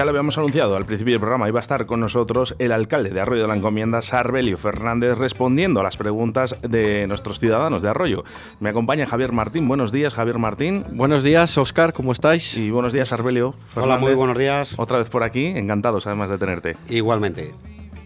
Ya 0.00 0.06
lo 0.06 0.12
habíamos 0.12 0.38
anunciado 0.38 0.78
al 0.78 0.86
principio 0.86 1.12
del 1.12 1.20
programa, 1.20 1.46
iba 1.46 1.58
a 1.58 1.60
estar 1.60 1.84
con 1.84 2.00
nosotros 2.00 2.56
el 2.58 2.72
alcalde 2.72 3.10
de 3.10 3.20
Arroyo 3.20 3.42
de 3.42 3.48
la 3.48 3.54
Encomienda, 3.54 4.00
Sarbelio 4.00 4.56
Fernández, 4.56 5.18
respondiendo 5.18 5.80
a 5.80 5.82
las 5.82 5.98
preguntas 5.98 6.56
de 6.62 7.06
nuestros 7.06 7.38
ciudadanos 7.38 7.82
de 7.82 7.90
Arroyo. 7.90 8.24
Me 8.60 8.70
acompaña 8.70 9.04
Javier 9.04 9.32
Martín. 9.32 9.68
Buenos 9.68 9.92
días, 9.92 10.14
Javier 10.14 10.38
Martín. 10.38 10.84
Buenos 10.92 11.22
días, 11.22 11.58
Oscar, 11.58 11.92
¿cómo 11.92 12.12
estáis? 12.12 12.56
Y 12.56 12.70
buenos 12.70 12.94
días, 12.94 13.10
Sarbelio. 13.10 13.54
Hola, 13.74 13.98
muy 13.98 14.14
buenos 14.14 14.38
días. 14.38 14.72
Otra 14.78 14.96
vez 14.96 15.10
por 15.10 15.22
aquí, 15.22 15.48
encantados 15.48 16.06
además 16.06 16.30
de 16.30 16.38
tenerte. 16.38 16.76
Igualmente. 16.88 17.52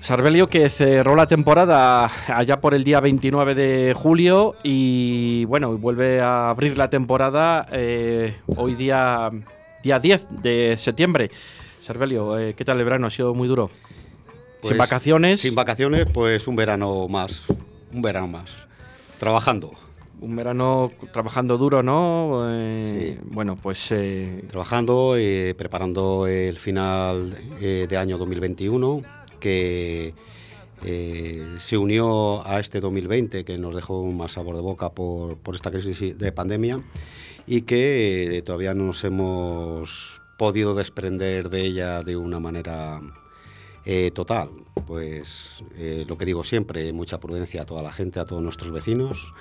Sarbelio 0.00 0.48
que 0.48 0.68
cerró 0.70 1.14
la 1.14 1.28
temporada 1.28 2.10
allá 2.26 2.60
por 2.60 2.74
el 2.74 2.82
día 2.82 2.98
29 2.98 3.54
de 3.54 3.94
julio 3.94 4.56
y 4.64 5.44
bueno, 5.44 5.78
vuelve 5.78 6.20
a 6.20 6.48
abrir 6.48 6.76
la 6.76 6.90
temporada 6.90 7.68
eh, 7.70 8.34
hoy 8.56 8.74
día, 8.74 9.30
día 9.84 10.00
10 10.00 10.42
de 10.42 10.74
septiembre. 10.76 11.30
Sarbelio, 11.84 12.38
eh, 12.38 12.54
¿qué 12.54 12.64
tal 12.64 12.78
el 12.78 12.84
verano? 12.84 13.08
¿Ha 13.08 13.10
sido 13.10 13.34
muy 13.34 13.46
duro? 13.46 13.66
sin 13.66 14.60
Pues, 14.62 14.78
vacaciones. 14.78 15.40
Sin 15.42 15.54
vacaciones, 15.54 16.06
pues 16.10 16.48
un 16.48 16.56
verano 16.56 17.06
más. 17.08 17.44
Un 17.92 18.00
verano 18.00 18.26
más. 18.26 18.50
Trabajando. 19.18 19.72
Un 20.18 20.34
verano 20.34 20.90
trabajando 21.12 21.58
duro, 21.58 21.82
¿no? 21.82 22.46
Eh, 22.48 23.18
Bueno, 23.24 23.58
pues... 23.62 23.92
eh, 23.92 24.44
Trabajando, 24.48 25.16
eh, 25.18 25.54
preparando 25.58 26.26
el 26.26 26.56
final 26.56 27.36
eh, 27.60 27.86
de 27.86 27.96
año 27.98 28.16
2021, 28.16 29.02
que 29.38 30.14
eh, 30.86 31.56
se 31.58 31.76
unió 31.76 32.46
a 32.46 32.60
este 32.60 32.80
2020, 32.80 33.44
que 33.44 33.58
nos 33.58 33.74
dejó 33.74 34.00
un 34.00 34.16
mal 34.16 34.30
sabor 34.30 34.56
de 34.56 34.62
boca 34.62 34.88
por, 34.88 35.36
por 35.36 35.54
esta 35.54 35.70
crisis 35.70 36.16
de 36.16 36.32
pandemia, 36.32 36.80
y 37.46 37.62
que 37.62 38.42
todavía 38.46 38.72
no 38.72 38.84
nos 38.84 39.04
hemos 39.04 40.22
podido 40.36 40.74
desprender 40.74 41.48
de 41.50 41.62
ella 41.62 42.02
de 42.02 42.16
una 42.16 42.40
manera 42.40 43.00
eh, 43.84 44.10
total. 44.14 44.50
Pues 44.86 45.62
eh, 45.76 46.04
lo 46.08 46.16
que 46.18 46.24
digo 46.24 46.44
siempre, 46.44 46.92
mucha 46.92 47.18
prudencia 47.20 47.62
a 47.62 47.66
toda 47.66 47.82
la 47.82 47.92
gente, 47.92 48.20
a 48.20 48.24
todos 48.24 48.42
nuestros 48.42 48.70
vecinos. 48.70 49.32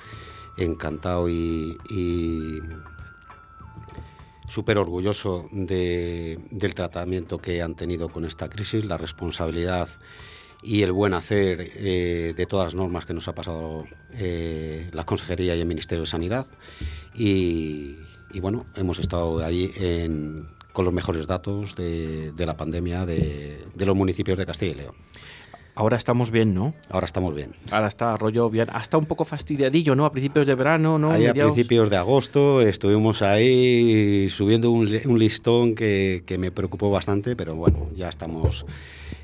Encantado 0.57 1.29
y, 1.29 1.77
súper 4.47 4.77
orgulloso 4.77 5.47
de- 5.51 6.37
del 6.51 6.75
tratamiento 6.75 7.39
que 7.39 7.61
han 7.61 7.75
tenido 7.75 8.09
con 8.09 8.23
esta 8.25 8.49
crisis, 8.49 8.85
la 8.85 8.97
responsabilidad 8.97 9.87
y 10.61 10.83
el 10.83 10.91
buen 10.91 11.13
hacer 11.13 11.71
eh, 11.75 12.33
de 12.37 12.45
todas 12.45 12.65
las 12.67 12.75
normas 12.75 13.05
que 13.05 13.13
nos 13.13 13.27
ha 13.27 13.33
pasado 13.35 13.85
eh, 14.11 14.89
la 14.93 15.05
Consejería 15.05 15.55
y 15.55 15.61
el 15.61 15.65
Ministerio 15.67 16.01
de 16.03 16.07
Sanidad. 16.07 16.45
Y, 17.15 17.97
y 18.31 18.39
bueno, 18.41 18.65
hemos 18.75 18.99
estado 18.99 19.43
ahí 19.43 19.71
en- 19.75 20.47
con 20.73 20.83
los 20.85 20.93
mejores 20.93 21.27
datos 21.27 21.75
de, 21.75 22.31
de 22.33 22.45
la 22.45 22.57
pandemia 22.57 23.05
de, 23.05 23.59
de 23.73 23.85
los 23.85 23.95
municipios 23.95 24.37
de 24.37 24.45
Castilla 24.45 24.71
y 24.71 24.75
León. 24.75 24.95
ahora 25.75 25.97
estamos 25.97 26.29
bien, 26.31 26.53
¿no? 26.53 26.73
Ahora 26.89 27.05
estamos 27.05 27.33
bien. 27.35 27.55
Ahora 27.71 27.87
está 27.87 28.17
rollo 28.17 28.49
bien. 28.49 28.67
Hasta 28.73 28.97
un 28.97 29.05
poco 29.05 29.23
fastidiadillo, 29.25 29.95
¿no? 29.95 30.05
A 30.05 30.11
principios 30.11 30.45
de 30.45 30.55
verano, 30.55 30.97
¿no? 30.99 31.11
Ahí 31.11 31.25
a 31.27 31.33
principios 31.33 31.89
de 31.89 31.97
agosto 31.97 32.61
estuvimos 32.61 33.21
ahí 33.21 34.27
subiendo 34.29 34.69
un, 34.71 34.89
li- 34.91 35.01
un 35.05 35.17
listón 35.19 35.73
que, 35.75 36.23
que 36.25 36.37
me 36.37 36.51
preocupó 36.51 36.89
bastante, 36.91 37.35
pero 37.35 37.55
bueno, 37.55 37.89
ya 37.95 38.09
estamos 38.09 38.65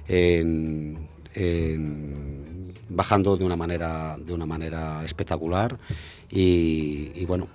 en- 0.08 0.98
en- 1.36 2.74
bajando 2.90 3.38
de 3.38 3.46
una 3.46 3.56
manera 3.56 4.18
de 4.20 4.34
una 4.34 4.46
manera 4.48 5.04
espectacular 5.06 5.78
y, 6.32 7.12
y 7.16 7.26
bueno, 7.28 7.48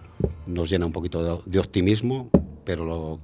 nos 0.47 0.70
llena 0.70 0.87
un 0.87 0.92
poquito 0.92 1.22
de, 1.25 1.42
de 1.50 1.59
optimismo, 1.59 2.31
pero 2.64 2.84
lo, 2.84 3.18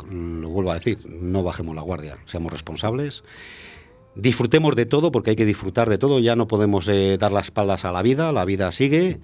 vuelvo 0.48 0.70
a 0.70 0.74
decir, 0.74 0.98
no 1.08 1.42
bajemos 1.42 1.74
la 1.74 1.82
guardia, 1.82 2.18
seamos 2.26 2.52
responsables. 2.52 3.22
Disfrutemos 4.14 4.74
de 4.74 4.86
todo, 4.86 5.12
porque 5.12 5.30
hay 5.30 5.36
que 5.36 5.46
disfrutar 5.46 5.88
de 5.88 5.96
todo. 5.98 6.18
Ya 6.18 6.36
no 6.36 6.48
podemos 6.48 6.88
eh, 6.88 7.16
dar 7.18 7.32
las 7.32 7.46
espaldas 7.46 7.84
a 7.84 7.92
la 7.92 8.02
vida, 8.02 8.32
la 8.32 8.44
vida 8.44 8.72
sigue. 8.72 9.20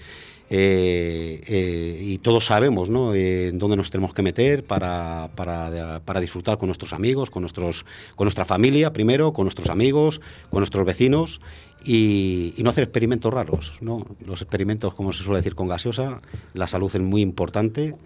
eh, 0.49 1.43
eh, 1.49 2.00
y 2.05 2.19
todos 2.19 2.47
sabemos 2.47 2.88
¿no? 2.88 3.15
Eh, 3.15 3.49
en 3.49 3.59
dónde 3.59 3.76
nos 3.76 3.91
tenemos 3.91 4.15
que 4.15 4.22
meter 4.22 4.65
para, 4.65 5.31
para, 5.34 6.00
para 6.05 6.21
disfrutar 6.21 6.56
con 6.56 6.69
nuestros 6.69 6.93
amigos, 6.93 7.31
con, 7.31 7.43
nuestros, 7.43 7.84
con 8.15 8.26
nuestra 8.26 8.44
familia 8.44 8.93
primero, 8.93 9.32
con 9.32 9.44
nuestros 9.44 9.71
amigos, 9.71 10.21
con 10.50 10.60
nuestros 10.60 10.87
vecinos 10.87 11.41
y, 11.84 12.55
y 12.56 12.62
no 12.62 12.71
hacer 12.71 12.84
experimentos 12.84 13.32
raros. 13.34 13.72
¿no? 13.81 14.06
Los 14.25 14.41
experimentos, 14.41 14.94
como 14.94 15.12
se 15.12 15.25
suele 15.25 15.38
decir 15.41 15.56
con 15.56 15.69
gaseosa, 15.69 16.21
la 16.55 16.69
salud 16.69 16.91
es 16.94 17.00
muy 17.00 17.22
importante. 17.22 17.97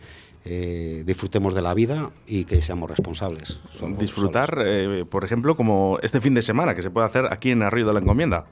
Eh, 0.45 1.03
disfrutemos 1.05 1.55
de 1.55 1.61
la 1.61 1.75
vida 1.75 2.11
y 2.27 2.45
que 2.45 2.63
seamos 2.63 2.89
responsables. 2.89 3.61
Somos 3.79 3.99
Disfrutar, 3.99 4.59
eh, 4.65 5.05
por 5.09 5.25
ejemplo, 5.25 5.55
como 5.55 5.99
este 6.03 6.21
fin 6.21 6.35
de 6.35 6.43
semana 6.43 6.75
que 6.75 6.83
se 6.83 6.91
puede 6.91 7.07
hacer 7.07 7.27
aquí 7.31 7.51
en 7.51 7.63
Arroyo 7.63 7.87
de 7.87 7.93
la 7.93 8.01
Encomienda. 8.01 8.47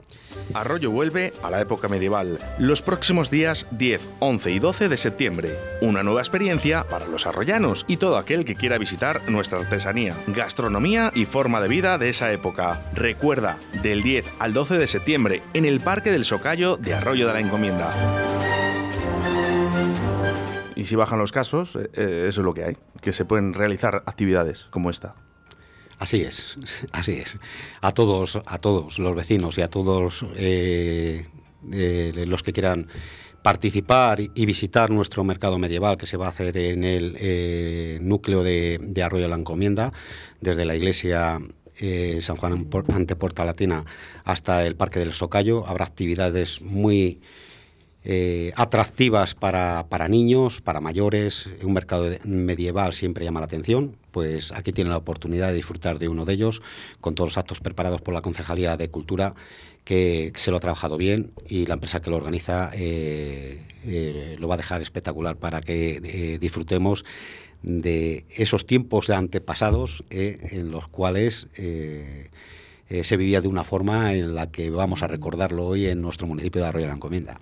Arroyo 0.53 0.91
vuelve 0.91 1.33
a 1.43 1.49
la 1.49 1.61
época 1.61 1.87
medieval. 1.87 2.37
Los 2.59 2.81
próximos 2.81 3.31
días 3.31 3.67
10, 3.71 4.07
11 4.19 4.51
y 4.51 4.59
12 4.59 4.89
de 4.89 4.97
septiembre. 4.97 5.49
Una 5.81 6.03
nueva 6.03 6.21
experiencia 6.21 6.83
para 6.83 7.07
los 7.07 7.25
arroyanos 7.25 7.85
y 7.87 7.97
todo 7.97 8.17
aquel 8.17 8.45
que 8.45 8.55
quiera 8.55 8.77
visitar 8.77 9.21
nuestra 9.29 9.59
artesanía, 9.59 10.15
gastronomía 10.27 11.11
y 11.15 11.25
forma 11.25 11.61
de 11.61 11.69
vida 11.69 11.97
de 11.97 12.09
esa 12.09 12.31
época. 12.31 12.79
Recuerda, 12.93 13.57
del 13.81 14.03
10 14.03 14.25
al 14.39 14.53
12 14.53 14.77
de 14.77 14.87
septiembre, 14.87 15.41
en 15.53 15.65
el 15.65 15.79
Parque 15.79 16.11
del 16.11 16.25
Socayo 16.25 16.77
de 16.77 16.93
Arroyo 16.93 17.27
de 17.27 17.33
la 17.33 17.39
Encomienda. 17.39 18.58
Y 20.79 20.85
si 20.85 20.95
bajan 20.95 21.19
los 21.19 21.33
casos, 21.33 21.75
eh, 21.75 21.89
eh, 21.93 22.25
eso 22.29 22.39
es 22.39 22.45
lo 22.45 22.53
que 22.53 22.63
hay, 22.63 22.77
que 23.01 23.11
se 23.11 23.25
pueden 23.25 23.53
realizar 23.53 24.01
actividades 24.05 24.67
como 24.69 24.89
esta. 24.89 25.13
Así 25.97 26.21
es, 26.21 26.55
así 26.93 27.11
es. 27.11 27.37
A 27.81 27.91
todos, 27.91 28.39
a 28.45 28.57
todos 28.59 28.97
los 28.97 29.13
vecinos 29.13 29.57
y 29.57 29.61
a 29.61 29.67
todos 29.67 30.25
eh, 30.37 31.27
los 31.61 32.43
que 32.43 32.53
quieran 32.53 32.87
participar 33.43 34.21
y 34.21 34.45
visitar 34.45 34.89
nuestro 34.89 35.25
mercado 35.25 35.59
medieval 35.59 35.97
que 35.97 36.05
se 36.05 36.15
va 36.15 36.27
a 36.27 36.29
hacer 36.29 36.55
en 36.55 36.85
el 36.85 37.99
núcleo 38.01 38.41
de, 38.41 39.03
Arroyo 39.03 39.23
de 39.23 39.29
la 39.29 39.35
Encomienda, 39.35 39.91
desde 40.39 40.63
la 40.63 40.77
iglesia 40.77 41.41
San 42.21 42.37
Juan 42.37 42.69
ante 42.93 43.17
Puerta 43.17 43.43
Latina 43.43 43.83
hasta 44.23 44.65
el 44.65 44.77
Parque 44.77 44.99
del 44.99 45.11
Socayo. 45.11 45.67
Habrá 45.67 45.85
actividades 45.85 46.61
muy 46.61 47.19
eh, 48.05 48.53
atractivas 48.55 49.35
para, 49.35 49.87
para 49.89 50.07
niños, 50.07 50.61
para 50.61 50.79
mayores. 50.79 51.49
Un 51.63 51.73
mercado 51.73 52.09
medieval 52.23 52.93
siempre 52.93 53.25
llama 53.25 53.41
la 53.41 53.47
atención. 53.47 53.97
Pues 54.11 54.51
aquí 54.53 54.71
tienen 54.71 54.91
la 54.91 54.97
oportunidad 54.97 55.49
de 55.49 55.55
disfrutar 55.55 55.99
de 55.99 56.07
uno 56.07 56.25
de 56.25 56.33
ellos, 56.33 56.61
con 57.01 57.13
todos 57.13 57.31
los 57.31 57.37
actos 57.37 57.59
preparados 57.59 58.01
por 58.01 58.13
la 58.13 58.21
Concejalía 58.21 58.77
de 58.77 58.89
Cultura, 58.89 59.35
que 59.83 60.31
se 60.35 60.49
lo 60.49 60.57
ha 60.57 60.59
trabajado 60.61 60.97
bien 60.97 61.31
y 61.47 61.65
la 61.65 61.73
empresa 61.75 61.99
que 62.01 62.09
lo 62.09 62.15
organiza 62.15 62.71
eh, 62.73 63.61
eh, 63.85 64.37
lo 64.39 64.47
va 64.47 64.53
a 64.55 64.57
dejar 64.57 64.81
espectacular 64.81 65.35
para 65.35 65.61
que 65.61 66.37
disfrutemos 66.39 67.05
de 67.61 68.25
esos 68.29 68.65
tiempos 68.65 69.07
de 69.07 69.15
antepasados 69.15 70.03
en 70.09 70.71
los 70.71 70.87
cuales 70.87 71.47
se 71.53 73.17
vivía 73.17 73.41
de 73.41 73.47
una 73.47 73.63
forma 73.63 74.13
en 74.13 74.35
la 74.35 74.49
que 74.51 74.69
vamos 74.69 75.03
a 75.03 75.07
recordarlo 75.07 75.67
hoy 75.67 75.87
en 75.87 76.01
nuestro 76.01 76.27
municipio 76.27 76.61
de 76.61 76.67
Arroyo 76.67 76.85
de 76.85 76.89
la 76.89 76.95
Encomienda. 76.95 77.39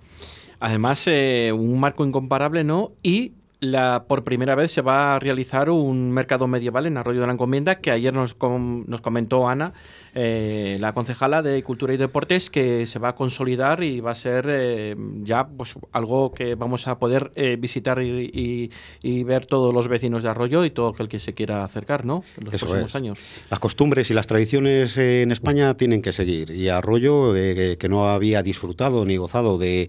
Además, 0.60 1.04
eh, 1.06 1.52
un 1.54 1.78
marco 1.80 2.04
incomparable, 2.04 2.64
¿no? 2.64 2.92
Y 3.02 3.32
la, 3.60 4.04
por 4.06 4.22
primera 4.22 4.54
vez 4.54 4.70
se 4.70 4.82
va 4.82 5.16
a 5.16 5.18
realizar 5.18 5.68
un 5.68 6.12
mercado 6.12 6.46
medieval 6.46 6.86
en 6.86 6.96
Arroyo 6.96 7.20
de 7.22 7.26
la 7.26 7.32
Encomienda, 7.32 7.76
que 7.80 7.90
ayer 7.90 8.14
nos, 8.14 8.34
com- 8.34 8.84
nos 8.86 9.00
comentó 9.00 9.48
Ana, 9.48 9.72
eh, 10.14 10.76
la 10.80 10.92
concejala 10.94 11.42
de 11.42 11.60
Cultura 11.64 11.92
y 11.92 11.96
Deportes, 11.96 12.50
que 12.50 12.86
se 12.86 13.00
va 13.00 13.10
a 13.10 13.14
consolidar 13.16 13.82
y 13.82 14.00
va 14.00 14.12
a 14.12 14.14
ser 14.14 14.46
eh, 14.48 14.96
ya 15.24 15.48
pues 15.48 15.74
algo 15.90 16.32
que 16.32 16.54
vamos 16.54 16.86
a 16.86 17.00
poder 17.00 17.32
eh, 17.34 17.56
visitar 17.58 18.00
y, 18.00 18.30
y- 18.32 18.70
y 19.02 19.24
ver 19.24 19.46
todos 19.46 19.74
los 19.74 19.88
vecinos 19.88 20.22
de 20.22 20.28
Arroyo 20.28 20.64
y 20.64 20.70
todo 20.70 20.88
aquel 20.90 21.08
que 21.08 21.18
se 21.18 21.34
quiera 21.34 21.64
acercar, 21.64 22.04
¿no? 22.04 22.22
En 22.38 22.44
los 22.44 22.54
Eso 22.54 22.66
próximos 22.66 22.90
es. 22.92 22.94
años. 22.96 23.20
Las 23.50 23.58
costumbres 23.58 24.08
y 24.10 24.14
las 24.14 24.28
tradiciones 24.28 24.96
en 24.98 25.32
España 25.32 25.74
tienen 25.74 26.00
que 26.00 26.12
seguir. 26.12 26.50
Y 26.50 26.68
Arroyo, 26.68 27.32
que 27.34 27.86
no 27.88 28.08
había 28.08 28.42
disfrutado 28.44 29.04
ni 29.04 29.16
gozado 29.16 29.58
de, 29.58 29.88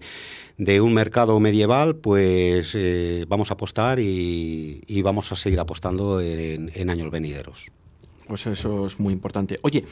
de 0.60 0.82
un 0.82 0.92
mercado 0.92 1.40
medieval, 1.40 1.96
pues 1.96 2.74
eh, 2.76 3.24
vamos 3.26 3.50
a 3.50 3.54
apostar 3.54 3.98
y, 3.98 4.82
y 4.86 5.00
vamos 5.00 5.32
a 5.32 5.36
seguir 5.36 5.58
apostando 5.58 6.20
en, 6.20 6.70
en 6.74 6.90
años 6.90 7.10
venideros. 7.10 7.70
Pues 8.28 8.46
eso 8.46 8.86
es 8.86 9.00
muy 9.00 9.14
importante. 9.14 9.58
Oye, 9.62 9.84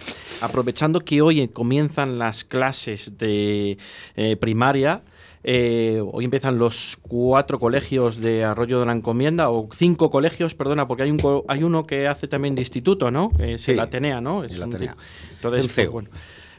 aprovechando 0.42 1.00
que 1.00 1.22
hoy 1.22 1.48
comienzan 1.48 2.18
las 2.18 2.44
clases 2.44 3.16
de 3.16 3.78
eh, 4.14 4.36
primaria, 4.36 5.00
eh, 5.42 6.02
hoy 6.12 6.26
empiezan 6.26 6.58
los 6.58 6.98
cuatro 7.00 7.58
colegios 7.58 8.20
de 8.20 8.44
Arroyo 8.44 8.78
de 8.80 8.86
la 8.86 8.92
Encomienda, 8.92 9.50
o 9.50 9.70
cinco 9.72 10.10
colegios, 10.10 10.54
perdona, 10.54 10.86
porque 10.86 11.04
hay 11.04 11.10
un 11.10 11.42
hay 11.48 11.62
uno 11.64 11.86
que 11.86 12.06
hace 12.06 12.28
también 12.28 12.54
de 12.54 12.60
instituto, 12.60 13.10
¿no? 13.10 13.30
Es 13.40 13.62
Sí, 13.62 13.70
el 13.72 13.80
Atenea, 13.80 14.20
¿no? 14.20 14.44
Es 14.44 14.52
el 14.54 14.64
un 14.64 14.74
Atenea. 14.74 14.96
Entonces, 15.32 15.64
El 15.64 15.70
pues, 15.74 15.88
bueno, 15.90 16.10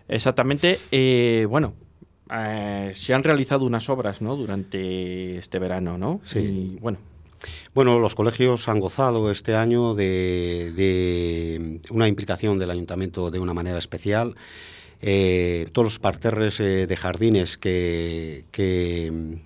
exactamente. 0.07 0.79
eh, 0.91 1.45
bueno, 1.47 1.75
eh, 2.31 2.91
se 2.93 3.13
han 3.13 3.23
realizado 3.23 3.65
unas 3.65 3.89
obras, 3.89 4.21
¿no? 4.21 4.35
Durante 4.35 5.37
este 5.37 5.59
verano, 5.59 5.97
¿no? 5.97 6.19
Sí. 6.23 6.39
Y, 6.39 6.77
bueno, 6.79 6.99
Bueno, 7.73 7.99
los 7.99 8.15
colegios 8.15 8.67
han 8.67 8.79
gozado 8.79 9.31
este 9.31 9.55
año 9.55 9.95
de, 9.95 11.79
una 11.89 12.07
implicación 12.07 12.59
del 12.59 12.71
ayuntamiento 12.71 13.31
de 13.31 13.39
una 13.39 13.53
manera 13.53 13.77
especial. 13.77 14.35
Eh, 15.01 15.67
todos 15.71 15.85
los 15.85 15.99
parterres 15.99 16.59
eh, 16.59 16.85
de 16.85 16.97
jardines 16.97 17.57
que, 17.57 18.43
que, 18.51 19.39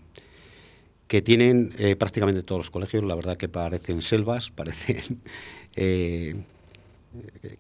tienen 1.22 1.76
eh, 1.78 1.96
prácticamente 1.96 2.42
todos 2.42 2.62
los 2.62 2.72
colegios, 2.72 3.04
la 3.04 3.14
verdad 3.14 3.38
que 3.38 3.48
parecen 3.48 4.02
selvas, 4.02 4.50
parecen... 4.56 5.20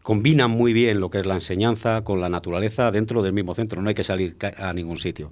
combinan 0.02 0.52
muy 0.52 0.74
bien 0.74 1.00
lo 1.00 1.10
que 1.10 1.20
es 1.20 1.26
la 1.26 1.36
enseñanza 1.36 2.04
con 2.04 2.22
la 2.22 2.30
naturaleza 2.30 2.92
dentro 2.92 3.22
del 3.22 3.34
mismo 3.34 3.54
centro, 3.54 3.82
no 3.82 3.90
hay 3.90 3.96
que 3.96 4.04
salir 4.04 4.36
a 4.58 4.74
ningún 4.74 4.98
sitio 4.98 5.32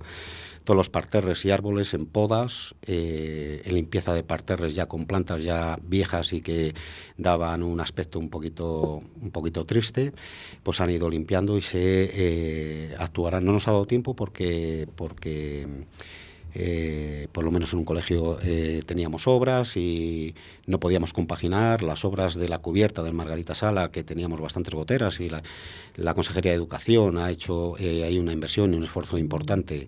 todos 0.64 0.78
los 0.78 0.90
parterres 0.90 1.44
y 1.46 1.52
árboles 1.52 1.94
en 1.94 2.06
podas, 2.06 2.76
eh, 2.84 3.62
en 3.66 3.76
limpieza 3.76 4.14
de 4.14 4.24
parterres 4.24 4.76
ya 4.76 4.86
con 4.86 5.06
plantas 5.06 5.44
ya 5.44 5.80
viejas 5.82 6.34
y 6.34 6.42
que 6.42 6.76
daban 7.18 7.64
un 7.64 7.80
aspecto 7.80 8.20
un 8.20 8.30
poquito, 8.30 9.02
un 9.22 9.32
poquito 9.32 9.66
triste, 9.66 10.14
pues 10.64 10.80
han 10.80 10.92
ido 10.92 11.10
limpiando 11.10 11.58
y 11.58 11.62
se 11.62 12.12
eh, 12.14 12.96
actuarán. 13.00 13.46
No 13.46 13.54
nos 13.54 13.68
ha 13.68 13.72
dado 13.72 13.86
tiempo 13.86 14.16
porque, 14.16 14.88
porque 14.96 15.68
eh, 16.54 17.28
por 17.32 17.46
lo 17.46 17.52
menos 17.52 17.72
en 17.72 17.80
un 17.80 17.86
colegio 17.86 18.38
eh, 18.44 18.82
teníamos 18.86 19.26
obras 19.28 19.78
y 19.78 20.36
no 20.66 20.80
podíamos 20.80 21.14
compaginar 21.14 21.82
las 21.82 22.04
obras 22.04 22.36
de 22.36 22.50
la 22.50 22.60
cubierta 22.60 23.04
del 23.04 23.14
Margarita 23.14 23.56
Sala, 23.56 23.90
que 23.92 24.04
teníamos 24.04 24.42
bastantes 24.42 24.74
goteras, 24.74 25.20
y 25.22 25.30
la, 25.30 26.14
Consejería 26.14 26.52
de 26.52 26.58
Educación 26.58 27.18
ha 27.18 27.32
hecho 27.32 27.78
eh, 27.80 28.04
ahí 28.04 28.20
una 28.20 28.34
inversión 28.34 28.74
y 28.74 28.78
un 28.78 28.84
esfuerzo 28.84 29.18
importante 29.18 29.88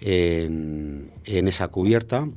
en, 0.00 1.10
esa 1.24 1.68
cubierta 1.68 2.28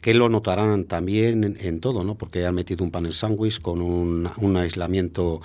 que 0.00 0.14
lo 0.14 0.28
notarán 0.28 0.86
también 0.86 1.56
en, 1.60 1.80
todo, 1.80 2.02
¿no? 2.02 2.16
porque 2.16 2.44
han 2.44 2.56
metido 2.56 2.84
un 2.84 2.90
panel 2.90 3.12
sándwich 3.12 3.60
con 3.60 3.80
un, 3.80 4.56
aislamiento 4.56 5.42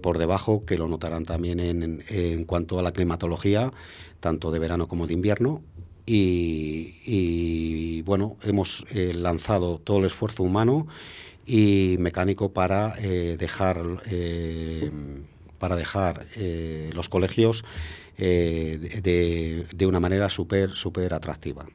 por 0.00 0.18
debajo, 0.18 0.60
que 0.64 0.78
lo 0.78 0.86
notarán 0.86 1.24
también 1.24 1.58
en, 1.58 2.04
en, 2.08 2.44
cuanto 2.44 2.78
a 2.78 2.82
la 2.82 2.92
climatología, 2.92 3.72
tanto 4.20 4.52
de 4.52 4.60
verano 4.60 4.86
como 4.86 5.08
de 5.08 5.14
invierno, 5.14 5.62
y, 6.12 8.02
bueno, 8.02 8.36
hemos 8.42 8.84
eh, 8.90 9.12
lanzado 9.14 9.78
todo 9.78 9.98
el 9.98 10.06
esfuerzo 10.06 10.42
humano 10.42 10.86
y 11.46 11.96
mecánico 11.98 12.52
para 12.52 12.94
eh, 12.98 13.36
dejar 13.38 14.02
eh, 14.06 14.90
para 15.58 15.76
dejar 15.76 16.26
los 16.94 17.10
colegios 17.10 17.64
de, 18.16 19.66
de, 19.74 19.86
una 19.86 20.00
manera 20.00 20.30
súper 20.30 20.70
súper 20.70 21.12
atractiva. 21.12 21.66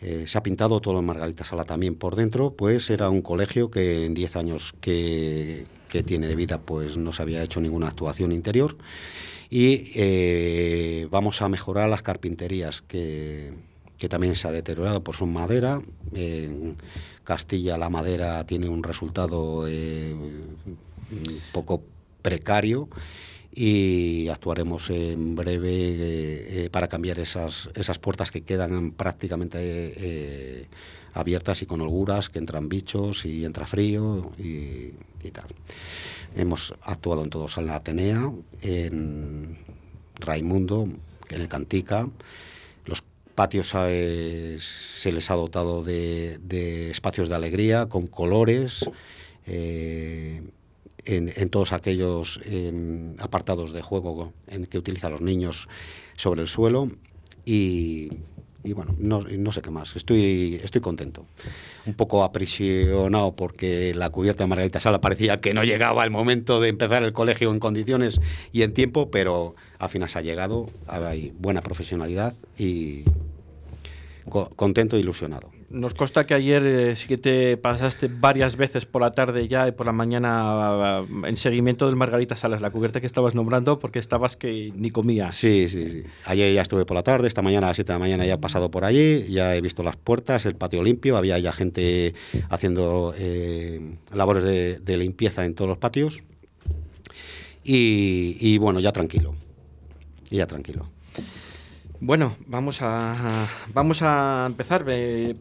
se 0.00 0.38
ha 0.38 0.42
pintado 0.42 0.80
todo 0.80 0.98
en 0.98 1.04
Margarita 1.04 1.44
Sala 1.44 1.64
también 1.64 1.94
por 1.94 2.16
dentro, 2.16 2.52
pues 2.54 2.90
era 2.90 3.08
un 3.08 3.22
colegio 3.22 3.70
que 3.70 4.06
en 4.06 4.14
10 4.14 4.34
años 4.36 4.74
que, 4.80 5.66
que 5.88 6.02
tiene 6.02 6.26
de 6.26 6.34
vida 6.34 6.58
pues 6.58 6.96
no 6.96 7.12
se 7.12 7.22
había 7.22 7.44
hecho 7.44 7.60
ninguna 7.60 7.86
actuación 7.86 8.32
interior 8.32 8.76
y 9.50 9.90
eh, 9.96 11.08
vamos 11.10 11.42
a 11.42 11.48
mejorar 11.48 11.88
las 11.88 12.02
carpinterías 12.02 12.82
que, 12.82 13.52
también 14.08 14.34
se 14.36 14.48
ha 14.48 14.52
deteriorado 14.52 15.02
por 15.02 15.16
su 15.16 15.26
madera. 15.26 15.82
En 16.14 16.76
Castilla 17.24 17.76
la 17.76 17.90
madera 17.90 18.46
tiene 18.46 18.68
un 18.68 18.82
resultado 18.82 19.66
eh, 19.68 20.14
un 20.14 21.40
poco 21.52 21.82
precario 22.22 22.88
y 23.52 24.28
actuaremos 24.28 24.90
en 24.90 25.34
breve 25.34 26.64
eh, 26.64 26.70
para 26.70 26.88
cambiar 26.88 27.18
esas, 27.18 27.68
esas 27.74 27.98
puertas 27.98 28.30
que 28.30 28.42
quedan 28.42 28.92
prácticamente 28.92 30.68
abiertas 31.14 31.62
y 31.62 31.66
con 31.66 31.80
holguras, 31.80 32.28
que 32.28 32.38
entran 32.38 32.68
bichos 32.68 33.24
y 33.24 33.44
entra 33.44 33.66
frío 33.66 34.32
y, 34.38 34.92
tal. 35.32 35.48
Hemos 36.36 36.74
actuado 36.82 37.24
en 37.24 37.30
todos, 37.30 37.58
en 37.58 37.66
la 37.66 37.76
Atenea, 37.76 38.32
en 38.62 39.58
Raimundo, 40.18 40.88
en 41.28 41.40
el 41.40 41.48
Cantica. 41.48 42.08
Los 42.86 43.02
patios 43.34 43.72
eh, 43.74 44.56
se 44.60 45.12
les 45.12 45.30
ha 45.30 45.34
dotado 45.34 45.82
de, 45.82 46.90
espacios 46.90 47.28
de 47.28 47.34
alegría, 47.34 47.86
con 47.86 48.06
colores. 48.06 48.88
Eh, 49.46 50.42
en, 51.04 51.50
todos 51.50 51.72
aquellos 51.72 52.40
em, 52.44 53.14
apartados 53.18 53.72
de 53.72 53.82
juego 53.82 54.32
en 54.46 54.66
que 54.66 54.78
utilizan 54.78 55.12
los 55.12 55.20
niños 55.20 55.68
sobre 56.16 56.42
el 56.42 56.48
suelo 56.48 56.90
y, 57.44 58.10
y 58.62 58.72
bueno, 58.72 58.94
no, 58.98 59.20
no, 59.22 59.52
sé 59.52 59.62
qué 59.62 59.70
más. 59.70 59.96
Estoy, 59.96 60.60
estoy 60.62 60.80
contento. 60.80 61.24
Un 61.86 61.94
poco 61.94 62.22
aprisionado 62.24 63.34
porque 63.34 63.94
la 63.94 64.10
cubierta 64.10 64.44
de 64.44 64.48
Margarita 64.48 64.80
Sala 64.80 65.00
parecía 65.00 65.40
que 65.40 65.54
no 65.54 65.64
llegaba 65.64 66.04
el 66.04 66.10
momento 66.10 66.60
de 66.60 66.68
empezar 66.68 67.02
el 67.02 67.12
colegio 67.12 67.50
en 67.52 67.58
condiciones 67.58 68.20
y 68.52 68.62
en 68.62 68.74
tiempo, 68.74 69.10
pero 69.10 69.54
al 69.78 69.88
final 69.88 70.10
se 70.10 70.18
ha 70.18 70.22
llegado. 70.22 70.68
Hay 70.86 71.32
buena 71.38 71.62
profesionalidad 71.62 72.34
y 72.58 73.04
contento 74.28 74.96
e 74.96 75.00
ilusionado. 75.00 75.59
Nos 75.70 75.94
consta 75.94 76.26
que 76.26 76.34
ayer 76.34 76.66
eh, 76.66 76.96
sí 76.96 77.06
que 77.06 77.16
te 77.16 77.56
pasaste 77.56 78.08
varias 78.08 78.56
veces 78.56 78.86
por 78.86 79.02
la 79.02 79.12
tarde 79.12 79.46
ya 79.46 79.68
y 79.68 79.72
por 79.72 79.86
la 79.86 79.92
mañana 79.92 81.04
en 81.24 81.36
seguimiento 81.36 81.86
del 81.86 81.94
Margarita 81.94 82.34
Salas, 82.34 82.60
la 82.60 82.72
cubierta 82.72 83.00
que 83.00 83.06
estabas 83.06 83.36
nombrando, 83.36 83.78
porque 83.78 84.00
estabas 84.00 84.36
que 84.36 84.72
ni 84.74 84.90
comías. 84.90 85.36
Sí, 85.36 85.68
sí, 85.68 85.88
sí. 85.88 86.02
Ayer 86.24 86.52
ya 86.52 86.62
estuve 86.62 86.84
por 86.84 86.96
la 86.96 87.04
tarde, 87.04 87.28
esta 87.28 87.40
mañana 87.40 87.68
a 87.68 87.70
las 87.70 87.76
7 87.76 87.92
de 87.92 87.94
la 87.94 88.00
mañana 88.00 88.26
ya 88.26 88.34
he 88.34 88.38
pasado 88.38 88.72
por 88.72 88.84
allí, 88.84 89.22
ya 89.30 89.54
he 89.54 89.60
visto 89.60 89.84
las 89.84 89.94
puertas, 89.94 90.44
el 90.44 90.56
patio 90.56 90.82
limpio, 90.82 91.16
había 91.16 91.38
ya 91.38 91.52
gente 91.52 92.14
haciendo 92.48 93.14
eh, 93.16 93.80
labores 94.12 94.42
de, 94.42 94.96
limpieza 94.96 95.44
en 95.44 95.54
todos 95.54 95.68
los 95.68 95.78
patios. 95.78 96.24
Y 97.62 98.58
bueno, 98.58 98.80
ya 98.80 98.90
tranquilo. 98.90 99.36
Ya 100.30 100.48
tranquilo. 100.48 100.88
Bueno, 102.02 102.34
vamos 102.46 102.80
a, 102.80 103.46
vamos 103.74 104.00
a 104.00 104.46
empezar. 104.48 104.86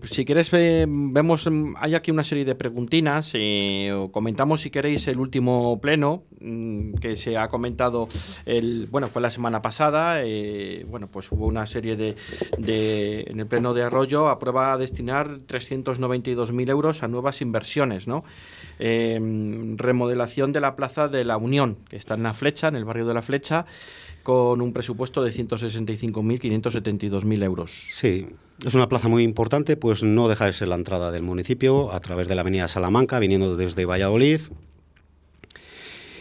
si 0.04 0.26
quieres, 0.26 0.52
vemos, 0.52 1.48
hay 1.78 1.96
aquí 1.96 2.12
una 2.12 2.26
serie 2.26 2.44
de 2.44 2.54
preguntinas. 2.54 3.32
Eh, 3.34 4.10
comentamos, 4.12 4.60
si 4.60 4.70
queréis, 4.70 5.08
el 5.08 5.20
último 5.20 5.80
pleno 5.80 6.24
mm, 6.42 6.96
que 6.96 7.16
se 7.16 7.38
ha 7.38 7.48
comentado, 7.48 8.10
el, 8.46 8.90
bueno, 8.92 9.08
fue 9.08 9.22
la 9.22 9.32
semana 9.32 9.62
pasada. 9.62 10.22
Eh, 10.22 10.86
bueno, 10.90 11.08
pues 11.08 11.32
hubo 11.32 11.48
una 11.48 11.66
serie 11.66 11.96
de, 11.96 12.18
de, 12.58 13.22
en 13.28 13.40
el 13.40 13.48
pleno 13.48 13.74
de 13.74 13.84
Arroyo, 13.84 14.28
aprueba 14.28 14.78
destinar 14.78 15.38
392.000 15.38 16.70
euros 16.70 17.04
a 17.04 17.08
nuevas 17.08 17.40
inversiones, 17.40 18.06
¿no? 18.06 18.26
Eh, 18.80 19.18
remodelación 19.78 20.52
de 20.52 20.60
la 20.60 20.76
Plaza 20.76 21.08
de 21.08 21.24
la 21.24 21.38
Unión, 21.38 21.78
que 21.90 21.96
está 21.96 22.16
en 22.16 22.24
la 22.24 22.34
Flecha, 22.34 22.68
en 22.68 22.76
el 22.76 22.84
barrio 22.84 23.06
de 23.06 23.14
la 23.14 23.22
Flecha 23.22 23.66
con 24.30 24.62
un 24.62 24.74
presupuesto 24.74 25.24
de 25.24 25.32
165.572.000 25.32 27.44
euros. 27.44 27.88
Sí, 27.92 28.28
es 28.64 28.76
una 28.76 28.88
plaza 28.88 29.08
muy 29.08 29.24
importante, 29.24 29.76
pues 29.76 30.04
no 30.04 30.30
deja 30.30 30.46
de 30.46 30.54
ser 30.54 30.68
la 30.68 30.76
entrada 30.76 31.10
del 31.10 31.24
municipio 31.24 31.92
a 31.92 32.00
través 32.00 32.28
de 32.28 32.36
la 32.36 32.42
avenida 32.42 32.68
Salamanca, 32.68 33.18
viniendo 33.18 33.58
desde 33.58 33.86
Valladolid. 33.86 34.42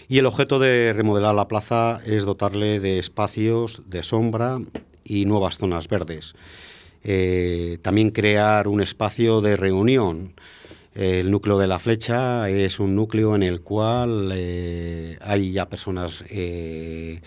Y 0.08 0.16
el 0.16 0.24
objeto 0.24 0.58
de 0.58 0.94
remodelar 0.94 1.34
la 1.34 1.48
plaza 1.48 2.00
es 2.06 2.24
dotarle 2.24 2.80
de 2.80 2.98
espacios 2.98 3.82
de 3.84 4.02
sombra 4.02 4.58
y 5.04 5.26
nuevas 5.26 5.58
zonas 5.58 5.86
verdes. 5.86 6.34
Eh, 7.04 7.76
también 7.82 8.08
crear 8.08 8.68
un 8.68 8.80
espacio 8.80 9.42
de 9.42 9.54
reunión. 9.54 10.32
El 10.94 11.30
núcleo 11.30 11.58
de 11.58 11.66
la 11.66 11.78
flecha 11.78 12.48
es 12.48 12.80
un 12.80 12.96
núcleo 12.96 13.36
en 13.36 13.42
el 13.42 13.60
cual 13.60 14.30
eh, 14.32 15.18
hay 15.20 15.52
ya 15.52 15.68
personas 15.68 16.24
eh, 16.30 17.20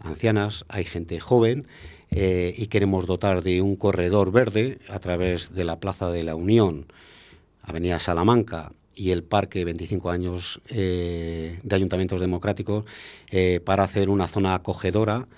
ancianas, 0.00 0.64
hay 0.68 0.84
gente 0.84 1.20
joven 1.20 1.66
eh, 2.10 2.54
y 2.56 2.66
queremos 2.68 3.06
dotar 3.06 3.42
de 3.42 3.60
un 3.62 3.76
corredor 3.76 4.32
verde 4.32 4.78
a 4.88 4.98
través 4.98 5.54
de 5.54 5.64
la 5.64 5.78
Plaza 5.80 6.10
de 6.10 6.24
la 6.24 6.34
Unión, 6.34 6.86
Avenida 7.62 7.98
Salamanca 7.98 8.72
y 8.94 9.10
el 9.10 9.22
Parque 9.22 9.64
25 9.64 10.10
años 10.10 10.60
eh, 10.68 11.60
de 11.62 11.76
Ayuntamientos 11.76 12.20
Democráticos 12.20 12.84
eh, 13.30 13.60
para 13.64 13.84
hacer 13.84 14.08
una 14.08 14.26
zona 14.26 14.54
acogedora 14.54 15.28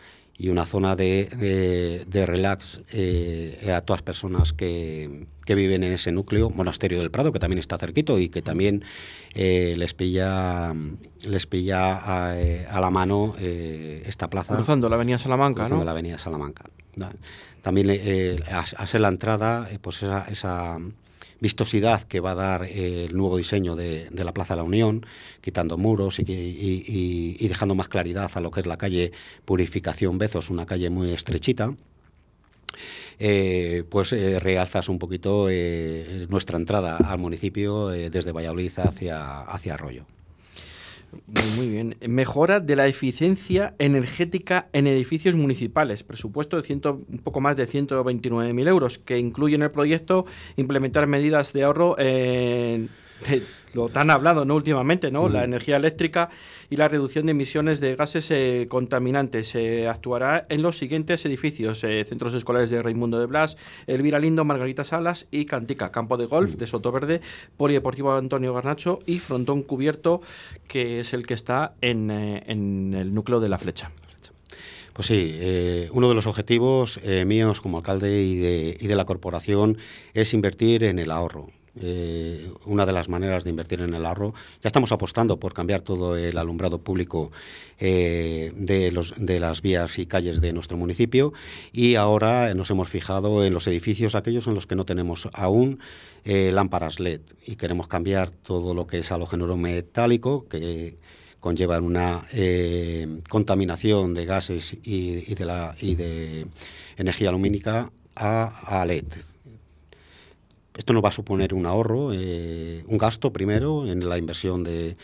y 0.40 0.48
una 0.48 0.64
zona 0.64 0.96
de, 0.96 2.06
de, 2.08 2.26
relax 2.26 2.80
eh, 2.92 3.70
a 3.76 3.82
todas 3.82 3.98
las 3.98 4.02
personas 4.02 4.54
que, 4.54 5.26
que, 5.44 5.54
viven 5.54 5.82
en 5.84 5.92
ese 5.92 6.12
núcleo, 6.12 6.48
Monasterio 6.48 7.00
del 7.00 7.10
Prado, 7.10 7.30
que 7.30 7.38
también 7.38 7.58
está 7.58 7.76
cerquito 7.76 8.18
y 8.18 8.30
que 8.30 8.40
también 8.40 8.82
eh, 9.34 9.74
les 9.76 9.92
pilla 9.92 10.72
les 11.26 11.46
pilla 11.46 12.00
a, 12.30 12.40
eh, 12.40 12.66
a 12.70 12.80
la 12.80 12.90
mano 12.90 13.34
esta 13.38 14.30
plaza. 14.30 14.54
Cruzando 14.54 14.88
la 14.88 14.96
Avenida 14.96 15.18
Salamanca, 15.18 15.64
cruzando 15.64 15.84
la 15.84 15.90
Avenida 15.90 16.16
Salamanca. 16.16 16.64
También 17.60 18.40
a, 18.50 18.60
a, 18.60 18.86
ser 18.86 19.02
la 19.02 19.08
entrada, 19.08 19.68
pues 19.82 20.02
esa, 20.02 20.26
esa 20.30 20.78
vistosidad 21.40 22.02
que 22.02 22.20
va 22.20 22.32
a 22.32 22.34
dar 22.34 22.64
eh, 22.64 23.06
el 23.06 23.16
nuevo 23.16 23.36
diseño 23.36 23.76
de, 23.76 24.08
la 24.12 24.32
Plaza 24.32 24.54
de 24.54 24.58
la 24.58 24.64
Unión, 24.64 25.06
quitando 25.40 25.76
muros 25.76 26.18
y, 26.18 27.48
dejando 27.48 27.74
más 27.74 27.88
claridad 27.88 28.30
a 28.34 28.40
lo 28.40 28.50
que 28.50 28.60
es 28.60 28.66
la 28.66 28.76
calle 28.76 29.12
Purificación 29.44 30.18
Bezos, 30.18 30.50
una 30.50 30.66
calle 30.66 30.90
muy 30.90 31.10
estrechita. 31.10 31.74
eh, 33.18 33.84
pues 33.88 34.12
eh, 34.12 34.40
realzas 34.40 34.88
un 34.88 34.98
poquito 34.98 35.48
nuestra 36.28 36.56
entrada 36.56 36.96
al 36.96 37.18
municipio 37.18 37.88
desde 37.88 38.32
Valladolid 38.32 38.72
hacia 38.78 39.74
Arroyo. 39.74 40.06
Muy, 41.56 41.68
bien. 41.68 41.96
Mejora 42.06 42.60
de 42.60 42.76
la 42.76 42.86
eficiencia 42.86 43.74
energética 43.78 44.68
en 44.72 44.86
edificios 44.86 45.34
municipales. 45.34 46.02
Presupuesto 46.02 46.56
de 46.56 46.62
ciento, 46.62 47.02
un 47.08 47.18
poco 47.18 47.40
más 47.40 47.56
de 47.56 47.66
129.000 47.66 48.68
euros, 48.68 48.98
que 48.98 49.18
incluye 49.18 49.54
en 49.54 49.62
el 49.62 49.70
proyecto 49.70 50.26
implementar 50.56 51.06
medidas 51.06 51.52
de 51.52 51.64
ahorro 51.64 51.98
en 51.98 52.88
lo 53.74 53.88
tan 53.88 54.10
hablado 54.10 54.44
¿no? 54.44 54.56
últimamente, 54.56 55.10
¿no? 55.10 55.28
La 55.28 55.44
energía 55.44 55.76
eléctrica 55.76 56.30
y 56.68 56.76
la 56.76 56.88
reducción 56.88 57.26
de 57.26 57.32
emisiones 57.32 57.80
de 57.80 57.96
gases 57.96 58.30
eh, 58.30 58.66
contaminantes. 58.68 59.48
Se 59.48 59.88
actuará 59.88 60.46
en 60.48 60.62
los 60.62 60.78
siguientes 60.78 61.24
edificios: 61.24 61.82
eh, 61.84 62.04
centros 62.04 62.34
escolares 62.34 62.70
de 62.70 62.82
Raimundo 62.82 63.18
de 63.18 63.26
Blas, 63.26 63.56
Elvira 63.86 64.18
Lindo, 64.18 64.44
Margarita 64.44 64.84
Salas 64.84 65.26
y 65.30 65.44
Cantica, 65.44 65.90
campo 65.90 66.16
de 66.16 66.26
golf 66.26 66.54
mm. 66.54 66.58
de 66.58 66.66
Sotoverde, 66.66 67.20
Polideportivo 67.56 68.12
Antonio 68.12 68.54
Garnacho 68.54 69.00
y 69.06 69.18
frontón 69.18 69.62
cubierto, 69.62 70.20
que 70.66 71.00
es 71.00 71.12
el 71.12 71.26
que 71.26 71.34
está 71.34 71.74
en, 71.80 72.10
eh, 72.10 72.42
en 72.46 72.94
el 72.94 73.14
núcleo 73.14 73.40
de 73.40 73.48
la 73.48 73.58
flecha. 73.58 73.90
Pues 74.92 75.06
sí, 75.06 75.38
uno 75.92 76.08
de 76.08 76.14
los 76.14 76.26
objetivos 76.26 77.00
míos 77.24 77.60
como 77.62 77.78
alcalde 77.78 78.22
y 78.22 78.36
de, 78.36 78.76
y 78.78 78.86
de 78.86 78.96
la 78.96 79.06
corporación 79.06 79.78
es 80.12 80.34
invertir 80.34 80.84
en 80.84 80.98
el 80.98 81.10
ahorro 81.10 81.48
eh, 81.76 82.50
una 82.66 82.84
de 82.84 82.92
las 82.92 83.08
maneras 83.08 83.44
de 83.44 83.50
invertir 83.50 83.80
en 83.80 83.94
el 83.94 84.04
ahorro. 84.04 84.34
Ya 84.62 84.68
estamos 84.68 84.90
apostando 84.90 85.38
por 85.38 85.54
cambiar 85.54 85.82
todo 85.82 86.16
el 86.16 86.36
alumbrado 86.36 86.78
público 86.78 87.30
eh, 87.78 88.52
de, 88.56 88.90
los, 88.90 89.14
de 89.16 89.38
las 89.38 89.62
vías 89.62 89.98
y 89.98 90.06
calles 90.06 90.40
de 90.40 90.52
nuestro 90.52 90.76
municipio. 90.76 91.32
Y 91.72 91.94
ahora 91.94 92.52
nos 92.54 92.70
hemos 92.70 92.88
fijado 92.88 93.44
en 93.44 93.54
los 93.54 93.66
edificios, 93.68 94.14
aquellos 94.14 94.46
en 94.48 94.54
los 94.54 94.66
que 94.66 94.74
no 94.74 94.84
tenemos 94.84 95.28
aún 95.32 95.78
eh, 96.24 96.50
lámparas 96.52 96.98
LED. 96.98 97.20
Y 97.46 97.56
queremos 97.56 97.86
cambiar 97.86 98.30
todo 98.30 98.74
lo 98.74 98.86
que 98.86 98.98
es 98.98 99.12
halogénero 99.12 99.56
metálico 99.56 100.48
que 100.48 100.98
conlleva 101.38 101.80
una 101.80 102.26
contaminación 103.30 104.12
de 104.12 104.26
gases 104.26 104.76
y, 104.82 105.34
de 105.34 105.44
la, 105.46 105.74
y 105.80 105.94
de 105.94 106.46
energía 106.98 107.32
lumínica 107.32 107.90
a 108.14 108.84
LED 108.86 109.29
esto 110.80 110.94
nos 110.94 111.04
va 111.04 111.10
a 111.10 111.12
suponer 111.12 111.52
un 111.52 111.66
ahorro, 111.66 112.10
eh, 112.14 112.82
un 112.88 112.96
gasto 112.96 113.34
primero 113.34 113.86
en 113.86 114.08
la 114.08 114.16
inversión 114.16 114.64
de, 114.64 114.96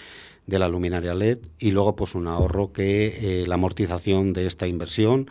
la 0.46 0.68
luminaria 0.68 1.12
LED 1.12 1.38
y 1.58 1.70
luego 1.70 1.94
pues 1.94 2.14
un 2.14 2.28
ahorro 2.28 2.72
que 2.72 3.42
eh, 3.42 3.46
la 3.46 3.56
amortización 3.56 4.32
de 4.32 4.46
esta 4.46 4.66
inversión 4.66 5.30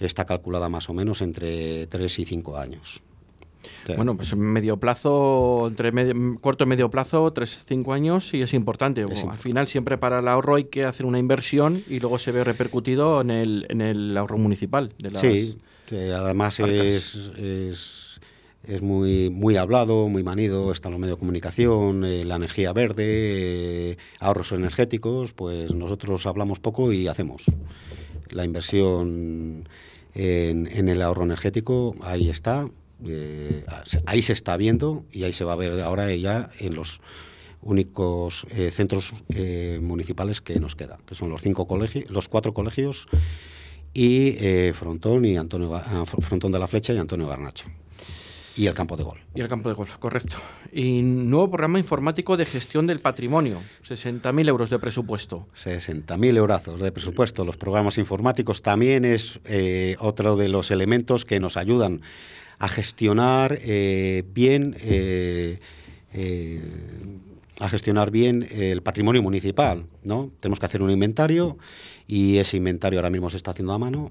está 0.00 0.24
calculada 0.24 0.70
más 0.70 0.88
o 0.88 0.94
menos 0.94 1.20
entre 1.20 1.86
3 1.88 2.18
y 2.20 2.24
5 2.24 2.56
años. 2.56 3.02
Bueno, 3.94 4.16
pues 4.16 4.34
medio 4.34 4.78
plazo, 4.78 5.68
entre 5.68 5.92
corto 6.40 6.64
y 6.64 6.66
medio 6.66 6.90
plazo, 6.90 7.30
3 7.30 7.64
5 7.68 7.92
años 7.92 8.32
y 8.32 8.40
es 8.40 8.54
importante. 8.54 9.04
al 9.04 9.38
final 9.38 9.66
siempre 9.66 9.98
para 9.98 10.20
el 10.20 10.28
ahorro 10.28 10.54
hay 10.54 10.64
que 10.64 10.84
hacer 10.86 11.04
una 11.04 11.18
inversión 11.18 11.82
y 11.86 12.00
luego 12.00 12.18
se 12.18 12.32
ve 12.32 12.44
repercutido 12.44 13.20
en 13.20 13.30
el, 13.30 13.66
en 13.68 13.82
el 13.82 14.16
ahorro 14.16 14.38
municipal. 14.38 14.94
De 14.98 15.10
las 15.10 15.20
sí, 15.20 15.58
además 15.90 16.60
es 16.60 17.30
es 17.36 18.11
muy, 18.80 19.28
muy 19.30 19.56
hablado, 19.56 20.08
muy 20.08 20.22
manido, 20.22 20.70
está 20.70 20.88
en 20.88 20.92
los 20.92 21.00
medios 21.00 21.16
de 21.16 21.20
comunicación, 21.20 22.04
eh, 22.04 22.24
la 22.24 22.36
energía 22.36 22.72
verde, 22.72 23.04
eh, 23.06 23.96
ahorros 24.20 24.52
energéticos, 24.52 25.32
pues 25.32 25.74
nosotros 25.74 26.26
hablamos 26.26 26.60
poco 26.60 26.92
y 26.92 27.08
hacemos. 27.08 27.44
La 28.30 28.44
inversión 28.44 29.68
en, 30.14 30.88
el 30.88 31.02
ahorro 31.02 31.24
energético, 31.24 31.96
ahí 32.02 32.30
está, 32.30 32.68
eh, 33.04 33.64
ahí 34.06 34.22
se 34.22 34.32
está 34.32 34.56
viendo 34.56 35.04
y 35.10 35.24
ahí 35.24 35.32
se 35.32 35.44
va 35.44 35.54
a 35.54 35.56
ver 35.56 35.80
ahora 35.80 36.14
ya 36.14 36.50
en 36.60 36.74
los 36.74 37.00
únicos 37.62 38.46
centros 38.72 39.14
municipales 39.80 40.40
que 40.40 40.58
nos 40.58 40.74
quedan, 40.74 40.98
que 41.06 41.14
son 41.14 41.30
los 41.30 41.42
cinco 41.42 41.68
colegios, 41.68 42.10
los 42.10 42.28
cuatro 42.28 42.52
colegios 42.54 43.06
y 43.94 44.36
Frontón 44.74 45.24
y 45.24 45.36
Antonio 45.36 45.80
Frontón 46.20 46.50
de 46.50 46.58
la 46.58 46.66
Flecha 46.66 46.92
y 46.92 46.98
Antonio 46.98 47.28
Garnacho. 47.28 47.66
Y 48.56 48.66
el 48.66 48.74
campo 48.74 48.96
de 48.96 49.02
golf. 49.02 49.20
Y 49.34 49.40
el 49.40 49.48
campo 49.48 49.68
de 49.68 49.74
golf, 49.74 49.96
correcto. 49.96 50.36
Y 50.72 51.02
nuevo 51.02 51.50
programa 51.50 51.78
informático 51.78 52.36
de 52.36 52.44
gestión 52.44 52.86
del 52.86 53.00
patrimonio, 53.00 53.58
60.000 53.88 54.48
euros 54.48 54.70
de 54.70 54.78
presupuesto. 54.78 55.46
60.000 55.54 56.36
euros 56.36 56.80
de 56.80 56.92
presupuesto. 56.92 57.44
Los 57.44 57.56
programas 57.56 57.98
informáticos 57.98 58.62
también 58.62 59.04
es 59.04 59.40
eh, 59.44 59.96
otro 60.00 60.36
de 60.36 60.48
los 60.48 60.70
elementos 60.70 61.24
que 61.24 61.40
nos 61.40 61.56
ayudan 61.56 62.02
a 62.58 62.68
gestionar 62.68 63.58
eh, 63.62 64.24
bien 64.34 64.76
eh, 64.80 65.58
a 67.58 67.68
gestionar 67.68 68.10
bien 68.10 68.46
el 68.50 68.82
patrimonio 68.82 69.22
municipal, 69.22 69.86
¿no? 70.02 70.30
Tenemos 70.40 70.58
que 70.58 70.66
hacer 70.66 70.82
un 70.82 70.90
inventario 70.90 71.58
y 72.08 72.38
ese 72.38 72.56
inventario 72.56 72.98
ahora 72.98 73.10
mismo 73.10 73.30
se 73.30 73.36
está 73.36 73.52
haciendo 73.52 73.72
a 73.72 73.78
mano, 73.78 74.10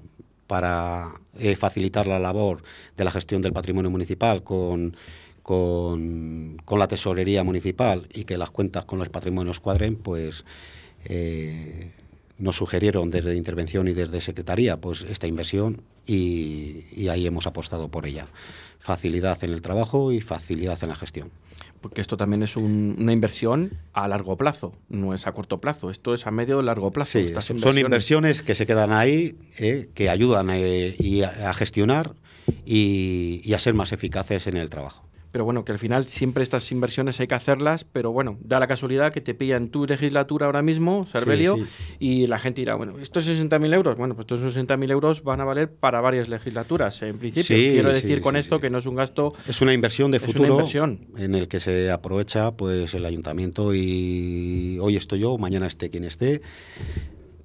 para 0.52 1.14
eh, 1.38 1.56
facilitar 1.56 2.06
la 2.06 2.18
labor 2.18 2.62
de 2.94 3.04
la 3.04 3.10
gestión 3.10 3.40
del 3.40 3.54
patrimonio 3.54 3.90
municipal 3.90 4.42
con, 4.42 4.94
con, 5.42 6.58
la 6.68 6.88
tesorería 6.88 7.42
municipal 7.42 8.06
y 8.12 8.24
que 8.24 8.36
las 8.36 8.50
cuentas 8.50 8.84
con 8.84 8.98
los 8.98 9.08
patrimonios 9.08 9.60
cuadren, 9.60 9.96
pues 9.96 10.44
eh, 11.06 11.92
nos 12.36 12.56
sugirieron 12.56 13.08
desde 13.08 13.34
intervención 13.34 13.88
y 13.88 13.94
desde 13.94 14.20
secretaría 14.20 14.78
pues 14.78 15.06
esta 15.08 15.26
inversión 15.26 15.80
y 16.06 17.08
ahí 17.08 17.26
hemos 17.26 17.46
apostado 17.46 17.88
por 17.88 18.04
ella. 18.04 18.26
Facilidad 18.82 19.42
en 19.44 19.52
el 19.52 19.62
trabajo 19.62 20.12
y 20.12 20.20
facilidad 20.20 20.78
en 20.82 20.88
la 20.90 20.96
gestión 20.96 21.30
porque 21.80 22.00
esto 22.00 22.16
también 22.16 22.44
es 22.44 22.56
una 22.56 23.12
inversión 23.12 23.72
a 23.92 24.06
largo 24.06 24.36
plazo, 24.36 24.72
no 24.88 25.14
es 25.14 25.26
a 25.26 25.32
corto 25.32 25.58
plazo, 25.58 25.90
esto 25.90 26.14
es 26.14 26.26
a 26.28 26.30
medio 26.30 26.60
y 26.60 26.64
largo 26.64 26.92
plazo. 26.92 27.18
Sí, 27.18 27.34
son 27.56 27.76
inversiones 27.76 28.40
que 28.40 28.54
se 28.54 28.66
quedan 28.66 28.92
ahí, 28.92 29.36
eh, 29.58 29.88
que 29.92 30.08
ayudan 30.08 30.48
eh, 30.52 31.24
a 31.44 31.52
gestionar 31.52 32.14
y 32.64 33.52
a 33.52 33.58
ser 33.58 33.74
más 33.74 33.92
eficaces 33.92 34.46
en 34.46 34.56
el 34.56 34.70
trabajo 34.70 35.02
pero 35.32 35.46
bueno, 35.46 35.64
que 35.64 35.72
al 35.72 35.78
final 35.78 36.06
siempre 36.08 36.42
estas 36.42 36.70
inversiones 36.70 37.18
hay 37.18 37.26
que 37.26 37.34
hacerlas, 37.34 37.84
pero 37.84 38.12
bueno, 38.12 38.38
da 38.42 38.60
la 38.60 38.66
casualidad 38.66 39.12
que 39.12 39.22
te 39.22 39.34
pillan 39.34 39.68
tu 39.68 39.86
legislatura 39.86 40.44
ahora 40.46 40.60
mismo, 40.60 41.06
Servelio, 41.10 41.56
y 41.98 42.26
la 42.26 42.38
gente 42.38 42.60
dirá, 42.60 42.74
bueno, 42.74 42.98
estos 43.00 43.26
60.000 43.26 43.74
euros, 43.74 43.96
bueno, 43.96 44.14
pues 44.14 44.26
estos 44.30 44.56
60.000 44.56 44.90
euros 44.90 45.22
van 45.24 45.40
a 45.40 45.44
valer 45.44 45.72
para 45.72 46.02
varias 46.02 46.28
legislaturas, 46.28 47.00
en 47.02 47.18
principio. 47.18 47.56
Quiero 47.56 47.92
decir 47.92 48.20
con 48.20 48.36
esto 48.36 48.60
que 48.60 48.68
no 48.68 48.78
es 48.78 48.86
un 48.86 48.94
gasto... 48.94 49.34
Es 49.48 49.62
una 49.62 49.72
inversión 49.72 50.10
de 50.10 50.20
futuro 50.20 50.64
en 51.16 51.34
el 51.34 51.48
que 51.48 51.60
se 51.60 51.90
aprovecha 51.90 52.52
pues 52.52 52.92
el 52.92 53.06
ayuntamiento 53.06 53.74
y 53.74 54.78
hoy 54.80 54.96
estoy 54.96 55.20
yo, 55.20 55.38
mañana 55.38 55.66
esté 55.66 55.88
quien 55.88 56.04
esté, 56.04 56.42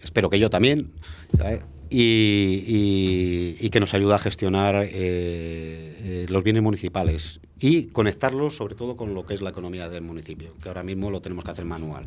espero 0.02 0.30
que 0.30 0.40
yo 0.40 0.50
también, 0.50 0.92
¿sabes? 1.38 1.62
Y, 1.90 3.70
que 3.70 3.80
nos 3.80 3.94
ayuda 3.94 4.16
a 4.16 4.20
gestionar 4.20 4.76
eh, 4.76 4.90
eh, 4.94 6.26
los 6.30 6.44
bienes 6.44 6.64
municipales 6.64 7.40
y 7.60 7.86
conectarlos 7.88 8.56
sobre 8.56 8.76
todo 8.76 8.96
con 8.96 9.14
lo 9.14 9.26
que 9.26 9.34
es 9.34 9.42
la 9.42 9.50
economía 9.50 9.90
del 9.90 10.04
municipio, 10.04 10.54
que 10.62 10.70
ahora 10.70 10.84
mismo 10.84 11.12
lo 11.12 11.22
tenemos 11.22 11.44
que 11.44 11.52
hacer 11.52 11.66
manual. 11.66 12.06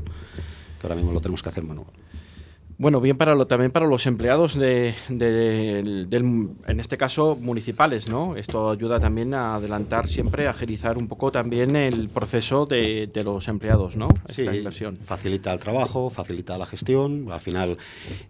Que 0.81 0.87
ahora 0.87 0.97
mismo 0.97 1.13
lo 1.13 1.21
tenemos 1.21 1.43
que 1.43 1.49
hacer 1.51 1.63
manual. 1.63 1.93
Bueno, 2.81 3.03
bien 3.03 3.19
para 3.19 3.35
lo, 3.35 3.47
también 3.47 3.71
para 3.73 3.87
los 3.87 4.07
empleados 4.07 4.55
de, 4.59 4.95
en 5.11 6.81
este 6.81 6.97
caso, 6.97 7.37
municipales, 7.37 8.09
¿no? 8.09 8.37
Esto 8.37 8.71
ayuda 8.71 8.99
también 8.99 9.35
a 9.35 9.57
adelantar 9.57 10.09
siempre, 10.09 10.47
a 10.47 10.53
agilizar 10.53 10.97
un 10.97 11.07
poco 11.07 11.31
también 11.31 11.77
el 11.77 12.09
proceso 12.09 12.65
de, 12.65 13.11
los 13.23 13.49
empleados, 13.49 13.97
¿no? 13.97 14.09
Esta 14.27 14.57
inversión. 14.57 14.97
facilita 14.97 15.53
el 15.53 15.59
trabajo, 15.59 16.09
facilita 16.09 16.57
la 16.57 16.65
gestión, 16.65 17.31
al 17.31 17.41
final 17.41 17.77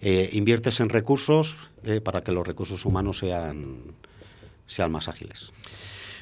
eh, 0.01 0.29
inviertes 0.33 0.81
en 0.81 0.89
recursos 0.89 1.57
eh, 1.85 2.01
para 2.01 2.25
que 2.25 2.33
los 2.33 2.45
recursos 2.45 2.85
humanos 2.85 3.19
sean, 3.19 3.83
sean 4.67 4.91
más 4.91 5.07
ágiles. 5.07 5.53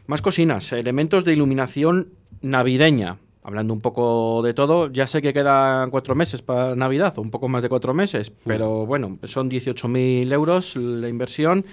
Más 0.07 0.21
cocinas, 0.21 0.71
elementos 0.73 1.25
de 1.25 1.33
iluminación 1.33 2.09
navideña 2.43 3.17
hablando 3.49 3.73
un 3.73 3.81
poco 3.81 4.43
de 4.43 4.53
todo, 4.53 4.93
ya 4.93 5.07
sé 5.07 5.23
que 5.23 5.33
quedan 5.33 5.91
cuatro 5.91 6.15
meses 6.15 6.43
para 6.43 6.77
Navidad, 6.77 7.19
un 7.19 7.31
poco 7.31 7.49
más 7.49 7.63
de 7.63 7.71
cuatro 7.71 7.95
meses, 7.95 8.31
pero 8.45 8.85
bueno, 8.85 9.19
son 9.25 9.51
18.000 9.51 10.31
euros 10.35 10.77
la 10.77 11.09
inversión. 11.09 11.65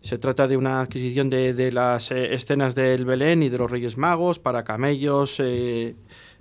Se 0.00 0.16
trata 0.16 0.46
de 0.46 0.56
una 0.56 0.82
adquisición 0.82 1.30
de, 1.30 1.72
las 1.72 2.12
eh, 2.12 2.34
escenas 2.34 2.76
del 2.76 3.04
Belén 3.04 3.42
y 3.42 3.48
de 3.48 3.58
los 3.58 3.68
Reyes 3.68 3.96
Magos 3.96 4.38
para 4.38 4.62
camellos 4.62 5.40
eh, 5.40 5.96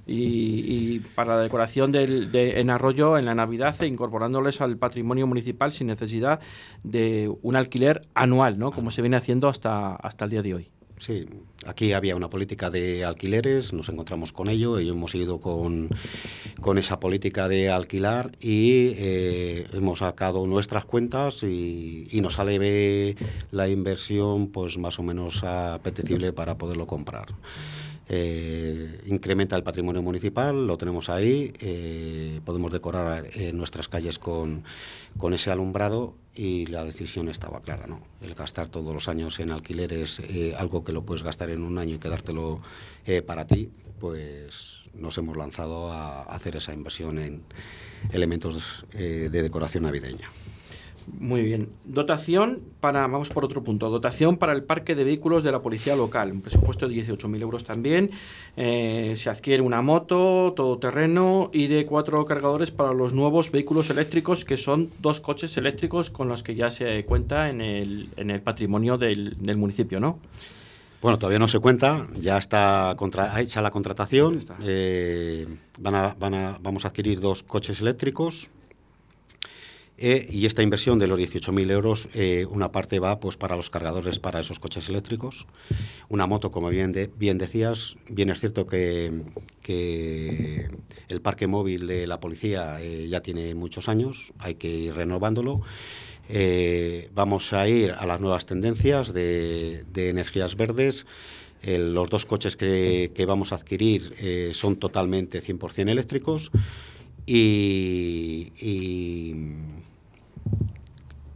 y, 0.05 0.99
para 1.15 1.37
la 1.37 1.41
decoración 1.41 1.91
del, 1.91 2.31
de, 2.31 2.59
en 2.59 2.69
Arroyo 2.69 3.17
en 3.17 3.25
la 3.25 3.33
Navidad 3.33 3.75
e 3.81 3.87
incorporándoles 3.87 4.61
al 4.61 4.77
patrimonio 4.77 5.25
municipal 5.25 5.71
sin 5.71 5.87
necesidad 5.87 6.39
de 6.83 7.33
un 7.41 7.55
alquiler 7.55 8.03
anual, 8.13 8.59
¿no? 8.59 8.71
como 8.71 8.91
se 8.91 9.01
viene 9.01 9.17
haciendo 9.17 9.47
hasta, 9.49 9.95
hasta 9.95 10.25
el 10.25 10.31
día 10.31 10.43
de 10.43 10.53
hoy. 10.53 10.69
Sí. 11.03 11.25
Aquí 11.65 11.93
había 11.93 12.15
una 12.15 12.29
política 12.29 12.69
de 12.69 13.05
alquileres, 13.05 13.73
nos 13.73 13.89
encontramos 13.89 14.33
con 14.33 14.49
ello 14.49 14.79
y 14.79 14.89
hemos 14.89 15.13
ido 15.15 15.39
con, 15.39 15.89
con 16.61 16.77
esa 16.77 16.99
política 16.99 17.47
de 17.47 17.69
alquilar 17.69 18.31
y 18.39 18.93
eh, 18.95 19.67
hemos 19.73 19.99
sacado 19.99 20.45
nuestras 20.47 20.85
cuentas 20.85 21.43
y, 21.43 22.07
y 22.11 22.21
nos 22.21 22.35
sale 22.35 23.15
la 23.51 23.67
inversión 23.67 24.47
pues 24.47 24.77
más 24.77 24.99
o 24.99 25.03
menos 25.03 25.43
apetecible 25.43 26.33
para 26.33 26.57
poderlo 26.57 26.87
comprar. 26.87 27.27
Eh, 28.15 29.01
incrementa 29.07 29.55
el 29.55 29.63
patrimonio 29.63 30.03
municipal, 30.03 30.67
lo 30.67 30.77
tenemos 30.77 31.09
ahí, 31.09 31.51
eh, 31.59 32.41
podemos 32.45 32.71
decorar 32.71 33.25
eh, 33.33 33.51
nuestras 33.53 33.89
calles 33.89 34.19
con, 34.19 34.63
con, 35.17 35.33
ese 35.33 35.49
alumbrado 35.49 36.13
y 36.35 36.67
la 36.67 36.85
decisión 36.85 37.27
estaba 37.27 37.61
clara, 37.61 37.87
¿no? 37.87 38.01
El 38.21 38.35
gastar 38.35 38.69
todos 38.69 38.93
los 38.93 39.07
años 39.07 39.39
en 39.39 39.49
alquileres, 39.49 40.21
algo 40.55 40.83
que 40.83 40.91
lo 40.91 41.01
puedes 41.03 41.23
gastar 41.23 41.49
en 41.49 41.63
un 41.63 41.79
año 41.79 41.95
y 41.95 41.97
quedártelo 41.97 42.61
para 43.25 43.47
ti, 43.47 43.71
pues 43.99 44.83
nos 44.93 45.17
hemos 45.17 45.35
lanzado 45.35 45.91
a 45.91 46.21
hacer 46.21 46.55
esa 46.55 46.71
inversión 46.71 47.17
en 47.17 47.41
elementos 48.11 48.85
de 48.91 49.29
decoración 49.29 49.85
navideña. 49.85 50.29
Muy 51.07 51.43
bien. 51.43 51.69
Dotación 51.85 52.61
para, 52.79 53.01
vamos 53.07 53.29
por 53.29 53.45
otro 53.45 53.63
punto, 53.63 53.89
dotación 53.89 54.37
para 54.37 54.53
el 54.53 54.63
parque 54.63 54.95
de 54.95 55.03
vehículos 55.03 55.43
de 55.43 55.51
la 55.51 55.61
policía 55.61 55.95
local, 55.95 56.31
un 56.31 56.41
presupuesto 56.41 56.87
de 56.87 56.95
18.000 56.95 57.41
euros 57.41 57.63
también. 57.63 58.11
Eh, 58.57 59.13
se 59.17 59.29
adquiere 59.29 59.61
una 59.61 59.81
moto, 59.81 60.53
todoterreno 60.55 61.49
y 61.53 61.67
de 61.67 61.85
cuatro 61.85 62.25
cargadores 62.25 62.71
para 62.71 62.93
los 62.93 63.13
nuevos 63.13 63.51
vehículos 63.51 63.89
eléctricos, 63.89 64.45
que 64.45 64.57
son 64.57 64.89
dos 64.99 65.19
coches 65.19 65.57
eléctricos 65.57 66.09
con 66.09 66.27
los 66.27 66.43
que 66.43 66.55
ya 66.55 66.71
se 66.71 67.05
cuenta 67.05 67.49
en 67.49 67.61
el, 67.61 68.09
en 68.17 68.31
el 68.31 68.41
patrimonio 68.41 68.97
del, 68.97 69.37
del 69.39 69.57
municipio, 69.57 69.99
¿no? 69.99 70.19
Bueno, 71.03 71.19
todavía 71.19 71.37
no 71.37 71.49
se 71.49 71.59
cuenta, 71.59 72.07
ya 72.17 72.37
está 72.37 72.93
contra, 72.95 73.41
hecha 73.41 73.61
la 73.61 73.71
contratación. 73.71 74.39
Eh, 74.61 75.45
van 75.77 75.95
a, 75.95 76.15
van 76.17 76.33
a, 76.33 76.57
vamos 76.61 76.85
a 76.85 76.87
adquirir 76.87 77.19
dos 77.19 77.43
coches 77.43 77.81
eléctricos, 77.81 78.49
eh, 80.05 80.27
y 80.29 80.47
esta 80.47 80.61
inversión 80.61 80.99
de 80.99 81.07
los 81.07 81.17
18.000 81.17 81.71
euros, 81.71 82.09
eh, 82.13 82.45
una 82.49 82.73
parte 82.73 82.99
va 82.99 83.21
pues 83.21 83.37
para 83.37 83.55
los 83.55 83.69
cargadores 83.69 84.19
para 84.19 84.41
esos 84.41 84.59
coches 84.59 84.89
eléctricos. 84.89 85.47
Una 86.09 86.27
moto, 86.27 86.51
como 86.51 86.67
bien, 86.67 86.91
bien 87.17 87.37
decías, 87.37 87.95
bien 88.09 88.29
es 88.29 88.41
cierto 88.41 88.67
que, 88.67 89.13
el 91.07 91.21
parque 91.21 91.47
móvil 91.47 91.87
de 91.87 92.05
la 92.05 92.19
policía 92.19 92.81
eh, 92.81 93.07
ya 93.09 93.21
tiene 93.21 93.55
muchos 93.55 93.87
años, 93.87 94.33
hay 94.39 94.55
que 94.55 94.67
ir 94.67 94.93
renovándolo. 94.93 95.61
vamos 97.13 97.53
a 97.53 97.69
ir 97.69 97.91
a 97.91 98.05
las 98.05 98.19
nuevas 98.19 98.45
tendencias 98.45 99.13
de, 99.13 99.85
energías 99.95 100.57
verdes. 100.57 101.05
los 101.63 102.09
dos 102.09 102.25
coches 102.25 102.57
que, 102.57 103.11
que 103.15 103.25
vamos 103.25 103.53
a 103.53 103.55
adquirir 103.55 104.51
son 104.51 104.75
totalmente 104.75 105.41
100% 105.41 105.89
eléctricos. 105.89 106.51
Y, 107.25 108.51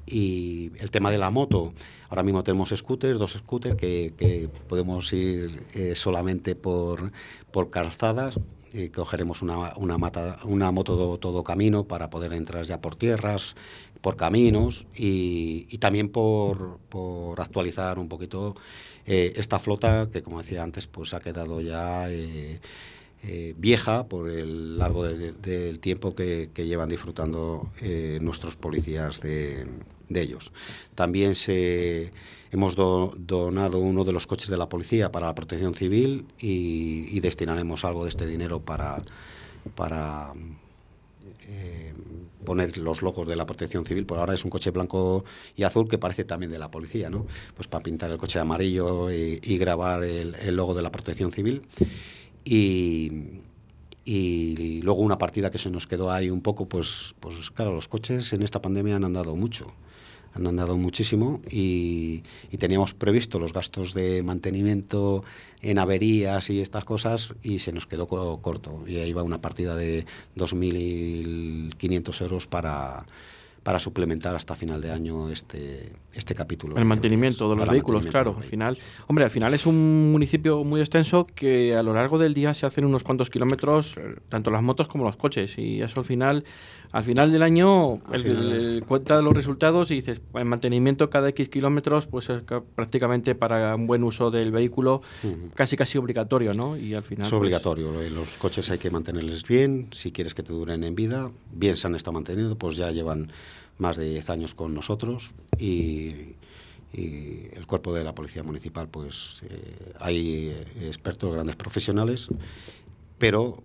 el 0.08 0.92
tema 0.92 1.12
de 1.12 1.18
la 1.18 1.30
moto, 1.30 1.74
ahora 2.10 2.24
mismo 2.24 2.44
tenemos 2.44 2.70
scooters, 2.76 3.20
dos 3.20 3.34
scooters 3.34 3.76
que, 3.76 4.50
podemos 4.68 5.12
ir 5.14 5.64
eh, 5.74 5.96
solamente 5.96 6.56
por, 6.56 7.12
por 7.52 7.70
calzadas. 7.70 8.40
Y 8.74 8.90
cogeremos 8.90 9.42
una, 9.42 9.74
una, 9.78 9.98
mata, 9.98 10.40
una 10.44 10.72
moto 10.72 11.18
todo, 11.18 11.44
camino 11.44 11.86
para 11.86 12.10
poder 12.10 12.34
entrar 12.34 12.66
ya 12.66 12.82
por 12.82 12.96
tierras, 12.98 13.56
por 14.02 14.18
caminos 14.18 14.86
y, 14.94 15.78
también 15.80 16.10
por, 16.10 16.78
por, 16.90 17.40
actualizar 17.40 17.98
un 17.98 18.10
poquito 18.10 18.56
eh, 19.06 19.34
esta 19.38 19.58
flota 19.58 20.10
que, 20.12 20.22
como 20.22 20.40
decía 20.40 20.64
antes, 20.64 20.86
pues 20.86 21.14
ha 21.14 21.22
quedado 21.22 21.62
ya 21.62 22.08
eh, 22.12 22.60
vieja 23.58 24.06
por 24.08 24.30
el 24.30 24.78
largo 24.78 25.06
del 25.06 25.80
tiempo 25.80 26.14
que, 26.14 26.50
llevan 26.54 26.90
disfrutando 26.90 27.72
nuestros 28.20 28.58
policías 28.58 29.22
de, 29.22 29.66
ellos. 30.10 30.52
También 30.96 31.36
se, 31.36 32.12
hemos 32.52 32.76
donado 32.76 33.80
uno 33.80 34.04
de 34.04 34.14
los 34.14 34.28
coches 34.28 34.50
de 34.50 34.58
la 34.58 34.70
policía 34.70 35.12
para 35.12 35.28
la 35.28 35.36
protección 35.36 35.74
civil 35.74 36.26
y, 36.40 37.20
destinaremos 37.20 37.84
algo 37.84 38.04
de 38.04 38.10
este 38.10 38.26
dinero 38.26 38.62
para, 38.62 39.04
para 39.76 40.34
eh, 41.42 41.94
poner 42.46 42.78
los 42.78 43.02
logos 43.02 43.28
de 43.28 43.36
la 43.36 43.46
protección 43.46 43.86
civil. 43.86 44.06
Por 44.06 44.20
ahora 44.20 44.34
es 44.34 44.46
un 44.46 44.52
coche 44.52 44.72
blanco 44.72 45.26
y 45.56 45.64
azul 45.64 45.88
que 45.90 45.98
parece 45.98 46.24
también 46.24 46.52
de 46.52 46.60
la 46.60 46.72
policía, 46.72 47.10
¿no? 47.10 47.26
Pues 47.56 47.68
para 47.68 47.84
pintar 47.84 48.12
el 48.12 48.18
coche 48.18 48.40
de 48.40 48.44
amarillo 48.44 49.12
y, 49.12 49.58
grabar 49.58 50.04
el, 50.04 50.36
el, 50.36 50.56
logo 50.56 50.74
de 50.74 50.82
la 50.82 50.92
protección 50.92 51.32
civil. 51.32 51.64
Y, 52.46 53.12
y 54.08 54.82
luego 54.84 55.02
una 55.02 55.18
partida 55.18 55.52
que 55.52 55.58
se 55.58 55.70
nos 55.70 55.86
quedó 55.86 56.12
ahí 56.12 56.30
un 56.30 56.40
poco, 56.42 56.66
pues, 56.66 57.14
pues 57.20 57.52
claro, 57.52 57.74
los 57.74 57.90
coches 57.90 58.32
en 58.32 58.42
esta 58.42 58.62
pandemia 58.62 58.96
han 58.96 59.04
andado 59.04 59.36
mucho, 59.36 59.74
han 60.34 60.48
andado 60.48 60.78
muchísimo 60.78 61.42
y, 61.52 62.24
teníamos 62.58 62.94
previsto 62.94 63.38
los 63.38 63.52
gastos 63.52 63.94
de 63.94 64.24
mantenimiento 64.24 65.24
en 65.62 65.78
averías 65.78 66.50
y 66.50 66.62
estas 66.62 66.86
cosas 66.86 67.34
y 67.44 67.60
se 67.60 67.74
nos 67.74 67.86
quedó 67.86 68.08
corto. 68.08 68.84
Y 68.88 68.98
ahí 68.98 69.12
va 69.12 69.24
una 69.24 69.42
partida 69.42 69.76
de 69.76 70.06
2.500 70.38 72.22
euros 72.22 72.48
para 72.48 73.06
para 73.64 73.80
suplementar 73.80 74.34
hasta 74.36 74.56
final 74.56 74.82
de 74.82 74.92
año 74.92 75.30
este, 75.30 75.92
este 76.14 76.36
capítulo. 76.36 76.78
El 76.78 76.86
mantenimiento 76.86 77.50
de 77.50 77.56
los 77.58 77.68
vehículos, 77.68 78.06
claro. 78.06 78.36
Al 78.38 78.44
final, 78.44 78.78
hombre, 79.08 79.26
al 79.26 79.32
final 79.32 79.54
es 79.54 79.66
un 79.66 80.12
municipio 80.12 80.64
muy 80.64 80.80
extenso 80.80 81.28
que 81.28 81.76
a 81.76 81.84
lo 81.84 81.94
largo 81.94 82.18
del 82.18 82.34
día 82.34 82.54
se 82.54 82.66
hacen 82.66 82.86
unos 82.86 83.04
cuantos 83.04 83.30
kilómetros, 83.30 83.96
tanto 84.30 84.52
las 84.52 84.64
motos 84.64 84.88
como 84.88 85.04
los 85.04 85.18
coches, 85.18 85.58
y 85.58 85.82
eso 85.82 86.00
al 86.00 86.06
final, 86.06 86.46
al 86.92 87.04
final 87.04 87.32
del 87.32 87.44
año, 87.44 88.00
el, 88.14 88.84
cuenta 88.88 89.22
los 89.22 89.34
resultados 89.34 89.92
y 89.92 89.96
dices, 89.96 90.22
el 90.34 90.46
mantenimiento 90.46 91.10
cada 91.10 91.30
X 91.30 91.50
kilómetros, 91.50 92.08
pues 92.08 92.30
es 92.30 92.44
prácticamente 92.76 93.36
para 93.36 93.76
un 93.76 93.86
buen 93.86 94.04
uso 94.04 94.32
del 94.32 94.52
vehículo, 94.52 95.02
casi 95.56 95.76
casi 95.76 95.98
obligatorio, 95.98 96.54
¿no? 96.54 96.78
Y 96.78 96.94
al 96.94 97.04
final. 97.04 97.26
Es 97.26 97.32
pues 97.32 97.40
obligatorio. 97.40 98.10
Los 98.10 98.38
coches 98.38 98.70
hay 98.70 98.78
que 98.78 98.90
mantenerles 98.90 99.46
bien, 99.46 99.90
si 99.92 100.12
quieres 100.12 100.34
que 100.34 100.44
te 100.44 100.54
duren 100.54 100.84
en 100.84 100.96
vida, 100.96 101.32
bien 101.52 101.76
se 101.76 101.88
han 101.88 101.96
estado 101.96 102.14
manteniendo, 102.14 102.58
pues 102.58 102.78
ya 102.78 102.92
llevan 102.92 103.30
más 103.78 103.98
de 103.98 104.10
10 104.10 104.30
años 104.30 104.56
con 104.56 104.74
nosotros 104.74 105.32
y, 105.60 106.36
el 106.94 107.68
cuerpo 107.68 107.94
de 107.94 108.04
la 108.04 108.16
Policía 108.16 108.42
Municipal, 108.42 108.88
pues 108.88 109.44
eh, 109.48 109.94
hay 110.00 110.50
expertos, 110.82 111.32
grandes 111.32 111.56
profesionales, 111.56 112.30
pero 113.20 113.62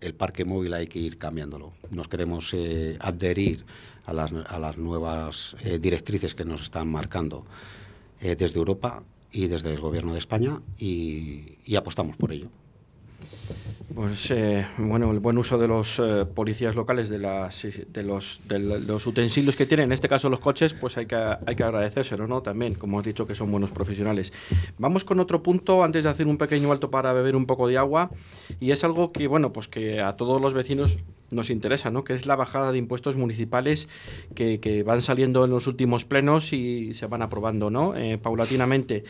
el 0.00 0.14
parque 0.14 0.46
móvil 0.46 0.72
hay 0.72 0.86
que 0.86 0.98
ir 0.98 1.18
cambiándolo. 1.18 1.74
Nos 1.90 2.08
queremos 2.08 2.54
eh, 2.54 2.96
adherir 3.00 3.66
a 4.06 4.14
las, 4.14 4.32
a 4.32 4.58
las 4.58 4.78
nuevas 4.78 5.56
eh, 5.62 5.78
directrices 5.78 6.34
que 6.34 6.46
nos 6.46 6.62
están 6.62 6.88
marcando 6.88 7.44
desde 8.20 8.58
Europa 8.58 9.02
y 9.30 9.48
desde 9.48 9.74
el 9.74 9.80
Gobierno 9.80 10.12
de 10.12 10.20
España 10.20 10.62
y 10.78 11.76
apostamos 11.76 12.16
por 12.16 12.32
ello. 12.32 12.48
Pues 13.94 14.30
eh, 14.32 14.66
bueno, 14.78 15.12
el 15.12 15.20
buen 15.20 15.38
uso 15.38 15.56
de 15.56 15.68
los 15.68 16.00
eh, 16.00 16.26
policías 16.26 16.74
locales, 16.74 17.08
de, 17.08 17.18
las, 17.18 17.62
de, 17.62 18.02
los, 18.02 18.40
de 18.48 18.58
los 18.58 19.06
utensilios 19.06 19.54
que 19.54 19.66
tienen, 19.66 19.84
en 19.84 19.92
este 19.92 20.08
caso 20.08 20.28
los 20.28 20.40
coches, 20.40 20.74
pues 20.74 20.96
hay 20.96 21.06
que, 21.06 21.14
hay 21.14 21.54
que 21.54 21.62
agradecérselo, 21.62 22.26
¿no? 22.26 22.42
También, 22.42 22.74
como 22.74 22.98
has 22.98 23.04
dicho, 23.04 23.26
que 23.26 23.36
son 23.36 23.52
buenos 23.52 23.70
profesionales. 23.70 24.32
Vamos 24.78 25.04
con 25.04 25.20
otro 25.20 25.42
punto 25.42 25.84
antes 25.84 26.04
de 26.04 26.10
hacer 26.10 26.26
un 26.26 26.38
pequeño 26.38 26.72
alto 26.72 26.90
para 26.90 27.12
beber 27.12 27.36
un 27.36 27.46
poco 27.46 27.68
de 27.68 27.78
agua, 27.78 28.10
y 28.58 28.72
es 28.72 28.82
algo 28.82 29.12
que, 29.12 29.28
bueno, 29.28 29.52
pues 29.52 29.68
que 29.68 30.00
a 30.00 30.14
todos 30.14 30.40
los 30.40 30.54
vecinos 30.54 30.96
nos 31.30 31.50
interesa, 31.50 31.90
¿no? 31.90 32.04
que 32.04 32.14
es 32.14 32.26
la 32.26 32.36
bajada 32.36 32.72
de 32.72 32.78
impuestos 32.78 33.16
municipales 33.16 33.88
que, 34.34 34.82
van 34.86 35.02
saliendo 35.02 35.44
en 35.44 35.50
los 35.50 35.66
últimos 35.66 36.04
plenos 36.04 36.52
y 36.52 36.94
se 36.94 37.06
van 37.06 37.22
aprobando 37.22 37.70
¿no? 37.70 37.96
Eh, 37.96 38.18
paulatinamente. 38.18 39.04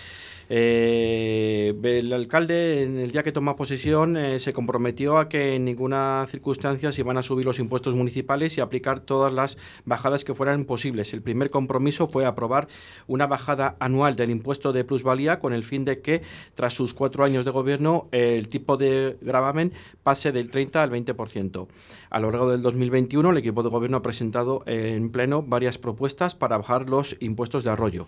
Eh, 0.50 1.74
el 1.82 2.12
alcalde, 2.12 2.82
en 2.82 2.98
el 2.98 3.10
día 3.10 3.22
que 3.22 3.32
toma 3.32 3.56
posesión, 3.56 4.16
eh, 4.16 4.38
se 4.38 4.52
comprometió 4.52 5.16
a 5.16 5.28
que 5.28 5.54
en 5.54 5.64
ninguna 5.64 6.26
circunstancia 6.30 6.92
se 6.92 7.00
iban 7.00 7.16
a 7.16 7.22
subir 7.22 7.46
los 7.46 7.58
impuestos 7.58 7.94
municipales 7.94 8.56
y 8.58 8.60
aplicar 8.60 9.00
todas 9.00 9.32
las 9.32 9.56
bajadas 9.84 10.24
que 10.24 10.34
fueran 10.34 10.64
posibles. 10.64 11.14
El 11.14 11.22
primer 11.22 11.50
compromiso 11.50 12.08
fue 12.08 12.26
aprobar 12.26 12.68
una 13.06 13.26
bajada 13.26 13.76
anual 13.80 14.16
del 14.16 14.30
impuesto 14.30 14.72
de 14.72 14.84
plusvalía 14.84 15.38
con 15.38 15.52
el 15.54 15.64
fin 15.64 15.84
de 15.84 16.00
que, 16.00 16.22
tras 16.54 16.74
sus 16.74 16.92
cuatro 16.94 17.24
años 17.24 17.44
de 17.44 17.50
gobierno, 17.50 18.08
el 18.12 18.48
tipo 18.48 18.76
de 18.76 19.16
gravamen 19.22 19.72
pase 20.02 20.32
del 20.32 20.50
30 20.50 20.82
al 20.82 20.90
20%. 20.90 21.66
A 22.14 22.20
lo 22.20 22.30
largo 22.30 22.48
del 22.48 22.62
2021, 22.62 23.28
el 23.28 23.38
equipo 23.38 23.64
de 23.64 23.70
gobierno 23.70 23.96
ha 23.96 24.02
presentado 24.02 24.62
en 24.66 25.10
pleno 25.10 25.42
varias 25.42 25.78
propuestas 25.78 26.36
para 26.36 26.56
bajar 26.56 26.88
los 26.88 27.16
impuestos 27.18 27.64
de 27.64 27.70
arroyo. 27.70 28.06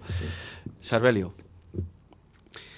Sarbelio. 0.81 1.35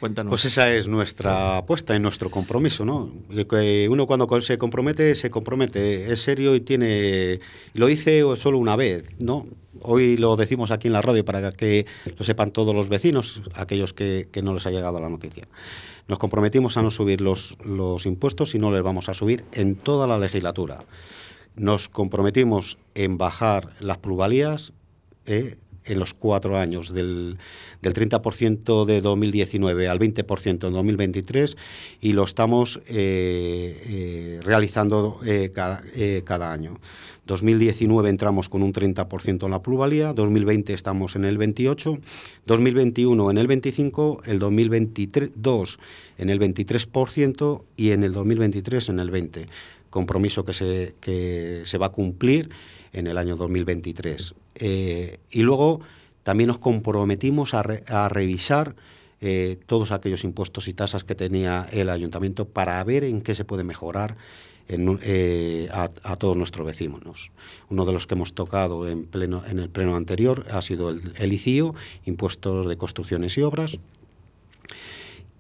Cuéntanos. 0.01 0.31
Pues 0.31 0.47
esa 0.47 0.73
es 0.73 0.88
nuestra 0.88 1.59
apuesta 1.59 1.95
y 1.95 2.01
nuestro 2.01 2.31
compromiso, 2.31 2.87
¿no? 2.87 3.12
Que 3.47 3.88
uno 3.91 4.07
cuando 4.07 4.41
se 4.41 4.57
compromete, 4.57 5.14
se 5.17 5.29
compromete, 5.29 6.11
es 6.11 6.23
serio 6.23 6.55
y 6.55 6.62
tiene... 6.62 7.41
Lo 7.75 7.91
hice 7.91 8.23
solo 8.37 8.57
una 8.57 8.75
vez, 8.75 9.11
¿no? 9.19 9.47
Hoy 9.83 10.17
lo 10.17 10.35
decimos 10.37 10.71
aquí 10.71 10.87
en 10.87 10.95
la 10.95 11.03
radio 11.03 11.27
para 11.27 11.53
que 11.53 11.85
lo 12.17 12.25
sepan 12.25 12.53
todos 12.53 12.75
los 12.75 12.88
vecinos, 12.88 13.43
aquellos 13.53 13.93
que, 13.93 14.29
no 14.43 14.55
les 14.55 14.67
ha 14.67 14.71
llegado 14.71 14.99
la 14.99 15.11
noticia. 15.11 15.47
Nos 16.09 16.18
comprometimos 16.18 16.79
a 16.79 16.83
no 16.83 16.90
subir 16.90 17.21
los, 17.21 17.59
los 17.62 18.07
impuestos 18.07 18.55
y 18.55 18.59
no 18.59 18.73
les 18.73 18.83
vamos 18.83 19.11
a 19.11 19.14
subir 19.14 19.44
en 19.53 19.77
toda 19.77 20.07
la 20.07 20.18
legislatura. 20.18 20.85
Nos 21.55 21.90
comprometimos 21.90 22.79
en 22.94 23.18
bajar 23.18 23.75
las 23.81 23.99
plusvalías 23.99 24.73
eh, 25.27 25.57
en 25.85 25.99
los 25.99 26.14
cuatro 26.14 26.59
años, 26.59 26.92
del, 26.92 27.38
del 27.83 27.94
30% 27.94 28.85
de 28.85 29.01
2019 29.01 29.88
al 29.88 29.99
20% 29.99 30.49
en 30.49 30.59
2023, 30.73 31.57
y 32.01 32.12
lo 32.12 32.25
estamos 32.25 32.81
eh, 32.87 33.83
eh, 33.87 34.40
realizando 34.42 35.21
cada, 35.55 35.83
cada, 36.25 36.53
año. 36.53 36.79
2019 37.29 38.11
entramos 38.11 38.49
con 38.49 38.64
un 38.64 38.73
30% 38.73 39.45
en 39.45 39.51
la 39.51 39.62
plusvalía, 39.62 40.12
2020 40.12 40.73
estamos 40.73 41.14
en 41.14 41.25
el 41.25 41.38
28%, 41.38 42.01
2021 42.47 43.31
en 43.31 43.38
el 43.38 43.47
25%, 43.47 44.27
el 44.27 44.38
2022 44.41 45.79
en 46.19 46.31
el 46.31 46.41
23% 46.41 47.62
y 47.77 47.91
en 47.93 48.03
el 48.03 48.12
2023 48.12 48.88
en 48.88 48.99
el 48.99 49.12
20% 49.12 49.47
compromiso 49.91 50.45
que 50.45 50.53
se, 50.53 50.95
que 51.01 51.62
se 51.64 51.79
va 51.79 51.87
a 51.87 51.93
cumplir 51.93 52.51
en 52.93 53.07
el 53.07 53.19
año 53.19 53.37
2023. 53.37 54.35
Eh, 54.57 55.19
y 55.31 55.43
luego 55.43 55.81
también 56.23 56.49
nos 56.49 56.59
comprometimos 56.59 57.55
a, 57.55 57.61
a 57.87 58.09
revisar 58.09 58.75
eh, 59.21 59.59
todos 59.67 59.91
aquellos 59.91 60.25
impuestos 60.25 60.69
y 60.69 60.75
tasas 60.75 61.05
que 61.05 61.14
tenía 61.14 61.69
el 61.73 61.91
ayuntamiento 61.91 62.47
para 62.47 62.83
ver 62.85 63.05
en 63.05 63.21
qué 63.21 63.35
se 63.35 63.45
puede 63.45 63.64
mejorar 63.64 64.17
en, 64.69 64.99
eh, 65.03 65.69
a, 65.73 66.17
todos 66.17 66.37
nuestros 66.37 66.67
vecinos. 66.67 67.31
Uno 67.71 67.85
de 67.85 67.93
los 67.93 68.07
que 68.07 68.15
hemos 68.15 68.33
tocado 68.35 68.89
en, 68.89 69.05
pleno, 69.05 69.43
en 69.47 69.59
el 69.59 69.69
pleno 69.69 69.97
anterior 69.97 70.47
ha 70.51 70.63
sido 70.63 70.91
el, 70.91 71.13
el 71.17 71.33
ICIO, 71.33 71.75
Impuestos 72.05 72.67
de 72.67 72.77
Construcciones 72.77 73.37
y 73.39 73.43
Obras, 73.43 73.79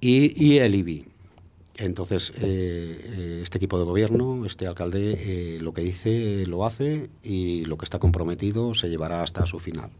y, 0.00 0.44
y 0.44 0.58
el 0.58 0.74
IBI. 0.74 1.06
Entonces, 1.78 2.32
eh, 2.36 2.40
eh, 2.42 3.40
este 3.42 3.58
equipo 3.58 3.78
de 3.78 3.84
gobierno, 3.84 4.44
este 4.44 4.66
alcalde, 4.66 5.16
eh, 5.16 5.58
lo 5.60 5.72
que 5.72 5.82
dice 5.82 6.44
lo 6.46 6.66
hace 6.66 7.08
y 7.22 7.64
lo 7.66 7.78
que 7.78 7.84
está 7.84 8.00
comprometido 8.00 8.74
se 8.74 8.88
llevará 8.88 9.22
hasta 9.22 9.46
su 9.46 9.60
final. 9.60 9.90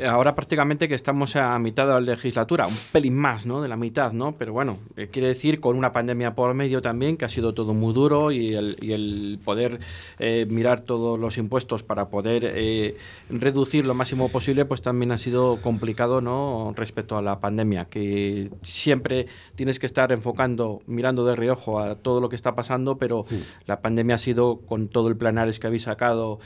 Ahora 0.00 0.34
prácticamente 0.34 0.88
que 0.88 0.94
estamos 0.94 1.36
a 1.36 1.58
mitad 1.58 1.86
de 1.86 1.92
la 1.94 2.00
legislatura, 2.00 2.66
un 2.66 2.76
pelín 2.92 3.14
más, 3.14 3.46
¿no? 3.46 3.60
De 3.60 3.68
la 3.68 3.76
mitad, 3.76 4.12
¿no? 4.12 4.32
Pero 4.36 4.52
bueno, 4.52 4.78
eh, 4.96 5.08
quiere 5.08 5.28
decir 5.28 5.60
con 5.60 5.76
una 5.76 5.92
pandemia 5.92 6.34
por 6.34 6.54
medio 6.54 6.82
también, 6.82 7.16
que 7.16 7.24
ha 7.24 7.28
sido 7.28 7.54
todo 7.54 7.74
muy 7.74 7.92
duro 7.92 8.32
y 8.32 8.54
el, 8.54 8.76
y 8.80 8.92
el 8.92 9.38
poder 9.44 9.80
eh, 10.18 10.46
mirar 10.48 10.80
todos 10.80 11.18
los 11.18 11.38
impuestos 11.38 11.82
para 11.82 12.08
poder 12.08 12.52
eh, 12.54 12.96
reducir 13.30 13.86
lo 13.86 13.94
máximo 13.94 14.28
posible, 14.28 14.64
pues 14.64 14.82
también 14.82 15.12
ha 15.12 15.18
sido 15.18 15.60
complicado, 15.60 16.20
¿no? 16.20 16.72
Respecto 16.76 17.16
a 17.16 17.22
la 17.22 17.40
pandemia, 17.40 17.84
que 17.86 18.50
siempre 18.62 19.26
tienes 19.54 19.78
que 19.78 19.86
estar 19.86 20.12
enfocando, 20.12 20.82
mirando 20.86 21.24
de 21.24 21.36
reojo 21.36 21.80
a 21.80 21.96
todo 21.96 22.20
lo 22.20 22.28
que 22.28 22.36
está 22.36 22.54
pasando, 22.54 22.98
pero 22.98 23.26
la 23.66 23.80
pandemia 23.80 24.16
ha 24.16 24.18
sido, 24.18 24.60
con 24.66 24.88
todo 24.88 25.08
el 25.08 25.16
planares 25.16 25.58
que 25.58 25.66
habéis 25.66 25.82
sacado, 25.82 26.40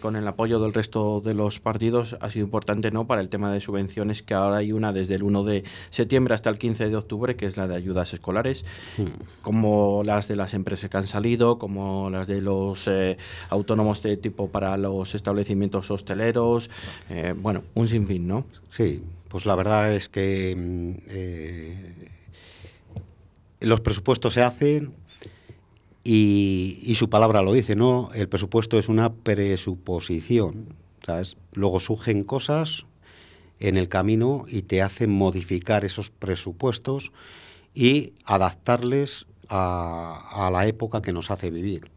con 0.00 0.16
el 0.16 0.26
apoyo 0.26 0.58
del 0.58 0.74
resto 0.74 1.20
de 1.20 1.34
los 1.34 1.60
partidos, 1.60 2.16
ha 2.20 2.30
sido 2.30 2.44
importante 2.44 2.87
¿no? 2.90 3.06
para 3.06 3.20
el 3.20 3.28
tema 3.28 3.52
de 3.52 3.60
subvenciones, 3.60 4.22
que 4.22 4.34
ahora 4.34 4.58
hay 4.58 4.72
una 4.72 4.92
desde 4.92 5.14
el 5.14 5.22
1 5.22 5.44
de 5.44 5.64
septiembre 5.90 6.34
hasta 6.34 6.50
el 6.50 6.58
15 6.58 6.88
de 6.88 6.96
octubre, 6.96 7.36
que 7.36 7.46
es 7.46 7.56
la 7.56 7.68
de 7.68 7.76
ayudas 7.76 8.12
escolares, 8.12 8.64
hmm. 8.96 9.42
como 9.42 10.02
las 10.04 10.28
de 10.28 10.36
las 10.36 10.54
empresas 10.54 10.90
que 10.90 10.96
han 10.96 11.06
salido, 11.06 11.58
como 11.58 12.10
las 12.10 12.26
de 12.26 12.40
los 12.40 12.86
eh, 12.88 13.16
autónomos 13.50 14.02
de 14.02 14.16
tipo 14.16 14.48
para 14.48 14.76
los 14.76 15.14
establecimientos 15.14 15.90
hosteleros, 15.90 16.70
eh, 17.10 17.34
bueno, 17.36 17.62
un 17.74 17.88
sinfín, 17.88 18.26
¿no? 18.26 18.44
Sí, 18.70 19.02
pues 19.28 19.46
la 19.46 19.54
verdad 19.54 19.94
es 19.94 20.08
que 20.08 20.54
mm, 20.56 20.92
eh, 21.08 21.92
los 23.60 23.80
presupuestos 23.80 24.34
se 24.34 24.42
hacen, 24.42 24.92
y, 26.04 26.80
y, 26.84 26.94
su 26.94 27.10
palabra 27.10 27.42
lo 27.42 27.52
dice, 27.52 27.76
¿no? 27.76 28.08
El 28.14 28.28
presupuesto 28.30 28.78
es 28.78 28.88
una 28.88 29.12
presuposición. 29.12 30.74
Luego 31.52 31.80
surgen 31.80 32.22
cosas 32.22 32.86
en 33.60 33.76
el 33.76 33.88
camino 33.88 34.44
y 34.48 34.62
te 34.62 34.82
hacen 34.82 35.10
modificar 35.10 35.84
esos 35.84 36.10
presupuestos 36.10 37.12
y 37.74 38.12
adaptarles 38.24 39.26
a, 39.48 40.50
la 40.52 40.66
época 40.66 41.02
que 41.02 41.12
nos 41.12 41.30
hace 41.30 41.50
vivir. 41.50 41.90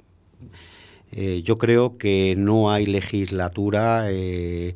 Eh, 1.12 1.42
yo 1.44 1.58
creo 1.58 1.98
que 1.98 2.36
no 2.38 2.72
hay 2.72 2.86
legislatura 2.86 4.06
eh, 4.10 4.76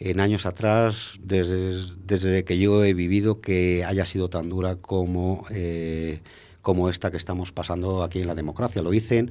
en 0.00 0.20
años 0.20 0.46
atrás, 0.46 1.18
desde, 1.22 1.92
desde, 2.04 2.44
que 2.44 2.58
yo 2.58 2.84
he 2.84 2.94
vivido, 2.94 3.40
que 3.40 3.84
haya 3.84 4.06
sido 4.06 4.28
tan 4.28 4.48
dura 4.48 4.76
como, 4.76 5.44
eh, 5.50 6.20
como 6.64 6.88
esta 6.88 7.10
que 7.10 7.18
estamos 7.18 7.52
pasando 7.52 8.02
aquí 8.02 8.20
en 8.20 8.26
la 8.26 8.34
democracia. 8.34 8.82
Lo 8.82 8.90
dicen 8.90 9.30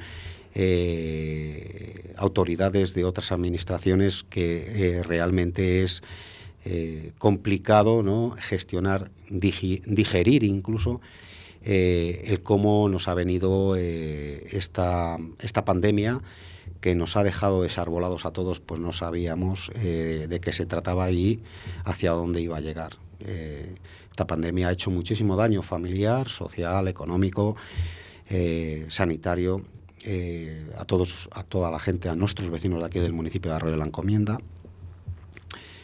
eh, 0.53 2.13
autoridades 2.15 2.93
de 2.93 3.03
otras 3.05 3.31
administraciones 3.31 4.23
que 4.23 4.97
eh, 4.99 5.03
realmente 5.03 5.81
es 5.81 6.03
eh, 6.63 7.11
complicado 7.17 8.35
gestionar, 8.37 9.09
digerir 9.29 10.43
incluso 10.43 11.01
el 11.65 12.43
cómo 12.43 12.87
nos 12.89 13.07
ha 13.07 13.13
venido 13.13 13.77
esta, 13.77 15.17
esta 15.39 15.65
pandemia 15.65 16.21
que 16.81 16.93
nos 16.93 17.15
ha 17.15 17.23
dejado 17.23 17.63
desarbolados 17.63 18.25
a 18.25 18.31
todos, 18.31 18.59
pues 18.59 18.81
no 18.81 18.91
sabíamos 18.91 19.71
de 19.73 20.39
qué 20.41 20.51
se 20.51 20.65
trataba 20.65 21.09
y 21.11 21.39
hacia 21.85 22.11
dónde 22.11 22.41
iba 22.41 22.57
a 22.57 22.59
llegar. 22.59 22.97
Esta 24.13 24.27
pandemia 24.27 24.67
ha 24.67 24.71
hecho 24.71 24.91
muchísimo 24.91 25.35
daño 25.35 25.63
familiar, 25.63 26.29
social, 26.29 26.87
económico, 26.87 27.55
sanitario 28.87 29.63
eh, 30.05 30.69
a 30.77 30.83
todos, 30.83 31.29
a 31.31 31.43
toda 31.43 31.71
la 31.71 31.79
gente, 31.79 32.09
a 32.09 32.15
nuestros 32.15 32.49
vecinos 32.49 32.81
de 32.81 32.85
aquí 32.85 32.99
del 32.99 33.13
municipio 33.13 33.49
de 33.49 33.55
Arroyo 33.55 33.71
de 33.71 33.77
la 33.77 33.85
Encomienda, 33.85 34.37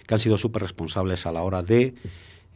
que 0.06 0.14
han 0.14 0.20
sido 0.20 0.38
súper 0.38 0.62
responsables 0.62 1.26
a 1.26 1.32
la 1.32 1.42
hora 1.42 1.64
de 1.64 1.96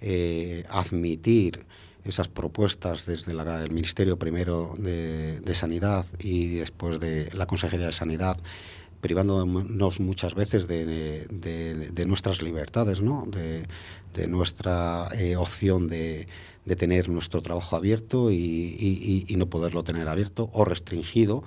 eh, 0.02 0.66
admitir 0.70 1.66
esas 2.04 2.28
propuestas 2.28 3.06
desde 3.06 3.32
el 3.32 3.72
Ministerio 3.72 4.20
primero 4.20 4.76
de, 4.78 5.54
Sanidad 5.54 6.06
y 6.20 6.56
después 6.56 7.00
de 7.00 7.30
la 7.32 7.46
Consejería 7.46 7.86
de 7.86 7.94
Sanidad, 7.94 8.36
privándonos 9.04 10.00
muchas 10.00 10.34
veces 10.34 10.66
de, 10.66 11.28
nuestras 12.08 12.42
libertades, 12.42 13.02
¿no? 13.02 13.28
de, 13.28 14.28
nuestra 14.28 15.10
eh, 15.14 15.36
opción 15.36 15.88
de, 15.88 16.26
de 16.66 16.76
tener 16.76 17.10
nuestro 17.10 17.42
trabajo 17.42 17.76
abierto 17.76 18.32
y, 18.32 19.26
no 19.38 19.48
poderlo 19.48 19.84
tener 19.84 20.08
abierto 20.08 20.50
o 20.54 20.64
restringido 20.64 21.44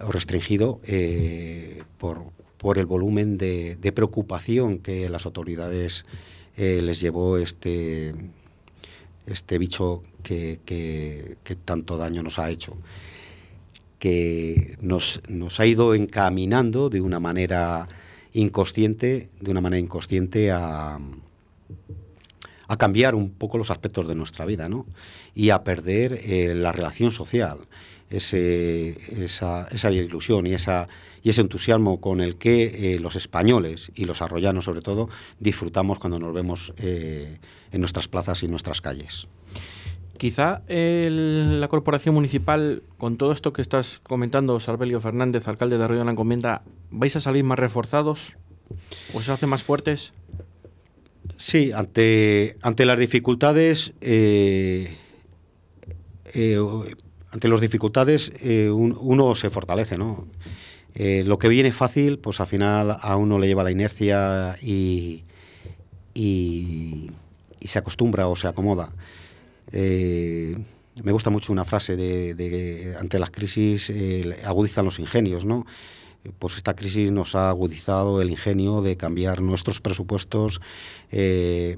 o 0.00 0.10
restringido 0.10 0.80
eh, 0.84 1.82
por, 1.98 2.22
por, 2.56 2.78
el 2.78 2.86
volumen 2.86 3.36
de, 3.36 3.92
preocupación 3.94 4.78
que 4.78 5.08
las 5.10 5.26
autoridades 5.26 6.06
eh, 6.56 6.80
les 6.82 7.00
llevó 7.00 7.36
este, 7.36 8.14
este 9.26 9.58
bicho 9.58 10.02
que, 10.22 10.60
que, 10.64 11.56
tanto 11.64 11.98
daño 11.98 12.22
nos 12.22 12.38
ha 12.38 12.50
hecho, 12.50 12.76
que 13.98 14.76
nos, 14.80 15.22
nos 15.28 15.60
ha 15.60 15.66
ido 15.66 15.94
encaminando 15.94 16.90
de 16.90 17.00
una 17.00 17.20
manera 17.20 17.88
inconsciente, 18.32 19.30
de 19.40 19.50
una 19.50 19.60
manera 19.60 19.80
inconsciente 19.80 20.50
a 20.50 20.98
a 22.68 22.76
cambiar 22.76 23.14
un 23.14 23.30
poco 23.30 23.58
los 23.58 23.70
aspectos 23.70 24.06
de 24.06 24.14
nuestra 24.14 24.44
vida 24.44 24.68
¿no? 24.68 24.86
y 25.34 25.50
a 25.50 25.64
perder 25.64 26.20
eh, 26.22 26.54
la 26.54 26.70
relación 26.70 27.10
social, 27.10 27.58
esa, 28.10 29.68
esa, 29.70 29.90
ilusión 29.90 30.46
y, 30.46 30.54
esa, 30.54 30.86
y 31.22 31.30
ese 31.30 31.40
entusiasmo 31.40 32.00
con 32.00 32.20
el 32.20 32.36
que 32.36 32.94
eh, 32.94 32.98
los 32.98 33.16
españoles 33.16 33.90
y 33.94 34.04
los 34.04 34.22
arroyanos 34.22 34.66
sobre 34.66 34.82
todo 34.82 35.08
disfrutamos 35.40 35.98
cuando 35.98 36.18
nos 36.18 36.32
vemos 36.32 36.72
eh, 36.78 37.38
en 37.72 37.80
nuestras 37.80 38.06
plazas 38.06 38.42
y 38.42 38.48
nuestras 38.48 38.80
calles. 38.80 39.28
Quizá 40.18 40.62
la 40.68 41.68
corporación 41.68 42.12
municipal, 42.12 42.82
con 42.98 43.16
todo 43.16 43.30
esto 43.30 43.52
que 43.52 43.62
estás 43.62 44.00
comentando, 44.02 44.58
Sarbelio 44.58 45.00
Fernández, 45.00 45.46
alcalde 45.46 45.78
de 45.78 45.84
Arroyo 45.84 46.00
de 46.00 46.06
la 46.06 46.10
Encomienda, 46.10 46.62
¿vais 46.90 47.14
a 47.14 47.20
salir 47.20 47.44
más 47.44 47.56
reforzados? 47.56 48.36
¿O 49.14 49.22
se 49.22 49.30
hace 49.30 49.46
más 49.46 49.62
fuertes? 49.62 50.12
Sí, 51.36 51.70
ante, 51.70 52.56
ante 52.62 52.84
las 52.84 52.98
dificultades, 52.98 53.92
eh, 54.00 54.96
eh, 56.34 56.58
ante 57.30 57.48
dificultades 57.60 58.32
eh, 58.40 58.70
uno 58.70 59.34
se 59.36 59.50
fortalece, 59.50 59.96
¿no? 59.98 60.26
lo 60.96 61.38
que 61.38 61.48
viene 61.48 61.70
fácil, 61.70 62.18
pues 62.18 62.40
al 62.40 62.48
final 62.48 62.98
a 63.00 63.14
uno 63.14 63.38
le 63.38 63.46
lleva 63.46 63.62
la 63.62 63.70
inercia 63.70 64.58
y, 64.60 65.22
y 66.12 67.12
se 67.60 67.78
acostumbra 67.78 68.26
o 68.26 68.34
se 68.34 68.48
acomoda. 68.48 68.90
Eh, 69.72 70.56
me 71.02 71.12
gusta 71.12 71.30
mucho 71.30 71.52
una 71.52 71.64
frase 71.64 71.96
de, 71.96 72.96
ante 72.98 73.18
las 73.18 73.30
crisis 73.30 73.92
agudizan 74.44 74.84
los 74.84 74.98
ingenios, 74.98 75.44
¿no? 75.44 75.64
Pues 76.38 76.56
esta 76.56 76.74
crisis 76.74 77.12
nos 77.12 77.36
ha 77.36 77.48
agudizado 77.48 78.20
el 78.20 78.30
ingenio 78.30 78.82
de 78.82 78.96
cambiar 78.96 79.40
nuestros 79.40 79.80
presupuestos, 79.80 80.60
de 81.10 81.72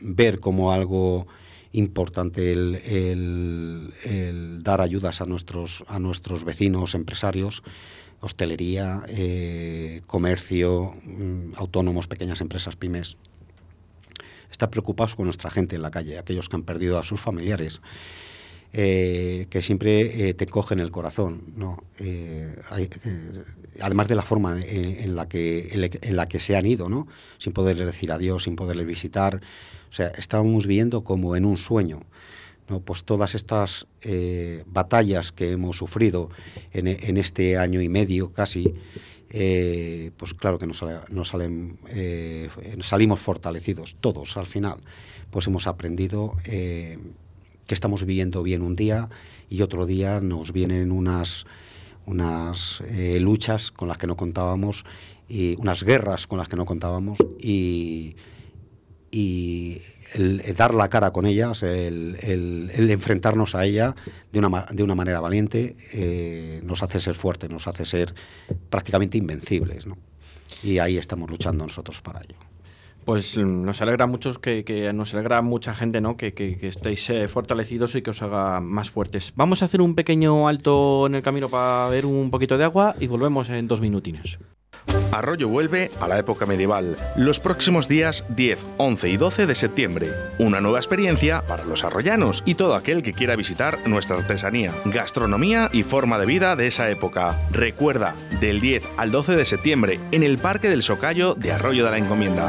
ver 0.00 0.40
como 0.40 0.72
algo 0.72 1.26
importante 1.72 2.52
el, 2.52 3.92
dar 4.62 4.80
ayudas 4.80 5.20
a 5.20 5.26
nuestros, 5.26 5.84
a 5.88 5.98
nuestros 5.98 6.44
vecinos 6.44 6.94
empresarios, 6.94 7.62
hostelería, 8.20 9.02
eh, 9.08 10.02
comercio, 10.06 10.94
mm, 11.04 11.52
autónomos, 11.56 12.06
pequeñas 12.08 12.40
empresas, 12.40 12.76
pymes. 12.76 13.16
Está 14.58 14.72
preocupados 14.72 15.14
con 15.14 15.26
nuestra 15.26 15.52
gente 15.52 15.76
en 15.76 15.82
la 15.82 15.92
calle, 15.92 16.18
aquellos 16.18 16.48
que 16.48 16.56
han 16.56 16.64
perdido 16.64 16.98
a 16.98 17.04
sus 17.04 17.20
familiares. 17.20 17.80
Eh, 18.72 19.46
que 19.50 19.62
siempre 19.62 20.28
eh, 20.28 20.34
te 20.34 20.46
cogen 20.46 20.80
el 20.80 20.90
corazón, 20.90 21.44
¿no? 21.56 21.84
además 23.80 24.08
de 24.08 24.14
la 24.16 24.22
forma 24.22 24.60
en, 24.60 25.14
la 25.14 25.28
que, 25.28 25.70
en, 26.02 26.16
la 26.16 26.26
que 26.26 26.40
se 26.40 26.56
han 26.56 26.66
ido, 26.66 26.88
¿no? 26.88 27.06
sin 27.38 27.52
poderles 27.52 27.86
decir 27.86 28.10
adiós, 28.10 28.42
sin 28.42 28.56
poderles 28.56 28.86
visitar, 28.86 29.40
o 29.88 29.92
sea, 29.92 30.08
estábamos 30.08 30.66
viviendo 30.66 31.04
como 31.04 31.36
en 31.36 31.44
un 31.44 31.56
sueño. 31.56 32.00
¿no? 32.68 32.80
Pues 32.80 33.04
todas 33.04 33.36
estas 33.36 33.86
eh, 34.02 34.64
batallas 34.66 35.30
que 35.30 35.52
hemos 35.52 35.76
sufrido 35.76 36.30
en, 36.72 37.16
este 37.16 37.58
año 37.58 37.80
y 37.80 37.88
medio 37.88 38.32
casi, 38.32 38.74
eh, 39.30 40.10
pues 40.16 40.34
claro 40.34 40.58
que 40.58 40.66
nos, 40.66 40.78
salen, 40.78 41.78
eh, 41.88 42.48
salimos 42.80 43.20
fortalecidos, 43.20 43.96
todos 44.00 44.36
al 44.36 44.46
final. 44.46 44.78
Pues 45.30 45.46
hemos 45.46 45.66
aprendido 45.66 46.32
que 46.44 46.98
estamos 47.74 48.04
viviendo 48.04 48.42
bien 48.42 48.62
un 48.62 48.76
día 48.76 49.08
y 49.50 49.62
otro 49.62 49.86
día 49.86 50.20
nos 50.20 50.52
vienen 50.52 50.90
unas, 50.90 51.44
unas 52.06 52.82
luchas 53.20 53.70
con 53.70 53.88
las 53.88 53.98
que 53.98 54.06
no 54.06 54.16
contábamos 54.16 54.84
y 55.28 55.56
unas 55.58 55.82
guerras 55.82 56.26
con 56.26 56.38
las 56.38 56.48
que 56.48 56.56
no 56.56 56.64
contábamos 56.64 57.18
y 57.38 58.16
y 59.10 59.80
el, 60.14 60.42
dar 60.56 60.74
la 60.74 60.88
cara 60.88 61.10
con 61.10 61.26
ellas, 61.26 61.62
el, 61.62 62.70
enfrentarnos 62.90 63.54
a 63.54 63.64
ella 63.64 63.94
de 64.32 64.38
una, 64.38 64.66
de 64.70 64.82
una 64.82 64.94
manera 64.94 65.20
valiente, 65.20 65.76
eh, 65.92 66.60
nos 66.64 66.82
hace 66.82 67.00
ser 67.00 67.14
fuertes, 67.14 67.50
nos 67.50 67.66
hace 67.66 67.84
ser 67.84 68.14
prácticamente 68.70 69.18
invencibles. 69.18 69.86
¿no? 69.86 69.96
Y 70.62 70.78
ahí 70.78 70.96
estamos 70.96 71.30
luchando 71.30 71.64
nosotros 71.64 72.02
para 72.02 72.20
ello. 72.20 72.36
Pues 73.04 73.38
nos 73.38 73.80
alegra 73.80 74.06
mucho 74.06 74.34
que, 74.34 74.64
que 74.64 74.92
nos 74.92 75.14
alegra 75.14 75.40
mucha 75.40 75.74
gente, 75.74 76.02
¿no? 76.02 76.18
Que, 76.18 76.34
que, 76.34 76.58
que 76.58 76.68
estéis 76.68 77.08
eh, 77.08 77.26
fortalecidos 77.26 77.94
y 77.94 78.02
que 78.02 78.10
os 78.10 78.20
haga 78.20 78.60
más 78.60 78.90
fuertes. 78.90 79.32
Vamos 79.34 79.62
a 79.62 79.64
hacer 79.64 79.80
un 79.80 79.94
pequeño 79.94 80.46
alto 80.46 81.06
en 81.06 81.14
el 81.14 81.22
camino 81.22 81.48
para 81.48 81.88
ver 81.88 82.04
un 82.04 82.30
poquito 82.30 82.58
de 82.58 82.64
agua 82.64 82.96
y 83.00 83.06
volvemos 83.06 83.48
en 83.48 83.66
dos 83.66 83.80
minutines. 83.80 84.38
Arroyo 85.12 85.48
vuelve 85.48 85.90
a 86.00 86.08
la 86.08 86.18
época 86.18 86.46
medieval, 86.46 86.96
los 87.16 87.40
próximos 87.40 87.88
días 87.88 88.24
10, 88.28 88.64
11 88.76 89.08
y 89.08 89.16
12 89.16 89.46
de 89.46 89.54
septiembre. 89.54 90.12
Una 90.38 90.60
nueva 90.60 90.78
experiencia 90.78 91.42
para 91.42 91.64
los 91.64 91.84
arroyanos 91.84 92.42
y 92.44 92.54
todo 92.54 92.74
aquel 92.74 93.02
que 93.02 93.12
quiera 93.12 93.36
visitar 93.36 93.78
nuestra 93.86 94.16
artesanía, 94.16 94.72
gastronomía 94.84 95.70
y 95.72 95.82
forma 95.82 96.18
de 96.18 96.26
vida 96.26 96.56
de 96.56 96.66
esa 96.66 96.90
época. 96.90 97.36
Recuerda, 97.50 98.14
del 98.40 98.60
10 98.60 98.84
al 98.96 99.10
12 99.10 99.36
de 99.36 99.44
septiembre, 99.44 100.00
en 100.12 100.22
el 100.22 100.38
Parque 100.38 100.68
del 100.68 100.82
Socayo 100.82 101.34
de 101.34 101.52
Arroyo 101.52 101.84
de 101.84 101.90
la 101.90 101.98
Encomienda. 101.98 102.48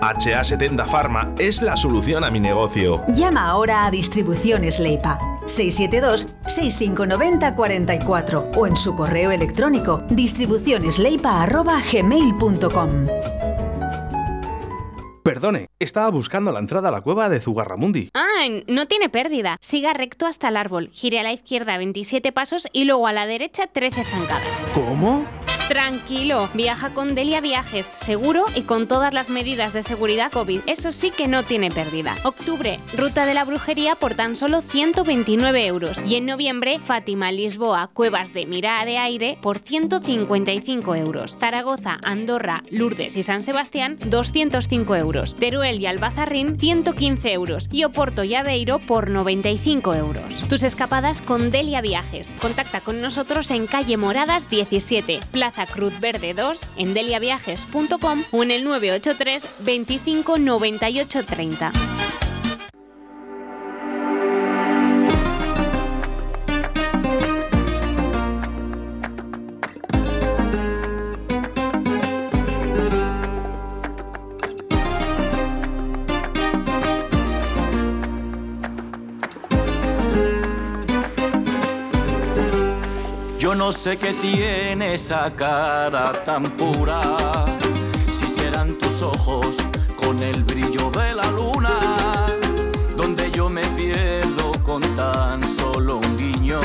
HA70 0.00 0.86
Pharma 0.86 1.32
es 1.38 1.62
la 1.62 1.76
solución 1.76 2.24
a 2.24 2.30
mi 2.30 2.40
negocio. 2.40 3.04
Llama 3.08 3.48
ahora 3.48 3.86
a 3.86 3.90
Distribuciones 3.90 4.80
Leipa 4.80 5.18
672 5.46 6.28
6590 6.46 7.54
44 7.54 8.50
o 8.56 8.66
en 8.66 8.76
su 8.76 8.96
correo 8.96 9.30
electrónico 9.30 10.02
distribucionesleipa.gmail.com. 10.10 13.06
Perdone, 15.24 15.68
estaba 15.78 16.10
buscando 16.10 16.52
la 16.52 16.58
entrada 16.58 16.90
a 16.90 16.92
la 16.92 17.00
cueva 17.00 17.30
de 17.30 17.40
Zugarramundi. 17.40 18.10
Ah, 18.12 18.44
no 18.68 18.86
tiene 18.86 19.08
pérdida. 19.08 19.56
Siga 19.62 19.94
recto 19.94 20.26
hasta 20.26 20.48
el 20.48 20.56
árbol, 20.58 20.90
gire 20.92 21.18
a 21.18 21.22
la 21.22 21.32
izquierda 21.32 21.78
27 21.78 22.30
pasos 22.30 22.68
y 22.74 22.84
luego 22.84 23.06
a 23.06 23.14
la 23.14 23.26
derecha 23.26 23.66
13 23.66 24.04
zancadas. 24.04 24.66
¿Cómo? 24.74 25.24
Tranquilo, 25.68 26.50
viaja 26.52 26.90
con 26.90 27.14
Delia 27.14 27.40
Viajes, 27.40 27.86
seguro 27.86 28.44
y 28.54 28.62
con 28.62 28.86
todas 28.86 29.14
las 29.14 29.30
medidas 29.30 29.72
de 29.72 29.82
seguridad 29.82 30.30
COVID. 30.30 30.60
Eso 30.66 30.92
sí 30.92 31.10
que 31.10 31.26
no 31.26 31.42
tiene 31.42 31.70
pérdida. 31.70 32.14
Octubre, 32.22 32.78
ruta 32.94 33.24
de 33.24 33.32
la 33.32 33.44
brujería 33.44 33.94
por 33.94 34.14
tan 34.14 34.36
solo 34.36 34.60
129 34.60 35.66
euros. 35.66 36.02
Y 36.06 36.16
en 36.16 36.26
noviembre, 36.26 36.78
Fátima, 36.80 37.32
Lisboa, 37.32 37.88
Cuevas 37.94 38.34
de 38.34 38.44
Mirada 38.44 38.84
de 38.84 38.98
Aire 38.98 39.38
por 39.40 39.58
155 39.58 40.96
euros. 40.96 41.34
Zaragoza, 41.40 41.98
Andorra, 42.02 42.62
Lourdes 42.70 43.16
y 43.16 43.22
San 43.22 43.42
Sebastián, 43.42 43.96
205 44.04 44.96
euros. 44.96 45.34
Teruel 45.34 45.80
y 45.80 45.86
Albazarrín, 45.86 46.58
115 46.58 47.32
euros. 47.32 47.68
Y 47.72 47.84
Oporto 47.84 48.22
y 48.22 48.34
Aveiro 48.34 48.80
por 48.80 49.08
95 49.08 49.94
euros. 49.94 50.48
Tus 50.50 50.62
escapadas 50.62 51.22
con 51.22 51.50
Delia 51.50 51.80
Viajes. 51.80 52.30
Contacta 52.42 52.82
con 52.82 53.00
nosotros 53.00 53.50
en 53.50 53.66
calle 53.66 53.96
Moradas 53.96 54.50
17, 54.50 55.20
Plaza 55.32 55.53
Cruz 55.66 56.00
Verde 56.00 56.34
2 56.34 56.58
en 56.76 56.94
deliaviajes.com 56.94 58.24
o 58.30 58.42
en 58.42 58.50
el 58.50 58.64
983 58.64 59.44
25 59.60 60.38
98 60.38 61.24
30. 61.24 61.72
No 83.66 83.72
sé 83.72 83.96
qué 83.96 84.12
tiene 84.12 84.92
esa 84.92 85.34
cara 85.34 86.12
tan 86.22 86.50
pura. 86.50 87.00
Si 88.12 88.26
serán 88.28 88.74
tus 88.78 89.00
ojos 89.00 89.56
con 89.96 90.22
el 90.22 90.44
brillo 90.44 90.90
de 90.90 91.14
la 91.14 91.30
luna, 91.30 91.78
donde 92.94 93.30
yo 93.30 93.48
me 93.48 93.62
pierdo 93.68 94.52
con 94.62 94.82
tan 94.94 95.42
solo 95.42 95.96
un 95.96 96.12
guiño. 96.14 96.60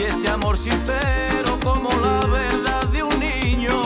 Y 0.00 0.04
este 0.04 0.30
amor 0.30 0.56
sincero 0.56 1.58
como 1.62 1.90
la 2.00 2.20
verdad 2.26 2.84
de 2.88 3.02
un 3.02 3.18
niño. 3.20 3.76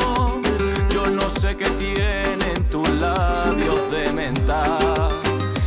Yo 0.89 1.09
no 1.09 1.29
sé 1.29 1.57
qué 1.57 1.69
tienen 1.71 2.69
tus 2.71 2.89
labios 2.89 3.91
de 3.91 4.13
menta. 4.13 4.79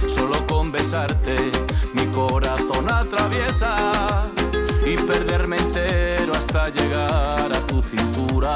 Solo 0.07 0.45
con 0.45 0.71
besarte 0.71 1.51
mi 1.93 2.05
corazón 2.13 2.89
atraviesa 2.89 4.29
y 4.89 4.97
perderme 4.97 5.57
entero 5.57 6.33
hasta 6.33 6.69
llegar 6.69 7.53
a 7.53 7.67
tu 7.67 7.79
cintura 7.79 8.55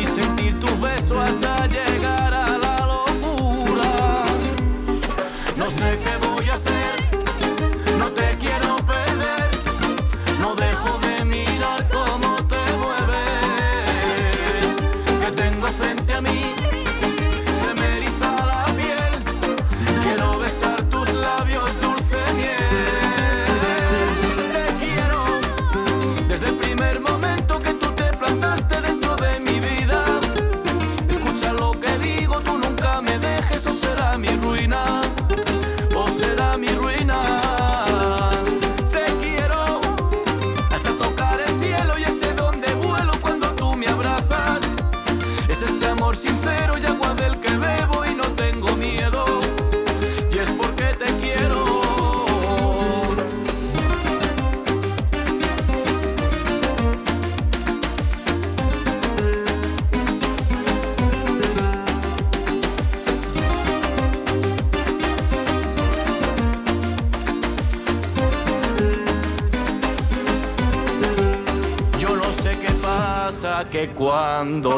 y 0.00 0.06
sentir 0.06 0.60
tu 0.60 0.68
beso 0.80 1.20
hasta 1.20 1.66
llegar 1.66 2.32
a 2.32 2.56
la 2.56 2.86
locura. 2.86 4.22
No 5.56 5.68
sé 5.70 5.98
qué 6.04 6.17
que 74.38 74.44
cuando 74.44 74.76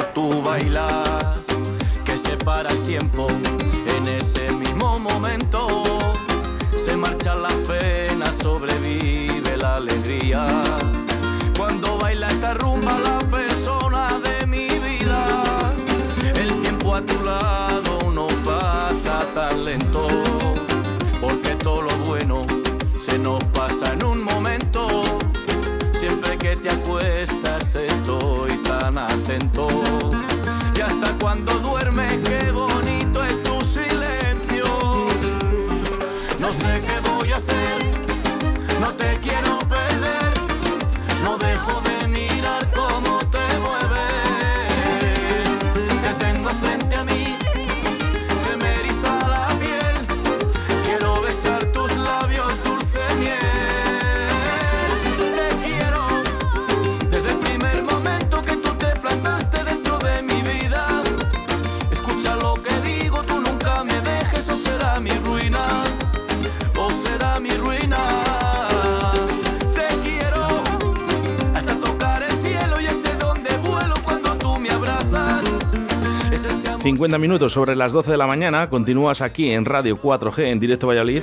50 77.00 77.16
minutos 77.16 77.54
sobre 77.54 77.74
las 77.76 77.94
12 77.94 78.10
de 78.10 78.18
la 78.18 78.26
mañana, 78.26 78.68
continúas 78.68 79.22
aquí 79.22 79.52
en 79.52 79.64
Radio 79.64 79.96
4G 79.98 80.48
en 80.48 80.60
directo 80.60 80.86
Valladolid. 80.86 81.22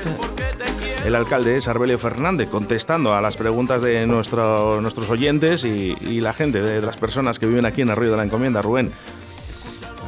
El 1.06 1.14
alcalde 1.14 1.56
es 1.56 1.68
Arbelio 1.68 2.00
Fernández, 2.00 2.50
contestando 2.50 3.14
a 3.14 3.22
las 3.22 3.38
preguntas 3.38 3.84
de 3.84 4.08
nuestro- 4.08 4.82
nuestros 4.82 5.08
oyentes 5.12 5.64
y, 5.66 5.96
y 6.02 6.20
la 6.20 6.34
gente, 6.34 6.64
de, 6.64 6.82
las 6.82 6.98
personas 6.98 7.38
que 7.38 7.46
viven 7.46 7.64
aquí 7.68 7.84
en 7.84 7.92
Arroyo 7.92 8.10
de 8.10 8.18
la 8.18 8.24
Encomienda. 8.24 8.60
Rubén, 8.64 8.92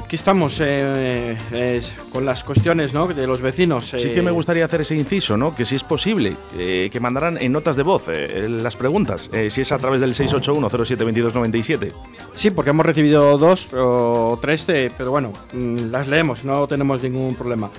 Aquí 0.09 0.15
estamos 0.15 0.59
eh, 0.59 1.37
eh, 1.51 1.81
con 2.11 2.25
las 2.25 2.43
cuestiones 2.43 2.95
¿no? 2.95 3.05
de 3.05 3.27
los 3.27 3.43
vecinos. 3.43 3.89
sí 3.89 4.07
eh, 4.07 4.11
que 4.11 4.23
me 4.23 4.31
gustaría 4.31 4.65
hacer 4.65 4.81
ese 4.81 4.95
inciso, 4.95 5.37
¿no? 5.37 5.53
Que 5.53 5.65
si 5.65 5.75
es 5.75 5.83
posible, 5.83 6.35
eh, 6.57 6.89
que 6.91 6.99
mandaran 6.99 7.37
en 7.39 7.51
notas 7.51 7.75
de 7.75 7.83
voz 7.83 8.05
eh, 8.07 8.47
las 8.49 8.75
preguntas, 8.75 9.29
eh, 9.31 9.51
si 9.51 9.61
es 9.61 9.71
a 9.71 9.77
través 9.77 10.01
del 10.01 10.15
681-07-2297. 10.15 11.93
Sí, 12.33 12.49
porque 12.49 12.71
hemos 12.71 12.87
recibido 12.87 13.37
dos 13.37 13.67
o 13.71 14.39
tres, 14.41 14.67
eh, 14.69 14.89
pero 14.97 15.11
bueno, 15.11 15.31
mm, 15.53 15.91
las 15.91 16.07
leemos, 16.07 16.43
no 16.43 16.65
tenemos 16.65 17.03
ningún 17.03 17.35
problema. 17.35 17.69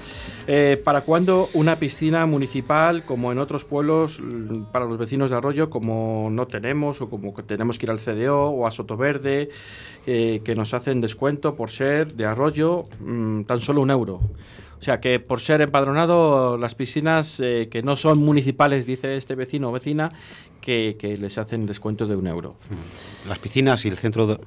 Eh, 0.47 0.81
¿Para 0.83 1.03
cuándo 1.03 1.49
una 1.55 1.77
piscina 1.77 2.27
municipal, 2.27 3.05
como 3.05 3.31
en 3.31 3.39
otros 3.39 3.65
pueblos, 3.65 4.21
mm, 4.21 4.65
para 4.73 4.87
los 4.87 4.99
vecinos 4.99 5.31
de 5.31 5.37
Arroyo, 5.37 5.71
como 5.71 6.29
no 6.31 6.47
tenemos, 6.47 7.01
o 7.01 7.09
como 7.09 7.33
tenemos 7.35 7.79
que 7.79 7.87
ir 7.87 7.91
al 7.91 8.01
CDO 8.01 8.49
o 8.51 8.67
a 8.67 8.71
Sotoverde, 8.71 9.51
eh, 10.07 10.41
que 10.45 10.55
nos 10.55 10.75
hacen 10.75 11.01
descuento 11.01 11.55
por 11.55 11.71
ser 11.71 12.15
de 12.15 12.25
Arroyo 12.25 12.87
mm, 13.01 13.43
tan 13.43 13.61
solo 13.61 13.81
un 13.83 13.91
euro? 13.91 14.21
O 14.79 14.83
sea 14.83 14.99
que 14.99 15.21
por 15.21 15.41
ser 15.41 15.61
empadronado, 15.61 16.57
las 16.57 16.75
piscinas 16.75 17.39
eh, 17.39 17.69
que 17.71 17.83
no 17.83 17.97
son 17.97 18.19
municipales, 18.19 18.87
dice 18.87 19.17
este 19.17 19.35
vecino 19.35 19.69
o 19.69 19.73
vecina, 19.73 20.09
que, 20.63 20.97
les 21.21 21.37
hacen 21.37 21.67
descuento 21.67 22.07
de 22.07 22.17
un 22.17 22.27
euro. 22.27 22.57
Las 23.29 23.39
piscinas 23.39 23.85
y 23.85 23.89
el 23.89 23.99
centro 23.99 24.27
de- 24.27 24.41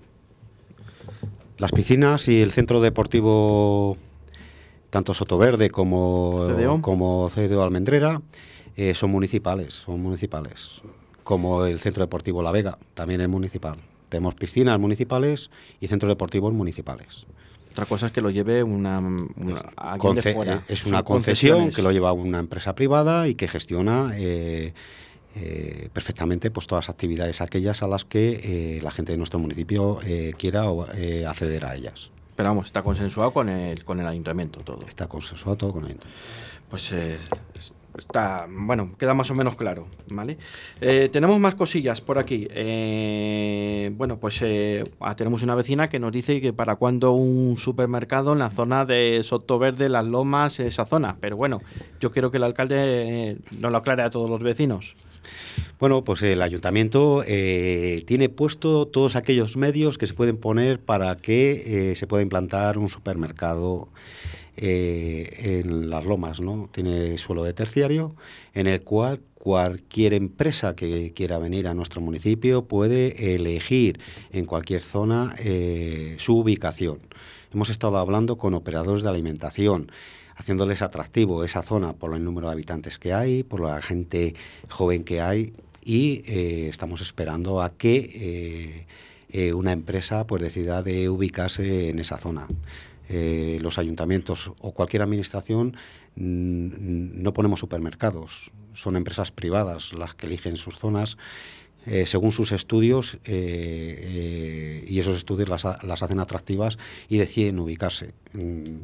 las 1.59 1.71
piscinas 1.71 2.27
y 2.27 2.41
el 2.41 2.51
centro 2.51 2.81
deportivo 2.81 3.95
tanto 4.93 5.15
Sotoverde 5.15 5.71
como 5.71 6.45
CDO. 6.55 6.79
como 6.83 7.27
CDO 7.33 7.63
Almendrera 7.63 8.21
eh, 8.75 8.93
son 8.93 9.09
municipales, 9.09 9.73
son 9.73 9.99
municipales. 9.99 10.83
Como 11.23 11.65
el 11.65 11.79
centro 11.79 12.03
deportivo 12.03 12.43
La 12.43 12.51
Vega 12.51 12.77
también 12.93 13.19
es 13.21 13.27
municipal. 13.27 13.77
Tenemos 14.09 14.35
piscinas 14.35 14.77
municipales 14.77 15.49
y 15.79 15.87
centros 15.87 16.09
deportivos 16.09 16.53
municipales. 16.53 17.25
Otra 17.71 17.87
cosa 17.87 18.05
es 18.05 18.11
que 18.11 18.21
lo 18.21 18.29
lleve 18.29 18.61
una, 18.61 18.99
una 18.99 20.13
de 20.13 20.33
fuera. 20.33 20.63
es 20.67 20.85
una 20.85 21.01
concesión 21.01 21.71
que 21.71 21.81
lo 21.81 21.91
lleva 21.91 22.13
una 22.13 22.37
empresa 22.37 22.75
privada 22.75 23.27
y 23.27 23.33
que 23.33 23.47
gestiona 23.47 24.11
eh, 24.15 24.75
eh, 25.35 25.89
perfectamente 25.91 26.51
pues 26.51 26.67
todas 26.67 26.85
las 26.85 26.93
actividades 26.93 27.41
aquellas 27.41 27.81
a 27.81 27.87
las 27.87 28.05
que 28.05 28.41
eh, 28.77 28.79
la 28.83 28.91
gente 28.91 29.11
de 29.13 29.17
nuestro 29.17 29.39
municipio 29.39 29.97
quiera 30.37 30.65
acceder 31.27 31.65
a 31.65 31.75
ellas. 31.75 32.11
Pero 32.35 32.49
vamos, 32.49 32.65
está 32.67 32.81
consensuado 32.81 33.31
con 33.31 33.49
el, 33.49 33.83
con 33.83 33.99
el 33.99 34.07
ayuntamiento 34.07 34.59
todo. 34.61 34.79
Está 34.87 35.07
consensuado 35.07 35.57
todo 35.57 35.73
con 35.73 35.85
el 35.85 35.97
Pues 36.69 36.91
eh, 36.91 37.19
está, 37.97 38.47
bueno, 38.49 38.95
queda 38.97 39.13
más 39.13 39.29
o 39.31 39.35
menos 39.35 39.55
claro, 39.55 39.87
¿vale? 40.09 40.37
Eh, 40.81 41.09
tenemos 41.11 41.39
más 41.39 41.55
cosillas 41.55 42.01
por 42.01 42.17
aquí. 42.17 42.47
Eh, 42.51 43.91
bueno, 43.95 44.17
pues 44.17 44.39
eh, 44.41 44.83
ah, 44.99 45.15
tenemos 45.15 45.43
una 45.43 45.55
vecina 45.55 45.89
que 45.89 45.99
nos 45.99 46.11
dice 46.11 46.41
que 46.41 46.53
para 46.53 46.75
cuándo 46.75 47.11
un 47.11 47.57
supermercado 47.57 48.33
en 48.33 48.39
la 48.39 48.49
zona 48.49 48.85
de 48.85 49.21
Soto 49.23 49.59
Verde, 49.59 49.89
Las 49.89 50.05
Lomas, 50.05 50.59
esa 50.59 50.85
zona. 50.85 51.17
Pero 51.19 51.37
bueno, 51.37 51.61
yo 51.99 52.11
quiero 52.11 52.31
que 52.31 52.37
el 52.37 52.43
alcalde 52.43 53.37
nos 53.59 53.71
lo 53.71 53.77
aclare 53.77 54.03
a 54.03 54.09
todos 54.09 54.29
los 54.29 54.41
vecinos. 54.41 54.95
Bueno, 55.79 56.03
pues 56.03 56.21
el 56.23 56.41
ayuntamiento 56.41 57.23
tiene 57.25 58.29
puesto 58.29 58.87
todos 58.87 59.15
aquellos 59.15 59.57
medios 59.57 59.97
que 59.97 60.07
se 60.07 60.13
pueden 60.13 60.37
poner 60.37 60.79
para 60.79 61.17
que 61.17 61.93
se 61.95 62.07
pueda 62.07 62.23
implantar 62.23 62.77
un 62.77 62.89
supermercado 62.89 63.89
eh, 64.55 65.61
en 65.61 65.89
las 65.89 66.05
lomas, 66.05 66.39
¿no? 66.39 66.69
Tiene 66.71 67.17
suelo 67.17 67.43
de 67.43 67.53
terciario 67.53 68.15
en 68.53 68.67
el 68.67 68.83
cual 68.83 69.19
cualquier 69.33 70.13
empresa 70.13 70.75
que 70.75 71.11
quiera 71.13 71.39
venir 71.39 71.67
a 71.67 71.73
nuestro 71.73 72.01
municipio 72.01 72.65
puede 72.65 73.33
elegir 73.33 73.99
en 74.31 74.45
cualquier 74.45 74.83
zona 74.83 75.33
eh, 75.39 76.15
su 76.19 76.37
ubicación. 76.37 76.99
Hemos 77.51 77.71
estado 77.71 77.97
hablando 77.97 78.37
con 78.37 78.53
operadores 78.53 79.01
de 79.01 79.09
alimentación, 79.09 79.91
haciéndoles 80.35 80.83
atractivo 80.83 81.43
esa 81.43 81.63
zona 81.63 81.93
por 81.93 82.13
el 82.15 82.23
número 82.23 82.45
de 82.45 82.53
habitantes 82.53 82.99
que 82.99 83.11
hay, 83.11 83.41
por 83.41 83.59
la 83.59 83.81
gente 83.81 84.35
joven 84.69 85.03
que 85.03 85.19
hay 85.19 85.53
y 85.83 86.21
eh, 86.27 86.67
estamos 86.69 87.01
esperando 87.01 87.63
a 87.63 87.71
que 87.71 88.85
una 89.55 89.71
empresa 89.71 90.27
pues 90.27 90.43
decida 90.43 90.83
de 90.83 91.09
ubicarse 91.09 91.89
en 91.89 91.97
esa 91.97 92.19
zona. 92.19 92.45
Eh, 93.09 93.59
los 93.61 93.77
ayuntamientos 93.77 94.51
o 94.59 94.71
cualquier 94.71 95.01
administración 95.01 95.75
mm, 96.15 97.21
no 97.21 97.33
ponemos 97.33 97.59
supermercados, 97.59 98.51
son 98.73 98.95
empresas 98.95 99.31
privadas 99.31 99.93
las 99.93 100.15
que 100.15 100.27
eligen 100.27 100.55
sus 100.57 100.77
zonas 100.77 101.17
eh, 101.85 102.05
según 102.05 102.31
sus 102.31 102.53
estudios 102.53 103.17
eh, 103.25 104.85
y 104.87 104.99
esos 104.99 105.17
estudios 105.17 105.49
las, 105.49 105.65
las 105.83 106.01
hacen 106.01 106.19
atractivas 106.19 106.77
y 107.09 107.17
deciden 107.17 107.59
ubicarse. 107.59 108.13
Mm, 108.31 108.83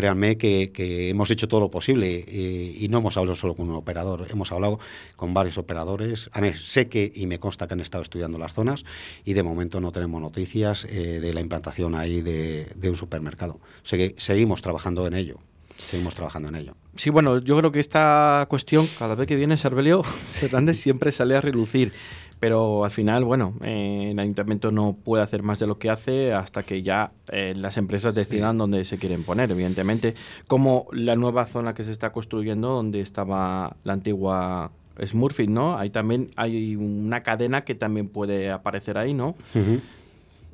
créanme 0.00 0.36
que, 0.36 0.72
que 0.74 1.08
hemos 1.08 1.30
hecho 1.30 1.48
todo 1.48 1.60
lo 1.60 1.70
posible 1.70 2.22
eh, 2.28 2.76
y 2.78 2.86
no 2.88 2.98
hemos 2.98 3.16
hablado 3.16 3.34
solo 3.34 3.54
con 3.54 3.70
un 3.70 3.76
operador, 3.76 4.26
hemos 4.30 4.52
hablado 4.52 4.78
con 5.16 5.32
varios 5.32 5.56
operadores. 5.56 6.28
Sé 6.66 6.86
que 6.88 7.10
y 7.14 7.26
me 7.26 7.38
consta 7.38 7.66
que 7.66 7.72
han 7.72 7.80
estado 7.80 8.02
estudiando 8.02 8.36
las 8.36 8.52
zonas 8.52 8.84
y 9.24 9.32
de 9.32 9.42
momento 9.42 9.80
no 9.80 9.92
tenemos 9.92 10.20
noticias 10.20 10.84
eh, 10.84 11.18
de 11.20 11.32
la 11.32 11.40
implantación 11.40 11.94
ahí 11.94 12.20
de, 12.20 12.66
de 12.74 12.90
un 12.90 12.96
supermercado. 12.96 13.58
Segui- 13.86 14.12
seguimos 14.18 14.60
trabajando 14.60 15.06
en 15.06 15.14
ello. 15.14 15.38
Seguimos 15.78 16.14
trabajando 16.14 16.48
en 16.50 16.56
ello. 16.56 16.74
Sí, 16.96 17.08
bueno, 17.10 17.38
yo 17.38 17.56
creo 17.58 17.70
que 17.72 17.80
esta 17.80 18.46
cuestión, 18.50 18.86
cada 18.98 19.14
vez 19.14 19.26
que 19.26 19.36
viene 19.36 19.56
Sarbelio 19.56 20.02
Fernández 20.30 20.76
siempre 20.78 21.10
sale 21.10 21.36
a 21.36 21.40
relucir. 21.40 21.92
Pero 22.38 22.84
al 22.84 22.90
final, 22.90 23.24
bueno, 23.24 23.54
eh, 23.62 24.10
el 24.12 24.18
ayuntamiento 24.18 24.70
no 24.70 24.94
puede 24.94 25.22
hacer 25.22 25.42
más 25.42 25.58
de 25.58 25.66
lo 25.66 25.78
que 25.78 25.88
hace 25.88 26.34
hasta 26.34 26.62
que 26.62 26.82
ya 26.82 27.12
eh, 27.32 27.54
las 27.56 27.76
empresas 27.78 28.14
decidan 28.14 28.58
dónde 28.58 28.84
se 28.84 28.98
quieren 28.98 29.24
poner, 29.24 29.50
evidentemente. 29.50 30.14
Como 30.46 30.86
la 30.92 31.16
nueva 31.16 31.46
zona 31.46 31.74
que 31.74 31.82
se 31.82 31.92
está 31.92 32.12
construyendo, 32.12 32.68
donde 32.68 33.00
estaba 33.00 33.76
la 33.84 33.94
antigua 33.94 34.70
Smurfit, 35.04 35.48
¿no? 35.48 35.78
Ahí 35.78 35.90
también 35.90 36.30
hay 36.36 36.76
una 36.76 37.22
cadena 37.22 37.64
que 37.64 37.74
también 37.74 38.08
puede 38.08 38.50
aparecer 38.50 38.98
ahí, 38.98 39.14
¿no? 39.14 39.34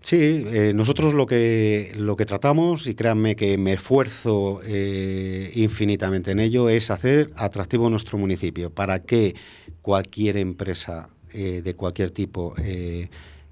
Sí, 0.02 0.44
eh, 0.48 0.72
nosotros 0.74 1.14
lo 1.14 1.26
que, 1.26 1.92
lo 1.96 2.16
que 2.16 2.26
tratamos, 2.26 2.88
y 2.88 2.94
créanme 2.94 3.36
que 3.36 3.56
me 3.56 3.74
esfuerzo 3.74 4.60
eh, 4.64 5.52
infinitamente 5.54 6.32
en 6.32 6.40
ello, 6.40 6.68
es 6.68 6.90
hacer 6.90 7.30
atractivo 7.36 7.88
nuestro 7.88 8.18
municipio 8.18 8.70
para 8.70 9.04
que 9.04 9.36
cualquier 9.80 10.38
empresa 10.38 11.08
eh, 11.32 11.62
de 11.62 11.74
cualquier 11.74 12.10
tipo 12.10 12.54
eh, 12.58 13.08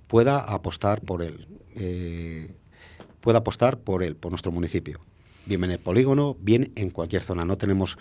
pueda 0.06 0.38
apostar 0.38 1.00
por 1.00 1.22
él. 1.22 1.46
Eh, 1.76 2.50
pueda 3.20 3.38
apostar 3.38 3.78
por 3.78 4.02
él, 4.02 4.16
por 4.16 4.32
nuestro 4.32 4.52
municipio. 4.52 5.00
Bien 5.46 5.64
en 5.64 5.70
el 5.70 5.78
polígono, 5.78 6.36
bien 6.40 6.72
en 6.76 6.90
cualquier 6.90 7.22
zona. 7.22 7.44
No 7.44 7.56
tenemos 7.56 7.96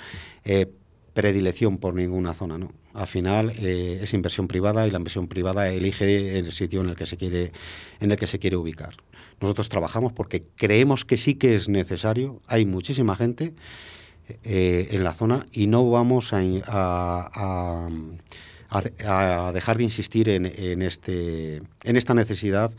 predilección 1.13 1.77
por 1.77 1.93
ninguna 1.95 2.33
zona, 2.33 2.57
¿no? 2.57 2.71
Al 2.93 3.07
final 3.07 3.51
es 3.51 4.13
inversión 4.13 4.47
privada 4.47 4.85
y 4.87 4.91
la 4.91 4.97
inversión 4.97 5.27
privada 5.27 5.69
elige 5.69 6.37
el 6.37 6.51
sitio 6.51 6.81
en 6.81 6.89
el 6.89 6.95
que 6.95 7.05
se 7.05 7.17
quiere, 7.17 7.53
en 7.99 8.11
el 8.11 8.17
que 8.17 8.27
se 8.27 8.39
quiere 8.39 8.57
ubicar. 8.57 8.97
Nosotros 9.39 9.69
trabajamos 9.69 10.11
porque 10.11 10.43
creemos 10.55 11.05
que 11.05 11.17
sí 11.17 11.35
que 11.35 11.55
es 11.55 11.69
necesario. 11.69 12.41
Hay 12.47 12.65
muchísima 12.65 13.15
gente 13.15 13.53
en 14.43 15.03
la 15.03 15.13
zona 15.13 15.47
y 15.51 15.67
no 15.67 15.89
vamos 15.89 16.33
a, 16.33 16.41
a, 16.67 17.89
dejar 19.53 19.77
de 19.77 19.83
insistir 19.83 20.29
en, 20.29 20.45
en, 20.45 20.81
este, 20.81 21.61
en 21.83 21.95
esta 21.95 22.13
necesidad 22.13 22.71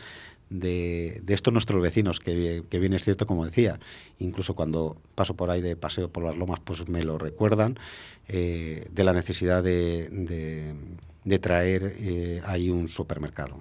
de, 0.51 1.23
estos 1.29 1.53
nuestros 1.53 1.81
vecinos, 1.81 2.21
que, 2.21 2.63
bien 2.71 2.93
es 2.93 3.05
cierto, 3.05 3.27
como 3.27 3.45
decía, 3.45 3.79
incluso 4.19 4.55
cuando 4.55 4.97
paso 5.15 5.35
por 5.35 5.51
ahí 5.51 5.63
de 5.63 5.77
paseo 5.77 6.09
por 6.09 6.25
las 6.25 6.37
lomas, 6.37 6.61
pues 6.63 6.89
me 6.89 7.05
lo 7.05 7.17
recuerdan, 7.17 7.79
eh, 8.29 8.89
de 8.91 9.05
la 9.05 9.13
necesidad 9.13 9.63
de, 9.63 10.75
de, 11.25 11.39
traer 11.39 11.95
eh, 11.99 12.43
ahí 12.45 12.69
un 12.69 12.89
supermercado. 12.89 13.61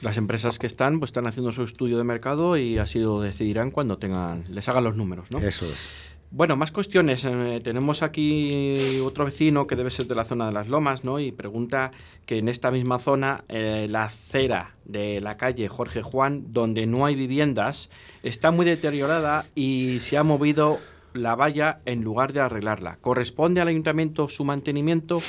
Las 0.00 0.16
empresas 0.16 0.58
que 0.58 0.66
están, 0.66 0.98
pues 0.98 1.10
están 1.10 1.26
haciendo 1.26 1.52
su 1.52 1.62
estudio 1.62 1.98
de 1.98 2.04
mercado 2.04 2.56
y 2.56 2.78
así 2.78 2.98
lo 2.98 3.20
decidirán 3.20 3.70
cuando 3.70 3.98
tengan, 3.98 4.44
les 4.48 4.66
hagan 4.70 4.84
los 4.84 4.96
números, 4.96 5.30
¿no? 5.30 5.38
Eso 5.40 5.66
es. 5.66 5.90
Bueno, 6.32 6.54
más 6.56 6.70
cuestiones. 6.70 7.24
Eh, 7.24 7.58
tenemos 7.60 8.04
aquí 8.04 9.00
otro 9.00 9.24
vecino 9.24 9.66
que 9.66 9.74
debe 9.74 9.90
ser 9.90 10.06
de 10.06 10.14
la 10.14 10.24
zona 10.24 10.46
de 10.46 10.52
las 10.52 10.68
Lomas, 10.68 11.02
¿no? 11.02 11.18
Y 11.18 11.32
pregunta 11.32 11.90
que 12.24 12.38
en 12.38 12.48
esta 12.48 12.70
misma 12.70 13.00
zona, 13.00 13.42
eh, 13.48 13.88
la 13.90 14.04
acera 14.04 14.76
de 14.84 15.20
la 15.20 15.36
calle 15.36 15.68
Jorge 15.68 16.02
Juan, 16.02 16.52
donde 16.52 16.86
no 16.86 17.04
hay 17.04 17.16
viviendas, 17.16 17.90
está 18.22 18.52
muy 18.52 18.64
deteriorada 18.64 19.46
y 19.56 19.98
se 19.98 20.18
ha 20.18 20.22
movido 20.22 20.78
la 21.14 21.34
valla 21.34 21.80
en 21.84 22.02
lugar 22.02 22.32
de 22.32 22.38
arreglarla. 22.38 22.98
¿Corresponde 23.00 23.60
al 23.60 23.66
ayuntamiento 23.66 24.28
su 24.28 24.44
mantenimiento? 24.44 25.20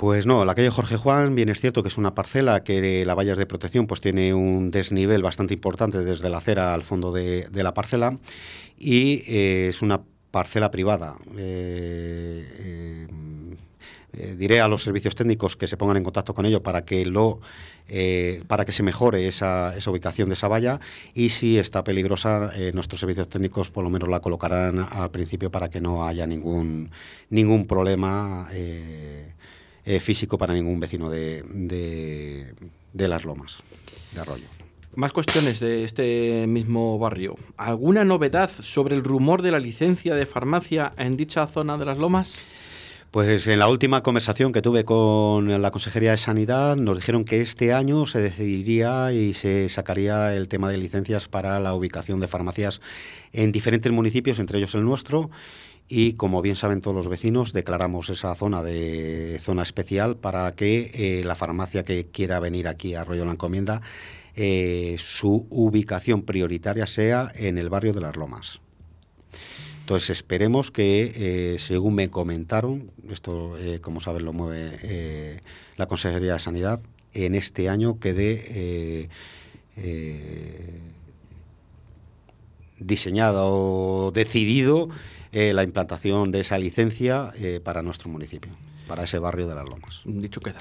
Pues 0.00 0.24
no, 0.24 0.46
la 0.46 0.54
calle 0.54 0.70
Jorge 0.70 0.96
Juan, 0.96 1.34
bien 1.34 1.50
es 1.50 1.60
cierto 1.60 1.82
que 1.82 1.88
es 1.88 1.98
una 1.98 2.14
parcela 2.14 2.64
que 2.64 3.04
la 3.04 3.14
vallas 3.14 3.36
de 3.36 3.44
protección 3.44 3.86
pues 3.86 4.00
tiene 4.00 4.32
un 4.32 4.70
desnivel 4.70 5.22
bastante 5.22 5.52
importante 5.52 5.98
desde 5.98 6.30
la 6.30 6.38
acera 6.38 6.72
al 6.72 6.84
fondo 6.84 7.12
de, 7.12 7.46
la 7.52 7.74
parcela 7.74 8.16
y 8.78 9.22
eh, 9.26 9.66
es 9.68 9.82
una 9.82 10.00
parcela 10.30 10.70
privada. 10.70 11.16
Eh, 11.36 13.06
eh, 14.14 14.34
diré 14.38 14.62
a 14.62 14.68
los 14.68 14.82
servicios 14.82 15.14
técnicos 15.14 15.58
que 15.58 15.66
se 15.66 15.76
pongan 15.76 15.98
en 15.98 16.04
contacto 16.04 16.32
con 16.32 16.46
ello 16.46 16.62
para 16.62 16.86
que 16.86 17.04
lo 17.04 17.40
para 18.46 18.64
que 18.64 18.72
se 18.72 18.84
mejore 18.84 19.26
esa, 19.28 19.76
esa, 19.76 19.90
ubicación 19.90 20.28
de 20.28 20.34
esa 20.34 20.46
valla 20.46 20.78
y 21.12 21.30
si 21.30 21.58
está 21.58 21.82
peligrosa 21.82 22.52
nuestros 22.72 23.00
servicios 23.00 23.28
técnicos 23.28 23.70
por 23.70 23.82
lo 23.82 23.90
menos 23.90 24.08
la 24.08 24.20
colocarán 24.20 24.78
al 24.78 25.10
principio 25.10 25.50
para 25.50 25.68
que 25.68 25.80
no 25.80 26.06
haya 26.06 26.24
ningún 26.24 26.90
ningún 27.30 27.66
problema 27.66 28.48
eh, 29.90 29.98
físico 29.98 30.38
para 30.38 30.54
ningún 30.54 30.78
vecino 30.78 31.10
de, 31.10 31.42
de, 32.92 33.08
las 33.08 33.24
lomas 33.24 33.58
de 34.14 34.20
Arroyo. 34.20 34.46
Más 34.94 35.10
cuestiones 35.10 35.58
de 35.58 35.82
este 35.82 36.46
mismo 36.46 36.96
barrio. 36.96 37.34
¿Alguna 37.56 38.04
novedad 38.04 38.52
sobre 38.62 38.94
el 38.94 39.02
rumor 39.02 39.42
de 39.42 39.50
la 39.50 39.58
licencia 39.58 40.14
de 40.14 40.26
farmacia 40.26 40.92
en 40.96 41.16
dicha 41.16 41.44
zona 41.48 41.76
de 41.76 41.86
las 41.86 41.98
lomas? 41.98 42.44
Pues 43.10 43.48
en 43.48 43.58
la 43.58 43.66
última 43.66 44.04
conversación 44.04 44.52
que 44.52 44.62
tuve 44.62 44.84
con 44.84 45.60
la 45.60 45.72
Consejería 45.72 46.12
de 46.12 46.18
Sanidad 46.18 46.76
nos 46.76 46.96
dijeron 46.96 47.24
que 47.24 47.40
este 47.40 47.72
año 47.72 48.06
se 48.06 48.20
decidiría 48.20 49.12
y 49.12 49.34
se 49.34 49.68
sacaría 49.68 50.36
el 50.36 50.46
tema 50.46 50.70
de 50.70 50.78
licencias 50.78 51.26
para 51.26 51.58
la 51.58 51.74
ubicación 51.74 52.20
de 52.20 52.28
farmacias 52.28 52.80
en 53.32 53.50
diferentes 53.50 53.90
municipios, 53.90 54.38
entre 54.38 54.58
ellos 54.58 54.76
el 54.76 54.84
nuestro, 54.84 55.30
y 55.92 56.12
como 56.12 56.40
bien 56.40 56.54
saben 56.54 56.80
todos 56.80 56.94
los 56.94 57.08
vecinos, 57.08 57.52
declaramos 57.52 58.10
esa 58.10 58.32
zona 58.36 58.62
de 58.62 59.38
zona 59.40 59.64
especial 59.64 60.16
para 60.16 60.52
que 60.52 60.92
eh, 60.94 61.24
la 61.24 61.34
farmacia 61.34 61.84
que 61.84 62.06
quiera 62.06 62.38
venir 62.38 62.68
aquí 62.68 62.94
a 62.94 63.00
Arroyo 63.00 63.24
la 63.24 63.32
Encomienda, 63.32 63.82
eh, 64.36 64.94
su 64.98 65.48
ubicación 65.50 66.22
prioritaria 66.22 66.86
sea 66.86 67.32
en 67.34 67.58
el 67.58 67.70
barrio 67.70 67.92
de 67.92 68.02
las 68.02 68.14
Lomas. 68.14 68.60
Entonces 69.80 70.10
esperemos 70.10 70.70
que, 70.70 71.12
eh, 71.16 71.58
según 71.58 71.96
me 71.96 72.08
comentaron, 72.08 72.92
esto 73.10 73.56
como 73.80 73.98
saben 73.98 74.24
lo 74.24 74.32
mueve 74.32 75.40
la 75.76 75.86
Consejería 75.86 76.34
de 76.34 76.38
Sanidad, 76.38 76.80
en 77.14 77.34
este 77.34 77.68
año 77.68 77.98
quede 77.98 79.08
diseñado 82.78 83.48
o 83.50 84.12
decidido 84.12 84.88
eh, 85.32 85.52
la 85.52 85.62
implantación 85.62 86.30
de 86.30 86.40
esa 86.40 86.58
licencia 86.58 87.32
eh, 87.36 87.60
para 87.62 87.82
nuestro 87.82 88.10
municipio 88.10 88.52
para 88.90 89.04
ese 89.04 89.20
barrio 89.20 89.46
de 89.46 89.54
las 89.54 89.68
Lomas. 89.68 90.02
Dicho 90.04 90.40
queda. 90.40 90.58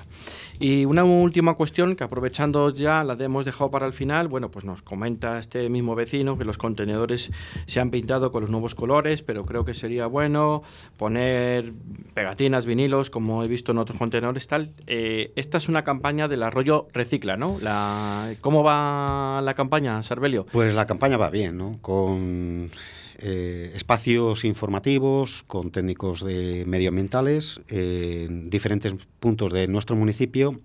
Y 0.60 0.86
una 0.86 1.04
última 1.04 1.56
cuestión 1.56 1.96
que 1.96 2.04
aprovechando 2.04 2.70
ya 2.70 3.04
la 3.04 3.16
hemos 3.16 3.44
dejado 3.44 3.72
para 3.72 3.88
el 3.88 3.94
final, 3.94 4.28
bueno, 4.28 4.52
pues 4.52 4.66
nos 4.66 4.84
comenta 4.84 5.40
este 5.40 5.68
mismo 5.68 5.96
vecino 5.96 6.38
que 6.38 6.46
los 6.46 6.60
contenedores 6.60 7.32
se 7.66 7.80
han 7.80 7.90
pintado 7.90 8.32
con 8.32 8.42
los 8.42 8.52
nuevos 8.52 8.76
colores, 8.76 9.24
pero 9.24 9.48
creo 9.48 9.66
que 9.66 9.74
sería 9.74 10.06
bueno 10.06 10.62
poner 10.96 11.74
pegatinas, 12.14 12.68
vinilos, 12.68 13.10
como 13.10 13.44
he 13.44 13.48
visto 13.48 13.72
en 13.72 13.80
otros 13.80 13.98
contenedores, 13.98 14.48
tal. 14.48 14.70
Eh, 14.86 15.32
esta 15.36 15.58
es 15.58 15.68
una 15.68 15.84
campaña 15.84 16.28
del 16.28 16.44
arroyo 16.44 16.88
Recicla, 16.94 17.36
¿no? 17.36 17.58
La, 17.64 18.36
¿Cómo 18.42 18.64
va 18.64 19.42
la 19.42 19.56
campaña, 19.56 20.04
Sarbelio? 20.04 20.46
Pues 20.52 20.76
la 20.76 20.86
campaña 20.86 21.18
va 21.18 21.32
bien, 21.32 21.58
¿no? 21.58 21.80
Con 21.82 22.70
eh, 23.22 23.72
espacios 23.76 24.46
informativos 24.46 25.44
con 25.48 25.72
técnicos 25.72 26.24
de 26.24 26.64
medioambientales 26.66 27.62
en 27.68 28.50
diferentes 28.50 28.96
puntos 29.20 29.52
de 29.52 29.68
nuestro 29.68 29.96
municipio. 29.96 30.60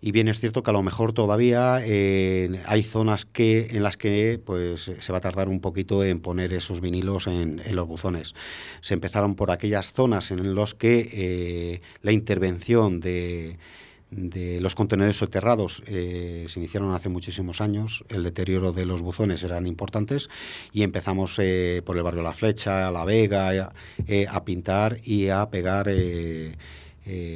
Y 0.00 0.12
bien 0.12 0.28
es 0.28 0.40
cierto 0.40 0.62
que 0.62 0.70
a 0.70 0.74
lo 0.74 0.82
mejor 0.82 1.14
todavía 1.14 1.76
hay 1.76 2.82
zonas 2.82 3.24
que 3.24 3.68
en 3.70 3.82
las 3.82 3.96
que 3.96 4.38
pues 4.44 4.90
se 5.00 5.12
va 5.12 5.18
a 5.18 5.22
tardar 5.22 5.48
un 5.48 5.60
poquito 5.60 6.04
en 6.04 6.20
poner 6.20 6.52
esos 6.52 6.80
vinilos 6.80 7.26
en, 7.26 7.62
los 7.74 7.88
buzones. 7.88 8.34
Se 8.82 8.94
empezaron 8.94 9.34
por 9.34 9.50
aquellas 9.50 9.94
zonas 9.94 10.30
en 10.30 10.54
las 10.54 10.74
que 10.74 11.08
eh, 11.12 11.80
la 12.02 12.12
intervención 12.12 13.00
de 13.00 13.56
de 14.10 14.60
los 14.60 14.74
contenedores 14.74 15.16
soterrados 15.16 15.82
eh, 15.86 16.46
se 16.48 16.60
iniciaron 16.60 16.94
hace 16.94 17.08
muchísimos 17.08 17.60
años, 17.60 18.04
el 18.08 18.22
deterioro 18.22 18.72
de 18.72 18.86
los 18.86 19.02
buzones 19.02 19.42
eran 19.42 19.66
importantes 19.66 20.30
y 20.72 20.82
empezamos 20.82 21.36
eh, 21.38 21.82
por 21.84 21.96
el 21.96 22.02
barrio 22.02 22.22
La 22.22 22.32
Flecha, 22.32 22.90
La 22.90 23.04
Vega, 23.04 23.72
eh, 24.06 24.26
a 24.28 24.44
pintar 24.44 24.98
y 25.02 25.28
a 25.28 25.50
pegar 25.50 25.90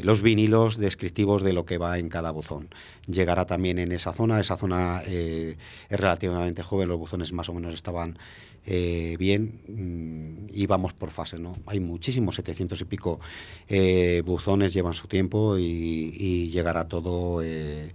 los 0.03 0.21
vinilos 0.21 0.79
descriptivos 0.79 1.43
de 1.43 1.53
lo 1.53 1.64
que 1.64 1.79
va 1.79 1.99
en 1.99 2.09
cada 2.09 2.33
buzón. 2.33 2.68
Llegará 3.07 3.47
también 3.47 3.79
en 3.79 3.93
esa 3.93 4.12
zona, 4.12 4.41
esa 4.41 4.57
zona 4.57 5.03
es 5.03 5.57
relativamente 5.89 6.64
joven, 6.64 6.89
los 6.89 6.99
buzones 6.99 7.33
más 7.33 7.49
o 7.49 7.55
menos 7.55 7.75
estaban 7.75 8.18
eh, 8.73 9.16
bien 9.18 9.62
mm, 9.66 10.51
y 10.53 10.66
vamos 10.66 10.93
por 10.93 11.11
fases. 11.11 11.41
¿no? 11.41 11.57
Hay 11.66 11.81
muchísimos, 11.81 12.37
700 12.37 12.81
y 12.81 12.85
pico 12.85 13.18
eh, 13.68 14.23
buzones, 14.25 14.73
llevan 14.73 14.95
su 14.95 15.09
tiempo 15.09 15.59
y, 15.59 16.49
llegará 16.51 16.87
todo 16.87 17.43
eh, 17.43 17.93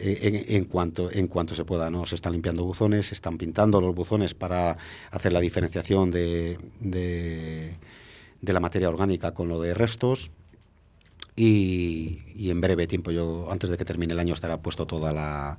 en, 0.00 0.64
cuanto, 0.64 1.12
en 1.12 1.28
cuanto 1.28 1.54
se 1.54 1.64
pueda. 1.64 1.90
¿no? 1.90 2.06
Se 2.06 2.16
están 2.16 2.32
limpiando 2.32 2.64
buzones, 2.64 3.06
se 3.06 3.14
están 3.14 3.38
pintando 3.38 3.80
los 3.80 3.94
buzones 3.94 4.34
para 4.34 4.76
hacer 5.12 5.32
la 5.32 5.38
diferenciación 5.38 6.10
de, 6.10 6.58
de, 6.80 7.76
la 8.42 8.58
materia 8.58 8.88
orgánica 8.88 9.32
con 9.32 9.48
lo 9.48 9.60
de 9.60 9.74
restos. 9.74 10.32
Y, 11.36 12.18
y, 12.34 12.50
en 12.50 12.60
breve 12.60 12.88
tiempo, 12.88 13.12
yo 13.12 13.46
antes 13.52 13.70
de 13.70 13.76
que 13.76 13.84
termine 13.84 14.12
el 14.12 14.18
año 14.18 14.34
estará 14.34 14.60
puesto 14.60 14.88
toda 14.88 15.12
la 15.12 15.56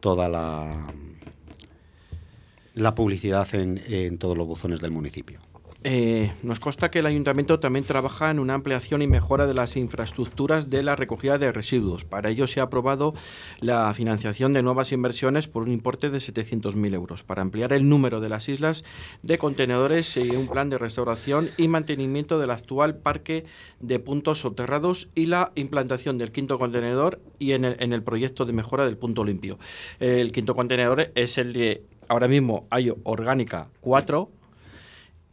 toda 0.00 0.28
la 0.28 0.92
la 2.74 2.94
publicidad 2.94 3.46
en, 3.54 4.18
todos 4.18 4.36
los 4.36 4.46
buzones 4.46 4.80
del 4.80 4.90
municipio. 4.90 5.40
Eh, 5.84 6.32
nos 6.44 6.60
consta 6.60 6.90
que 6.90 7.00
el 7.00 7.06
ayuntamiento 7.06 7.58
también 7.58 7.84
trabaja 7.84 8.30
en 8.30 8.38
una 8.38 8.54
ampliación 8.54 9.02
y 9.02 9.08
mejora 9.08 9.46
de 9.46 9.54
las 9.54 9.76
infraestructuras 9.76 10.70
de 10.70 10.82
la 10.82 10.94
recogida 10.94 11.38
de 11.38 11.50
residuos. 11.50 12.04
Para 12.04 12.30
ello 12.30 12.46
se 12.46 12.60
ha 12.60 12.64
aprobado 12.64 13.14
la 13.60 13.92
financiación 13.94 14.52
de 14.52 14.62
nuevas 14.62 14.92
inversiones 14.92 15.48
por 15.48 15.64
un 15.64 15.72
importe 15.72 16.10
de 16.10 16.18
700.000 16.18 16.94
euros 16.94 17.24
para 17.24 17.42
ampliar 17.42 17.72
el 17.72 17.88
número 17.88 18.20
de 18.20 18.28
las 18.28 18.48
islas 18.48 18.84
de 19.22 19.38
contenedores 19.38 20.16
y 20.16 20.30
un 20.30 20.46
plan 20.46 20.70
de 20.70 20.78
restauración 20.78 21.50
y 21.56 21.66
mantenimiento 21.66 22.38
del 22.38 22.52
actual 22.52 22.96
parque 22.96 23.44
de 23.80 23.98
puntos 23.98 24.40
soterrados 24.40 25.08
y 25.16 25.26
la 25.26 25.50
implantación 25.56 26.16
del 26.16 26.30
quinto 26.30 26.58
contenedor 26.58 27.20
y 27.40 27.52
en 27.52 27.64
el, 27.64 28.02
proyecto 28.02 28.44
de 28.44 28.52
mejora 28.52 28.84
del 28.84 28.96
punto 28.96 29.24
limpio. 29.24 29.58
El 29.98 30.32
quinto 30.32 30.54
contenedor 30.54 31.10
es 31.14 31.38
el 31.38 31.52
de 31.52 31.82
ahora 32.08 32.28
mismo 32.28 32.66
hay 32.70 32.92
orgánica 33.04 33.68
4 33.80 34.41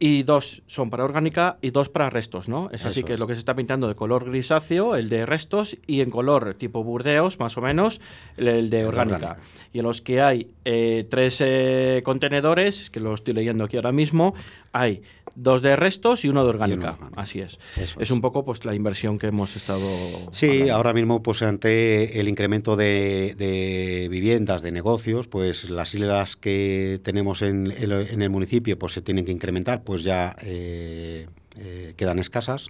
y 0.02 0.22
dos 0.22 0.62
son 0.66 0.88
para 0.88 1.04
orgánica 1.04 1.58
y 1.60 1.70
dos 1.70 1.90
para 1.90 2.08
restos, 2.08 2.48
¿no? 2.48 2.70
Es 2.72 2.86
así 2.86 3.04
que 3.04 3.14
es. 3.14 3.20
lo 3.20 3.26
que 3.26 3.34
se 3.34 3.38
está 3.38 3.54
pintando 3.54 3.86
de 3.86 3.94
color 3.94 4.24
grisáceo, 4.24 4.96
el 4.96 5.10
de 5.10 5.26
restos, 5.26 5.76
y 5.86 6.00
en 6.00 6.10
color 6.10 6.54
tipo 6.54 6.82
burdeos, 6.82 7.38
más 7.38 7.58
o 7.58 7.60
menos, 7.60 8.00
el, 8.38 8.48
el 8.48 8.70
de 8.70 8.86
orgánica. 8.86 9.16
orgánica. 9.16 9.42
Y 9.74 9.80
en 9.80 9.84
los 9.84 10.00
que 10.00 10.22
hay 10.22 10.48
eh, 10.64 11.06
tres 11.10 11.42
eh, 11.42 12.00
contenedores, 12.02 12.80
es 12.80 12.88
que 12.88 12.98
lo 12.98 13.12
estoy 13.12 13.34
leyendo 13.34 13.62
aquí 13.64 13.76
ahora 13.76 13.92
mismo, 13.92 14.34
hay 14.72 15.02
dos 15.42 15.62
de 15.62 15.76
restos 15.76 16.24
y 16.24 16.28
uno 16.28 16.42
de 16.44 16.50
orgánica. 16.50 16.92
orgánica. 16.92 17.20
Así 17.20 17.40
es. 17.40 17.58
Eso 17.76 18.00
es. 18.00 18.10
un 18.10 18.20
poco 18.20 18.44
pues 18.44 18.64
la 18.64 18.74
inversión 18.74 19.18
que 19.18 19.26
hemos 19.28 19.56
estado. 19.56 19.86
Sí, 20.32 20.46
hablando. 20.50 20.74
ahora 20.74 20.92
mismo, 20.92 21.22
pues 21.22 21.42
ante 21.42 22.20
el 22.20 22.28
incremento 22.28 22.76
de, 22.76 23.34
de 23.36 24.08
viviendas, 24.10 24.62
de 24.62 24.72
negocios, 24.72 25.28
pues 25.28 25.70
las 25.70 25.94
islas 25.94 26.36
que 26.36 27.00
tenemos 27.02 27.42
en, 27.42 27.66
el- 27.72 27.92
en 28.10 28.22
el 28.22 28.30
municipio, 28.30 28.78
pues 28.78 28.92
se 28.92 29.02
tienen 29.02 29.24
que 29.24 29.32
incrementar, 29.32 29.82
pues 29.82 30.02
ya 30.02 30.36
eh, 30.42 31.26
eh, 31.58 31.94
quedan 31.96 32.18
escasas. 32.18 32.68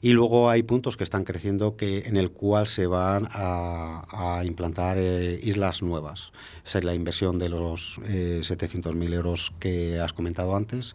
Y 0.00 0.12
luego 0.12 0.50
hay 0.50 0.62
puntos 0.62 0.96
que 0.96 1.04
están 1.04 1.24
creciendo 1.24 1.76
que 1.76 2.00
en 2.06 2.16
el 2.16 2.30
cual 2.30 2.66
se 2.66 2.86
van 2.86 3.28
a, 3.30 4.38
a 4.38 4.44
implantar 4.44 4.96
eh, 4.98 5.38
islas 5.42 5.82
nuevas. 5.82 6.32
Esa 6.64 6.78
es 6.78 6.84
la 6.84 6.94
inversión 6.94 7.38
de 7.38 7.48
los 7.48 8.00
eh, 8.04 8.40
700.000 8.42 9.14
euros 9.14 9.52
que 9.58 10.00
has 10.00 10.12
comentado 10.12 10.56
antes. 10.56 10.94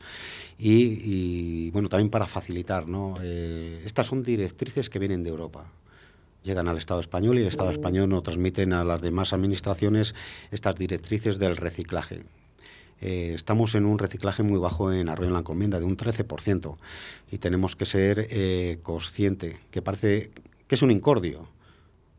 Y, 0.57 0.99
y, 1.03 1.71
bueno, 1.71 1.89
también 1.89 2.09
para 2.09 2.27
facilitar, 2.27 2.87
¿no? 2.87 3.15
Eh, 3.21 3.81
estas 3.85 4.07
son 4.07 4.23
directrices 4.23 4.89
que 4.89 4.99
vienen 4.99 5.23
de 5.23 5.29
Europa 5.29 5.65
llegan 6.43 6.67
al 6.67 6.77
Estado 6.77 6.99
español 6.99 7.37
y 7.37 7.41
el 7.41 7.47
Estado 7.47 7.69
español 7.69 8.09
nos 8.09 8.23
transmiten 8.23 8.73
a 8.73 8.83
las 8.83 8.99
demás 8.99 9.31
administraciones 9.31 10.15
estas 10.49 10.75
directrices 10.75 11.37
del 11.37 11.55
reciclaje. 11.55 12.23
Eh, 13.01 13.33
estamos 13.35 13.75
en 13.75 13.85
un 13.85 13.99
reciclaje 13.99 14.43
muy 14.43 14.59
bajo 14.59 14.91
en 14.93 15.09
Arroyo 15.09 15.27
en 15.27 15.33
la 15.33 15.39
Encomienda, 15.39 15.79
de 15.79 15.85
un 15.85 15.97
13%, 15.97 16.77
y 17.31 17.37
tenemos 17.39 17.75
que 17.75 17.85
ser 17.85 18.27
eh, 18.29 18.79
consciente, 18.83 19.57
que 19.71 19.81
parece 19.81 20.31
que 20.67 20.75
es 20.75 20.81
un 20.81 20.91
incordio, 20.91 21.47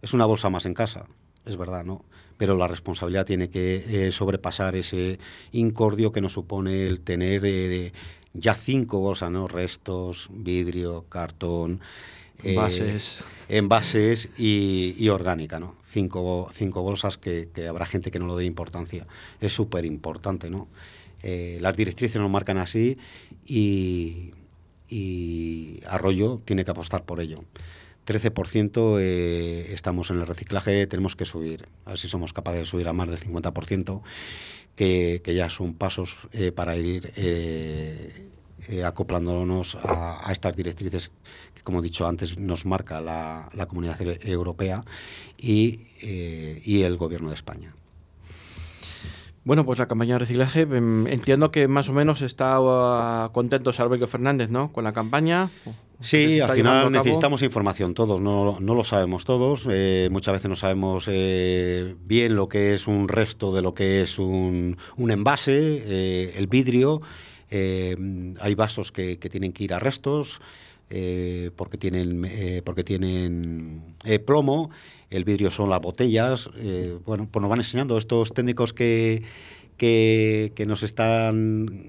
es 0.03 0.12
una 0.12 0.26
bolsa 0.26 0.51
más 0.51 0.66
en 0.66 0.74
casa, 0.74 1.05
es 1.47 1.57
verdad, 1.57 1.85
¿no? 1.85 2.05
Pero 2.37 2.57
la 2.57 2.66
responsabilidad 2.66 3.24
tiene 3.24 3.49
que 3.49 4.07
eh, 4.07 4.12
sobrepasar 4.12 4.74
ese 4.74 5.18
incordio 5.53 6.12
que 6.12 6.20
nos 6.20 6.33
supone 6.33 6.87
el 6.87 7.01
tener 7.01 7.43
eh, 7.45 7.93
ya 8.33 8.55
cinco 8.55 8.99
bolsas, 8.99 9.30
¿no? 9.30 9.47
Restos, 9.49 10.28
vidrio, 10.33 11.05
cartón, 11.09 11.80
eh, 12.43 12.55
Envases. 12.55 13.24
envases 13.49 14.28
y, 14.37 14.95
y 14.99 15.09
orgánica, 15.09 15.61
¿no? 15.61 15.76
Cinco, 15.85 16.49
cinco 16.53 16.83
bolsas 16.83 17.18
que, 17.18 17.49
que 17.55 17.68
habrá 17.68 17.87
gente 17.87 18.11
que 18.11 18.18
no 18.18 18.26
lo 18.26 18.37
dé 18.37 18.45
importancia. 18.45 19.07
Es 19.41 19.53
súper 19.53 19.85
importante, 19.85 20.51
¿no? 20.51 20.68
Eh, 21.22 21.59
las 21.61 21.76
directrices 21.76 22.20
nos 22.20 22.30
marcan 22.30 22.59
así 22.59 22.99
y, 23.47 24.33
y 24.89 25.80
Arroyo 25.87 26.41
tiene 26.45 26.64
que 26.64 26.70
apostar 26.72 27.05
por 27.05 27.20
ello. 27.20 27.45
13% 28.07 28.99
eh, 29.01 29.70
estamos 29.72 30.11
en 30.11 30.18
el 30.18 30.26
reciclaje, 30.26 30.87
tenemos 30.89 31.14
que 31.14 31.24
subir, 31.24 31.68
a 31.85 31.91
ver 31.91 31.99
si 31.99 32.09
somos 32.09 32.33
capaces 32.33 32.61
de 32.61 32.66
subir 32.66 32.89
a 32.89 32.93
más 32.93 33.09
del 33.09 33.20
50%, 33.20 34.03
que, 34.74 35.20
que 35.22 35.35
ya 35.35 35.49
son 35.51 35.74
pasos 35.74 36.16
eh, 36.33 36.51
para 36.51 36.76
ir 36.76 37.12
eh, 38.68 38.84
acoplándonos 38.84 39.76
a, 39.76 40.28
a 40.28 40.32
estas 40.32 40.56
directrices 40.56 41.10
que, 41.54 41.62
como 41.62 41.80
he 41.80 41.82
dicho 41.82 42.06
antes, 42.06 42.38
nos 42.38 42.64
marca 42.66 43.00
la, 43.00 43.48
la 43.54 43.66
Comunidad 43.66 44.00
E- 44.00 44.18
Europea 44.30 44.84
y, 45.38 45.80
eh, 46.00 46.62
y 46.64 46.82
el 46.82 46.96
Gobierno 46.96 47.28
de 47.28 47.34
España. 47.34 47.74
Bueno, 49.44 49.64
pues 49.64 49.80
la 49.80 49.86
campaña 49.88 50.14
de 50.14 50.18
reciclaje, 50.20 50.60
em, 50.60 51.08
entiendo 51.08 51.50
que 51.50 51.66
más 51.66 51.88
o 51.88 51.92
menos 51.92 52.22
está 52.22 52.58
ah, 52.60 53.30
contento 53.32 53.72
Salverio 53.72 54.06
Fernández, 54.06 54.50
¿no? 54.50 54.72
Con 54.72 54.84
la 54.84 54.92
campaña. 54.92 55.50
Sí, 56.00 56.40
al 56.40 56.50
final 56.50 56.90
necesitamos 56.92 57.42
información 57.42 57.94
todos, 57.94 58.20
no, 58.20 58.58
no 58.60 58.74
lo 58.74 58.82
sabemos 58.84 59.24
todos, 59.24 59.68
eh, 59.70 60.08
muchas 60.10 60.34
veces 60.34 60.48
no 60.48 60.56
sabemos 60.56 61.06
eh, 61.08 61.94
bien 62.04 62.34
lo 62.34 62.48
que 62.48 62.74
es 62.74 62.88
un 62.88 63.06
resto 63.08 63.52
de 63.54 63.62
lo 63.62 63.72
que 63.72 64.02
es 64.02 64.18
un, 64.18 64.76
un 64.96 65.10
envase, 65.12 65.82
eh, 65.86 66.34
el 66.36 66.48
vidrio, 66.48 67.02
eh, 67.55 67.94
hay 68.40 68.55
vasos 68.55 68.92
que, 68.92 69.16
tienen 69.16 69.53
que 69.53 69.64
ir 69.64 69.74
a 69.74 69.78
restos 69.78 70.40
eh, 70.88 71.50
porque 71.55 71.76
tienen, 71.76 72.24
eh, 72.24 72.62
porque 72.64 72.82
tienen 72.82 73.94
plomo, 74.24 74.70
el 75.11 75.24
vidrio 75.24 75.50
son 75.50 75.68
las 75.68 75.82
botellas, 75.82 76.48
bueno, 77.05 77.28
pues 77.30 77.42
nos 77.42 77.50
van 77.50 77.61
enseñando 77.61 77.98
estos 77.98 78.32
técnicos 78.32 78.72
que, 78.72 79.22
que, 79.76 80.64
nos 80.66 80.82
están 80.82 81.88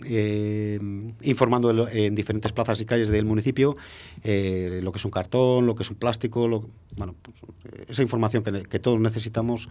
informando 1.22 1.88
en, 1.88 2.14
diferentes 2.14 2.52
plazas 2.52 2.82
y 2.82 2.86
calles 2.86 3.08
del 3.08 3.24
municipio 3.24 3.78
lo 4.24 4.92
que 4.92 4.98
es 4.98 5.06
un 5.06 5.12
cartón, 5.12 5.66
lo 5.66 5.76
que 5.76 5.84
es 5.84 5.90
un 5.90 5.96
plástico, 5.96 6.50
lo- 6.50 6.70
bueno, 6.98 7.16
pues, 7.22 7.38
esa 7.88 8.02
información 8.02 8.44
que, 8.44 8.80
todos 8.80 9.00
necesitamos 9.00 9.70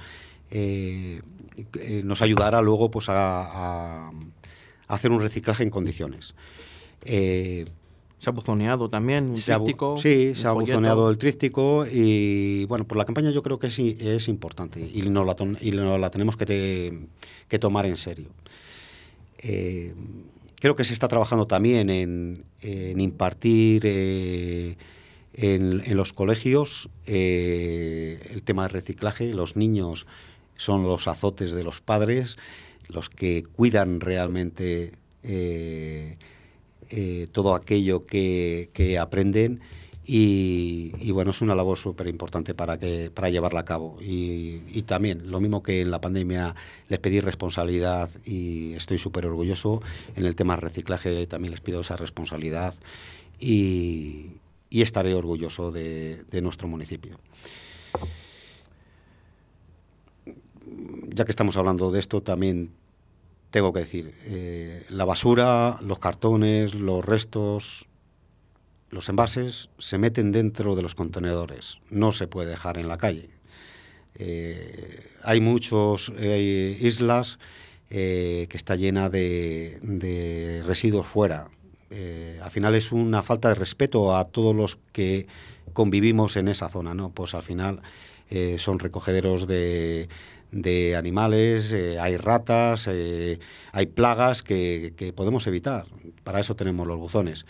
nos 2.04 2.22
ayudará 2.22 2.62
luego 2.62 2.90
pues 2.90 3.06
a 3.10 4.10
hacer 4.88 5.10
un 5.10 5.20
reciclaje 5.20 5.62
en 5.62 5.70
condiciones. 5.70 6.34
Eh, 7.04 7.64
Se 8.18 8.30
ha 8.30 8.32
buzoneado 8.32 8.88
también, 8.88 9.30
un 9.30 9.36
se 9.36 9.52
tríptico, 9.54 9.96
sí, 9.96 10.28
un 10.28 10.34
se 10.36 10.46
ha 10.46 10.52
folleto. 10.52 10.72
buzoneado 10.72 11.10
el 11.10 11.18
tríptico 11.18 11.84
y 11.90 12.64
bueno, 12.66 12.84
pues 12.86 12.96
la 12.96 13.04
campaña 13.04 13.30
yo 13.30 13.42
creo 13.42 13.58
que 13.58 13.70
sí 13.70 13.96
es 14.00 14.28
importante 14.28 14.80
y 14.80 15.02
nos 15.02 15.26
la, 15.26 15.34
ton- 15.34 15.58
y 15.60 15.72
nos 15.72 15.98
la 15.98 16.10
tenemos 16.10 16.36
que, 16.36 16.46
te- 16.46 16.98
que 17.48 17.58
tomar 17.58 17.86
en 17.86 17.96
serio. 17.96 18.28
Eh, 19.38 19.94
creo 20.60 20.76
que 20.76 20.84
se 20.84 20.92
está 20.94 21.08
trabajando 21.08 21.46
también 21.46 21.90
en, 21.90 22.44
en 22.60 23.00
impartir 23.00 23.82
eh, 23.84 24.76
en, 25.34 25.82
en 25.84 25.96
los 25.96 26.12
colegios 26.12 26.88
eh, 27.06 28.20
el 28.30 28.42
tema 28.42 28.62
de 28.64 28.68
reciclaje. 28.68 29.32
Los 29.34 29.56
niños 29.56 30.06
son 30.56 30.84
los 30.84 31.08
azotes 31.08 31.50
de 31.52 31.64
los 31.64 31.80
padres, 31.80 32.36
los 32.88 33.08
que 33.08 33.42
cuidan 33.42 34.00
realmente 34.00 34.92
eh, 35.22 36.16
eh, 36.90 37.26
todo 37.32 37.54
aquello 37.54 38.00
que, 38.00 38.70
que 38.72 38.98
aprenden 38.98 39.60
y, 40.04 41.10
bueno, 41.12 41.30
es 41.30 41.40
una 41.42 41.54
labor 41.54 41.78
súper 41.78 42.08
importante 42.08 42.54
para, 42.54 42.76
para 43.14 43.30
llevarla 43.30 43.60
a 43.60 43.64
cabo. 43.64 43.98
Y, 44.00 44.62
y 44.72 44.82
también, 44.82 45.30
lo 45.30 45.38
mismo 45.40 45.62
que 45.62 45.80
en 45.80 45.92
la 45.92 46.00
pandemia 46.00 46.56
les 46.88 46.98
pedí 46.98 47.20
responsabilidad 47.20 48.10
y 48.24 48.74
estoy 48.74 48.98
súper 48.98 49.26
orgulloso, 49.26 49.80
en 50.16 50.26
el 50.26 50.34
tema 50.34 50.56
reciclaje 50.56 51.26
también 51.26 51.52
les 51.52 51.60
pido 51.60 51.80
esa 51.80 51.96
responsabilidad 51.96 52.74
y, 53.38 54.32
y 54.70 54.82
estaré 54.82 55.14
orgulloso 55.14 55.70
de, 55.70 56.24
de 56.30 56.42
nuestro 56.42 56.66
municipio. 56.66 57.18
Ya 61.08 61.24
que 61.24 61.32
estamos 61.32 61.56
hablando 61.56 61.90
de 61.90 62.00
esto, 62.00 62.22
también 62.22 62.72
tengo 63.52 63.72
que 63.72 63.80
decir, 63.80 64.14
eh, 64.24 64.84
la 64.88 65.04
basura, 65.04 65.78
los 65.82 65.98
cartones, 65.98 66.74
los 66.74 67.04
restos, 67.04 67.86
los 68.90 69.08
envases 69.10 69.68
se 69.78 69.98
meten 69.98 70.32
dentro 70.32 70.74
de 70.74 70.82
los 70.82 70.94
contenedores, 70.94 71.78
no 71.90 72.12
se 72.12 72.26
puede 72.26 72.48
dejar 72.48 72.78
en 72.78 72.88
la 72.88 72.96
calle. 72.96 73.28
Eh, 74.14 75.06
hay 75.22 75.40
muchas 75.40 76.10
islas 76.18 77.38
eh, 77.90 78.46
que 78.48 78.56
está 78.56 78.74
llena 78.74 79.10
de, 79.10 79.78
de 79.82 80.62
residuos 80.66 81.06
fuera. 81.06 81.48
Al 82.42 82.50
final 82.50 82.74
es 82.74 82.90
una 82.90 83.22
falta 83.22 83.50
de 83.50 83.54
respeto 83.54 84.16
a 84.16 84.24
todos 84.24 84.56
los 84.56 84.78
que 84.92 85.26
convivimos 85.74 86.38
en 86.38 86.48
esa 86.48 86.70
zona, 86.70 86.94
¿no? 86.94 87.10
Pues 87.10 87.34
al 87.34 87.42
final 87.42 87.82
son 88.56 88.78
recogederos 88.78 89.46
de, 89.46 90.08
de 90.52 90.94
animales, 90.96 91.72
eh, 91.72 91.98
hay 91.98 92.16
ratas, 92.16 92.86
eh, 92.88 93.40
hay 93.72 93.86
plagas 93.86 94.42
que, 94.42 94.94
que, 94.96 95.12
podemos 95.12 95.46
evitar. 95.46 95.86
Para 96.22 96.40
eso 96.40 96.54
tenemos 96.54 96.86
los 96.86 96.98
buzones. 96.98 97.46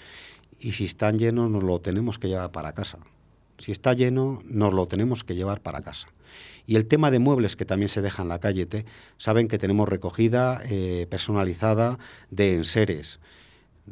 Y 0.59 0.73
si 0.73 0.87
están 0.87 1.17
llenos, 1.17 1.51
nos 1.51 1.63
lo 1.63 1.81
tenemos 1.81 2.19
que 2.19 2.29
llevar 2.29 2.53
para 2.53 2.73
casa. 2.73 2.99
Si 3.59 3.73
está 3.73 3.93
lleno, 3.93 4.41
nos 4.45 4.73
lo 4.73 4.87
tenemos 4.87 5.25
que 5.25 5.35
llevar 5.35 5.61
para 5.61 5.83
casa. 5.83 6.07
Y 6.67 6.77
el 6.77 6.87
tema 6.87 7.11
de 7.11 7.19
muebles 7.19 7.57
que 7.57 7.65
también 7.65 7.89
se 7.89 8.03
deja 8.03 8.23
en 8.23 8.29
la 8.29 8.39
calle, 8.39 8.67
te, 8.67 8.87
saben 9.19 9.49
que 9.49 9.59
tenemos 9.59 9.89
recogida 9.89 10.63
eh, 10.65 11.07
personalizada 11.11 11.99
de 12.31 12.55
enseres. 12.55 13.21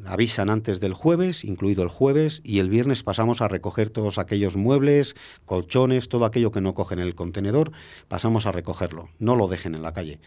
Avisan 0.04 0.50
antes 0.50 0.78
del 0.78 0.94
jueves, 0.94 1.44
incluido 1.44 1.82
el 1.82 1.88
jueves, 1.88 2.40
y 2.44 2.60
el 2.60 2.70
viernes 2.70 3.02
pasamos 3.02 3.40
a 3.40 3.48
recoger 3.48 3.90
todos 3.90 4.18
aquellos 4.18 4.56
muebles, 4.56 5.16
colchones, 5.44 6.08
todo 6.08 6.24
aquello 6.24 6.52
que 6.52 6.60
no 6.60 6.74
cogen 6.74 7.00
en 7.00 7.06
el 7.06 7.16
contenedor, 7.16 7.72
pasamos 8.06 8.46
a 8.46 8.52
recogerlo. 8.52 9.08
No 9.18 9.34
lo 9.34 9.48
dejen 9.48 9.74
en 9.74 9.82
la 9.82 9.92
calle. 9.92 10.20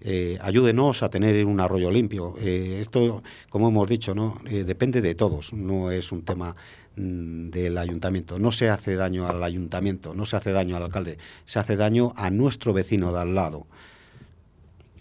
Eh, 0.00 0.38
ayúdenos 0.40 1.02
a 1.02 1.10
tener 1.10 1.44
un 1.44 1.60
arroyo 1.60 1.90
limpio. 1.90 2.34
Eh, 2.38 2.78
esto, 2.80 3.22
como 3.48 3.68
hemos 3.68 3.88
dicho, 3.88 4.14
¿no? 4.14 4.40
Eh, 4.46 4.64
depende 4.64 5.00
de 5.00 5.14
todos, 5.14 5.52
no 5.52 5.90
es 5.90 6.12
un 6.12 6.22
tema 6.22 6.56
mm, 6.96 7.50
del 7.50 7.78
ayuntamiento. 7.78 8.38
No 8.38 8.52
se 8.52 8.68
hace 8.68 8.96
daño 8.96 9.28
al 9.28 9.42
ayuntamiento, 9.42 10.14
no 10.14 10.24
se 10.24 10.36
hace 10.36 10.52
daño 10.52 10.76
al 10.76 10.82
alcalde, 10.84 11.18
se 11.44 11.58
hace 11.58 11.76
daño 11.76 12.12
a 12.16 12.30
nuestro 12.30 12.72
vecino 12.72 13.12
de 13.12 13.20
al 13.20 13.34
lado. 13.34 13.66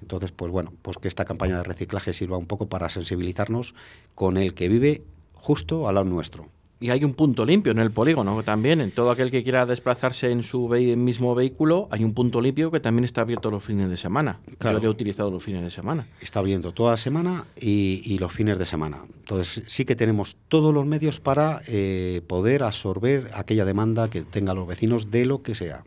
Entonces, 0.03 0.31
pues 0.31 0.51
bueno, 0.51 0.73
pues 0.81 0.97
que 0.97 1.07
esta 1.07 1.23
campaña 1.23 1.57
de 1.57 1.63
reciclaje 1.63 2.11
sirva 2.11 2.37
un 2.37 2.45
poco 2.45 2.67
para 2.67 2.89
sensibilizarnos 2.89 3.73
con 4.15 4.35
el 4.35 4.53
que 4.53 4.67
vive 4.67 5.01
justo 5.33 5.87
al 5.87 5.95
lado 5.95 6.05
nuestro. 6.05 6.49
Y 6.81 6.89
hay 6.89 7.05
un 7.05 7.13
punto 7.13 7.45
limpio 7.45 7.71
en 7.71 7.79
el 7.79 7.91
polígono 7.91 8.43
también. 8.43 8.81
En 8.81 8.91
todo 8.91 9.11
aquel 9.11 9.31
que 9.31 9.41
quiera 9.41 9.65
desplazarse 9.65 10.29
en 10.29 10.43
su 10.43 10.67
mismo 10.67 11.33
vehículo, 11.33 11.87
hay 11.89 12.03
un 12.03 12.13
punto 12.13 12.41
limpio 12.41 12.69
que 12.69 12.81
también 12.81 13.05
está 13.05 13.21
abierto 13.21 13.49
los 13.49 13.63
fines 13.63 13.89
de 13.89 13.95
semana. 13.95 14.41
Claro. 14.57 14.79
Yo 14.79 14.83
lo 14.83 14.89
he 14.89 14.91
utilizado 14.91 15.31
los 15.31 15.41
fines 15.41 15.63
de 15.63 15.69
semana. 15.69 16.05
Está 16.19 16.39
abierto 16.39 16.73
toda 16.73 16.91
la 16.91 16.97
semana 16.97 17.45
y, 17.55 18.17
los 18.19 18.33
fines 18.33 18.59
de 18.59 18.65
semana. 18.65 18.97
Entonces 19.21 19.63
sí 19.67 19.85
que 19.85 19.95
tenemos 19.95 20.35
todos 20.49 20.73
los 20.73 20.85
medios 20.85 21.21
para 21.21 21.61
eh, 21.67 22.21
poder 22.27 22.63
absorber 22.63 23.31
aquella 23.33 23.63
demanda 23.63 24.09
que 24.09 24.23
tengan 24.23 24.57
los 24.57 24.67
vecinos 24.67 25.09
de 25.09 25.25
lo 25.25 25.41
que 25.41 25.55
sea. 25.55 25.85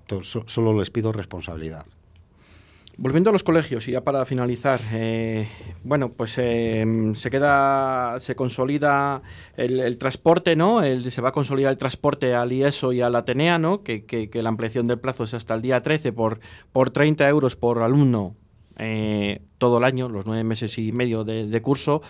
Entonces, 0.00 0.42
solo 0.46 0.78
les 0.78 0.88
pido 0.88 1.12
responsabilidad. 1.12 1.84
Volviendo 2.96 3.30
a 3.30 3.32
los 3.32 3.42
colegios 3.42 3.88
y 3.88 3.92
ya 3.92 4.04
para 4.04 4.24
finalizar, 4.24 4.80
eh, 4.92 5.48
bueno, 5.82 6.12
pues 6.12 6.38
eh, 6.38 6.84
se 7.14 7.28
queda, 7.28 8.20
se 8.20 8.36
consolida 8.36 9.22
el, 9.56 9.98
transporte, 9.98 10.54
¿no? 10.54 10.80
se 10.82 11.20
va 11.20 11.30
a 11.30 11.32
consolidar 11.32 11.72
el 11.72 11.78
transporte 11.78 12.34
al 12.34 12.52
IESO 12.52 12.92
y 12.92 13.00
al 13.00 13.16
Atenea, 13.16 13.58
¿no? 13.58 13.82
Que, 13.82 14.04
que, 14.04 14.30
que, 14.30 14.42
la 14.42 14.50
ampliación 14.50 14.86
del 14.86 15.00
plazo 15.00 15.24
es 15.24 15.34
hasta 15.34 15.54
el 15.54 15.62
día 15.62 15.80
13 15.80 16.12
por, 16.12 16.38
por 16.72 16.90
30 16.90 17.28
euros 17.28 17.56
por 17.56 17.82
alumno 17.82 18.36
eh, 18.78 19.40
todo 19.58 19.78
el 19.78 19.84
año, 19.84 20.08
los 20.08 20.26
nueve 20.26 20.44
meses 20.44 20.76
y 20.78 20.92
medio 20.92 21.24
de, 21.24 21.62
curso. 21.62 22.02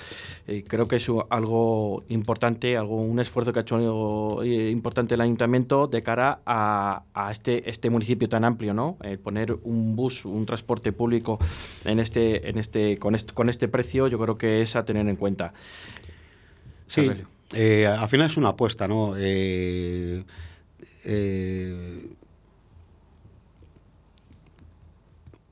Eh, 0.46 0.64
creo 0.66 0.88
que 0.88 0.96
es 0.96 1.06
algo 1.30 2.02
importante, 2.08 2.76
algo 2.76 2.96
un 2.96 3.20
esfuerzo 3.20 3.52
que 3.52 3.60
ha 3.60 3.62
hecho 3.62 4.42
eh, 4.42 4.70
importante 4.70 5.14
el 5.14 5.20
ayuntamiento 5.20 5.86
de 5.86 6.02
cara 6.02 6.40
a, 6.46 7.02
este, 7.30 7.68
este 7.68 7.90
municipio 7.90 8.28
tan 8.28 8.44
amplio, 8.44 8.74
¿no? 8.74 8.96
poner 9.22 9.56
un 9.62 9.94
bus, 9.94 10.24
un 10.24 10.46
transporte 10.46 10.92
público 10.92 11.38
en 11.84 12.00
este, 12.00 12.48
en 12.48 12.58
este, 12.58 12.98
con 12.98 13.14
este, 13.14 13.34
con 13.34 13.48
este 13.48 13.68
precio, 13.68 14.08
yo 14.08 14.18
creo 14.18 14.38
que 14.38 14.62
es 14.62 14.74
a 14.76 14.84
tener 14.84 15.08
en 15.08 15.16
cuenta. 15.16 15.52
Sí, 16.86 17.08
al 17.08 18.08
final 18.08 18.26
es 18.26 18.36
una 18.36 18.50
apuesta, 18.50 18.88
¿no? 18.88 19.14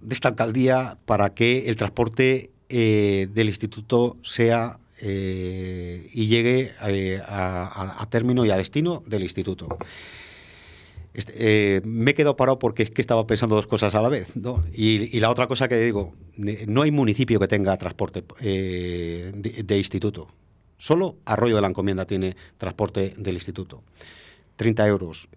De 0.03 0.15
esta 0.15 0.29
alcaldía 0.29 0.99
para 1.07 1.35
que 1.35 1.69
el 1.69 1.77
transporte 1.77 2.51
eh, 2.69 3.29
del 3.33 3.49
instituto 3.49 4.17
sea 4.23 4.79
eh, 5.01 6.09
y 6.13 6.27
llegue 6.27 6.73
eh, 6.87 7.21
a, 7.23 8.07
término 8.11 8.45
y 8.45 8.51
a 8.51 8.57
destino 8.57 9.03
del 9.07 9.23
instituto. 9.23 9.69
Este, 11.13 11.83
me 11.85 12.13
he 12.13 12.15
quedado 12.15 12.35
parado 12.35 12.59
porque 12.59 12.83
es 12.83 12.91
que 12.91 13.03
estaba 13.03 13.27
pensando 13.27 13.57
dos 13.57 13.67
cosas 13.67 13.95
a 13.95 14.01
la 14.01 14.09
vez. 14.09 14.33
Y, 14.73 15.21
la 15.21 15.31
otra 15.31 15.47
cosa 15.47 15.69
que 15.69 15.79
digo, 15.79 16.15
no 16.67 16.83
hay 16.83 16.91
municipio 16.91 17.39
que 17.39 17.47
tenga 17.47 17.77
transporte 17.77 18.25
de, 18.41 19.77
instituto. 19.77 20.29
Solo 20.79 21.17
Arroyo 21.27 21.57
de 21.57 21.63
la 21.63 21.69
Encomienda 21.69 22.07
tiene 22.07 22.37
transporte 22.57 23.15
del 23.19 23.35
instituto. 23.35 23.83
30 24.57 24.87
euros 24.87 25.29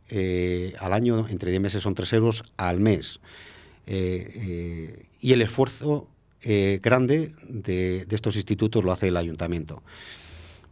al 0.79 0.93
año, 0.93 1.27
entre 1.27 1.51
10 1.51 1.61
meses 1.61 1.83
son 1.83 1.95
3 1.95 2.13
euros 2.13 2.43
al 2.55 2.79
mes. 2.79 3.19
Eh, 3.87 4.31
eh, 4.35 5.05
y 5.21 5.33
el 5.33 5.41
esfuerzo 5.41 6.07
eh, 6.41 6.79
grande 6.81 7.33
de, 7.47 8.07
estos 8.09 8.35
institutos 8.35 8.83
lo 8.83 8.91
hace 8.91 9.09
el 9.09 9.17
ayuntamiento. 9.17 9.83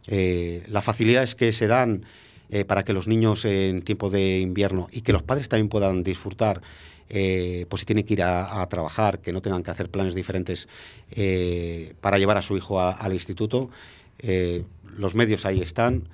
las 0.06 0.84
facilidades 0.84 1.34
que 1.34 1.52
se 1.52 1.66
dan 1.66 2.04
para 2.66 2.84
que 2.84 2.92
los 2.92 3.08
niños 3.08 3.44
en 3.46 3.82
tiempo 3.82 4.10
de 4.10 4.38
invierno 4.38 4.88
y 4.92 5.00
que 5.00 5.12
los 5.12 5.22
padres 5.22 5.48
también 5.48 5.68
puedan 5.68 6.04
disfrutar, 6.04 6.60
pues 7.08 7.80
si 7.80 7.86
tienen 7.86 8.04
que 8.04 8.12
ir 8.12 8.22
a, 8.22 8.64
trabajar, 8.68 9.20
que 9.20 9.32
no 9.32 9.40
tengan 9.40 9.62
que 9.62 9.70
hacer 9.70 9.88
planes 9.88 10.14
diferentes 10.14 10.68
para 12.00 12.18
llevar 12.18 12.36
a 12.36 12.42
su 12.42 12.56
hijo 12.56 12.80
al 12.80 13.12
instituto, 13.14 13.70
los 14.98 15.14
medios 15.14 15.46
ahí 15.46 15.62
están. 15.62 16.06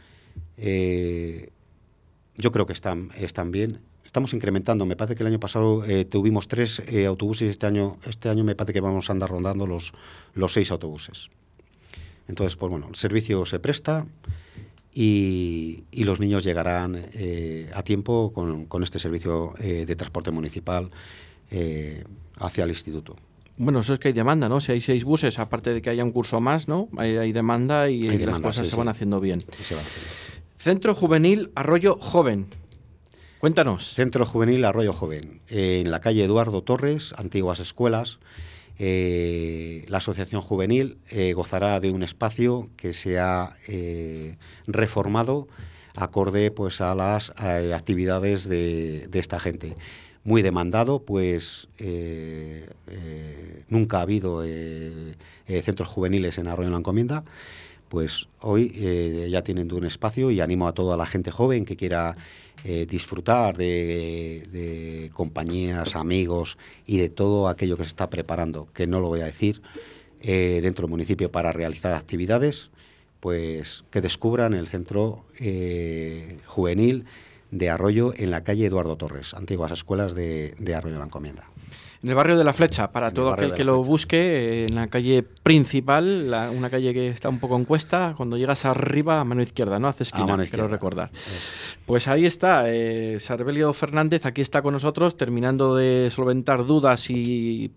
yo 0.57 2.53
creo 2.53 2.67
que 2.67 2.73
están, 2.73 3.11
están 3.19 3.51
bien 3.51 3.81
estamos 4.11 4.35
incrementando. 4.35 4.87
Me 4.87 4.97
parece 4.97 5.15
que 5.15 5.23
el 5.23 5.29
año 5.29 5.39
pasado 5.39 5.85
eh, 5.85 6.05
tuvimos 6.05 6.49
tres 6.49 6.83
eh, 6.89 7.07
autobuses 7.07 7.47
y 7.47 7.51
este 7.51 7.67
año, 7.67 7.97
este 8.09 8.29
año 8.29 8.43
me 8.43 8.57
parece 8.57 8.73
que 8.73 8.81
vamos 8.81 9.09
a 9.09 9.13
andar 9.13 9.31
rondando 9.31 9.69
los, 9.69 9.93
los 10.35 10.53
seis 10.53 10.73
autobuses. 10.73 11.31
Entonces, 12.27 12.57
pues 12.57 12.71
bueno, 12.71 12.89
el 12.89 12.97
servicio 12.97 13.47
se 13.47 13.61
presta 13.61 14.07
y, 14.93 15.85
los 15.93 16.19
niños 16.19 16.43
llegarán 16.43 17.07
eh, 17.13 17.71
a 17.73 17.85
tiempo 17.85 18.33
con, 18.33 18.83
este 18.83 18.99
servicio 18.99 19.55
de 19.61 19.95
transporte 19.95 20.33
municipal 20.33 20.91
hacia 22.37 22.65
el 22.65 22.71
instituto. 22.71 23.15
Bueno, 23.59 23.81
eso 23.81 23.95
es 23.95 24.01
que 24.01 24.09
hay 24.09 24.15
demanda, 24.15 24.49
¿no? 24.49 24.59
Si 24.61 24.73
hay 24.73 24.81
seis 24.81 25.05
buses, 25.05 25.39
aparte 25.39 25.73
de 25.73 25.83
que 25.83 25.91
haya 25.91 26.03
un 26.03 26.11
curso 26.11 26.41
más, 26.41 26.67
¿no? 26.67 26.89
Hay, 26.97 27.31
demanda 27.31 27.89
y 27.89 28.03
las 28.03 28.41
cosas 28.41 28.67
se, 28.67 28.75
van 28.75 28.89
haciendo 28.89 29.21
bien. 29.21 29.41
Centro 30.59 30.97
Juvenil 30.97 31.53
Arroyo 31.55 31.97
Joven. 32.01 32.47
Cuéntanos. 33.41 33.95
Centro 33.95 34.27
Juvenil 34.27 34.67
Arroyo 34.67 34.93
Joven, 34.93 35.41
en 35.49 35.91
la 35.91 36.01
calle 36.01 36.23
Eduardo 36.23 36.63
Torres, 36.63 37.15
antiguas 37.17 37.59
escuelas. 37.59 38.19
Eh, 38.79 39.87
la 39.89 39.97
Asociación 39.97 40.43
Juvenil 40.43 40.99
eh, 41.09 41.33
gozará 41.33 41.81
de 41.81 41.91
un 41.91 42.03
espacio 42.03 42.69
que 42.77 42.93
se 42.93 43.19
ha 43.19 43.57
eh, 43.67 44.37
reformado 44.67 45.49
acorde 45.97 46.51
pues, 46.51 46.83
a 46.83 46.95
las 46.95 47.31
actividades 47.31 48.47
de, 48.47 49.09
esta 49.15 49.41
gente. 49.41 49.75
Muy 50.23 50.43
demandado, 50.43 51.03
pues 51.03 51.67
nunca 53.71 54.01
ha 54.01 54.03
habido 54.03 54.45
centros 55.63 55.89
juveniles 55.89 56.37
en 56.37 56.47
Arroyo 56.47 56.69
la 56.69 56.77
Encomienda 56.77 57.25
pues 57.89 58.29
hoy 58.39 59.29
ya 59.29 59.43
tienen 59.43 59.73
un 59.73 59.85
espacio 59.85 60.31
y 60.31 60.41
animo 60.41 60.69
a 60.69 60.75
toda 60.75 60.97
la 60.97 61.07
gente 61.07 61.33
joven 61.33 61.65
que 61.65 61.75
quiera 61.75 62.15
eh, 62.65 62.87
disfrutar 62.89 63.57
de, 63.57 65.11
compañías, 65.15 65.97
amigos 65.97 66.59
y 66.87 66.99
de 66.99 67.09
todo 67.09 67.49
aquello 67.49 67.77
que 67.77 67.85
se 67.85 67.89
está 67.89 68.11
preparando, 68.11 68.69
que 68.75 68.87
no 68.87 69.01
lo 69.01 69.09
voy 69.09 69.21
a 69.21 69.27
decir, 69.27 69.63
eh, 70.23 70.61
dentro 70.63 70.83
del 70.83 70.91
municipio 70.91 71.31
para 71.31 71.53
realizar 71.53 71.95
actividades, 71.95 72.71
pues 73.21 73.85
que 73.91 74.01
descubran 74.01 74.55
el 74.55 74.67
centro 74.67 75.25
eh, 75.39 76.39
juvenil 76.47 77.07
de 77.51 77.71
Arroyo 77.71 78.13
en 78.17 78.31
la 78.31 78.45
calle 78.45 78.67
Eduardo 78.67 78.97
Torres, 78.97 79.35
antiguas 79.35 79.73
escuelas 79.73 80.15
de, 80.15 80.55
de 80.59 80.75
Arroyo 80.75 80.95
de 80.95 81.01
la 81.01 81.07
Encomienda. 81.07 81.47
En 82.03 82.09
el 82.09 82.15
barrio 82.15 82.39
de 82.39 82.45
la 82.45 82.55
Flecha, 82.55 82.93
para 82.93 83.11
todo 83.11 83.31
aquel 83.31 83.53
que 83.53 83.63
lo 83.63 83.83
busque, 83.83 84.65
en 84.65 84.75
la 84.75 84.87
calle 84.87 85.23
principal, 85.23 86.35
una 86.57 86.71
calle 86.71 86.95
que 86.95 87.09
está 87.09 87.29
un 87.29 87.39
poco 87.39 87.57
en 87.57 87.67
cuesta, 87.67 88.15
cuando 88.17 88.39
llegas 88.39 88.65
arriba 88.65 89.21
a 89.21 89.25
mano 89.25 89.43
izquierda, 89.43 89.79
¿no? 89.79 89.89
Hace 89.89 90.05
esquina, 90.05 90.37
quiero 90.47 90.67
recordar. 90.67 91.11
Pues 91.85 92.09
ahí 92.09 92.25
está, 92.25 92.65
eh, 92.69 93.19
Sarbelio 93.21 93.75
Fernández 93.75 94.25
aquí 94.25 94.41
está 94.41 94.63
con 94.63 94.73
nosotros, 94.73 95.19
terminando 95.19 95.77
de 95.77 96.09
solventar 96.11 96.65
dudas 96.65 97.11
y 97.11 97.71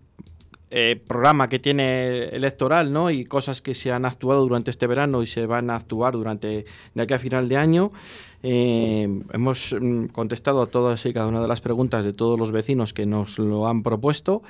eh, 0.76 0.96
programa 0.96 1.46
que 1.46 1.60
tiene 1.60 2.24
electoral, 2.30 2.92
¿no? 2.92 3.08
Y 3.08 3.26
cosas 3.26 3.62
que 3.62 3.74
se 3.74 3.92
han 3.92 4.04
actuado 4.04 4.40
durante 4.40 4.72
este 4.72 4.88
verano 4.88 5.22
y 5.22 5.26
se 5.28 5.46
van 5.46 5.70
a 5.70 5.76
actuar 5.76 6.14
durante 6.14 6.64
de 6.94 7.02
aquí 7.02 7.14
a 7.14 7.20
final 7.20 7.48
de 7.48 7.56
año. 7.56 7.92
Eh, 8.42 9.08
hemos 9.32 9.72
mm, 9.72 10.06
contestado 10.06 10.62
a 10.62 10.66
todas 10.66 11.06
y 11.06 11.12
cada 11.12 11.28
una 11.28 11.40
de 11.40 11.46
las 11.46 11.60
preguntas 11.60 12.04
de 12.04 12.12
todos 12.12 12.40
los 12.40 12.50
vecinos 12.50 12.92
que 12.92 13.06
nos 13.06 13.38
lo 13.38 13.68
han 13.68 13.84
propuesto. 13.84 14.42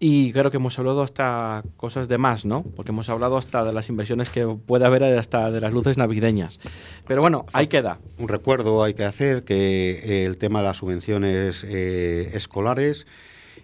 Y 0.00 0.32
creo 0.32 0.50
que 0.50 0.56
hemos 0.56 0.76
hablado 0.80 1.04
hasta 1.04 1.62
cosas 1.76 2.08
de 2.08 2.18
más, 2.18 2.44
¿no? 2.44 2.64
Porque 2.74 2.90
hemos 2.90 3.08
hablado 3.08 3.36
hasta 3.36 3.62
de 3.62 3.72
las 3.72 3.88
inversiones 3.88 4.30
que 4.30 4.44
puede 4.44 4.86
haber 4.86 5.04
hasta 5.04 5.52
de 5.52 5.60
las 5.60 5.72
luces 5.72 5.98
navideñas. 5.98 6.58
Pero 7.06 7.20
bueno, 7.20 7.46
ahí 7.52 7.68
queda. 7.68 8.00
Un 8.18 8.26
recuerdo 8.26 8.82
hay 8.82 8.94
que 8.94 9.04
hacer 9.04 9.44
que 9.44 10.26
el 10.26 10.36
tema 10.36 10.62
de 10.62 10.66
las 10.66 10.78
subvenciones 10.78 11.62
eh, 11.62 12.30
escolares 12.34 13.06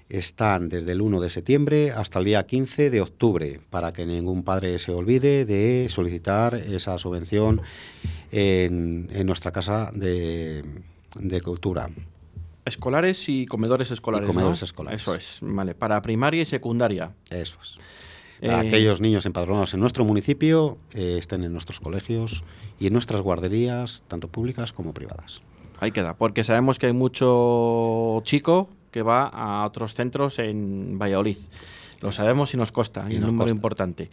están 0.09 0.69
desde 0.69 0.93
el 0.93 1.01
1 1.01 1.21
de 1.21 1.31
septiembre 1.31 1.91
hasta 1.91 2.19
el 2.19 2.27
día 2.27 2.47
15 2.47 2.91
de 2.91 3.01
octubre, 3.01 3.61
para 3.71 3.93
que 3.93 4.07
ningún 4.07 4.43
padre 4.43 4.79
se 4.79 4.93
olvide 4.93 5.45
de 5.45 5.89
solicitar 5.89 6.55
esa 6.55 6.99
subvención 6.99 7.63
en, 8.31 9.27
nuestra 9.27 9.53
casa 9.53 9.91
de, 9.95 10.65
cultura. 11.43 11.89
Escolares 12.65 13.29
y 13.29 13.47
comedores 13.47 13.91
escolares. 13.91 14.27
comedores 14.27 14.63
escolares. 14.63 15.03
Eso 15.03 15.15
es, 15.15 15.39
vale. 15.43 15.75
Para 15.75 16.01
primaria 16.03 16.43
y 16.43 16.47
secundaria. 16.47 17.13
Eso 17.31 17.59
es. 17.61 17.77
Para 18.41 18.63
eh, 18.63 18.69
aquellos 18.69 19.01
niños 19.01 19.27
empadronados 19.27 19.75
en 19.75 19.81
nuestro 19.81 20.05
municipio, 20.05 20.79
eh, 20.93 21.17
estén 21.19 21.45
en 21.45 21.53
nuestros 21.53 21.81
colegios 21.81 22.43
y 22.81 22.87
en 22.87 22.93
nuestras 22.93 23.21
guarderías, 23.21 24.03
tanto 24.09 24.29
públicas 24.29 24.73
como 24.73 24.93
privadas. 24.93 25.43
Ahí 25.81 25.93
queda, 25.93 26.15
porque 26.15 26.45
sabemos 26.45 26.79
que 26.79 26.87
hay 26.87 26.93
mucho 26.93 28.21
chico 28.25 28.69
que 28.95 29.03
va 29.03 29.27
a 29.27 29.67
otros 29.67 29.93
centros 29.93 30.39
en 30.39 31.01
Valladolid. 31.01 31.37
Lo 32.01 32.13
sabemos 32.13 32.55
y 32.55 32.57
nos 32.57 32.71
consta, 32.71 33.03
y 33.11 33.17
un 33.17 33.23
número 33.23 33.51
importante. 33.51 34.09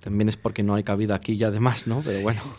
También 0.00 0.28
es 0.28 0.36
porque 0.36 0.62
no 0.62 0.74
hay 0.74 0.82
cabida 0.84 1.14
aquí 1.14 1.32
y 1.32 1.44
además, 1.44 1.86
¿no? 1.86 2.02
Pero 2.04 2.20
bueno. 2.20 2.42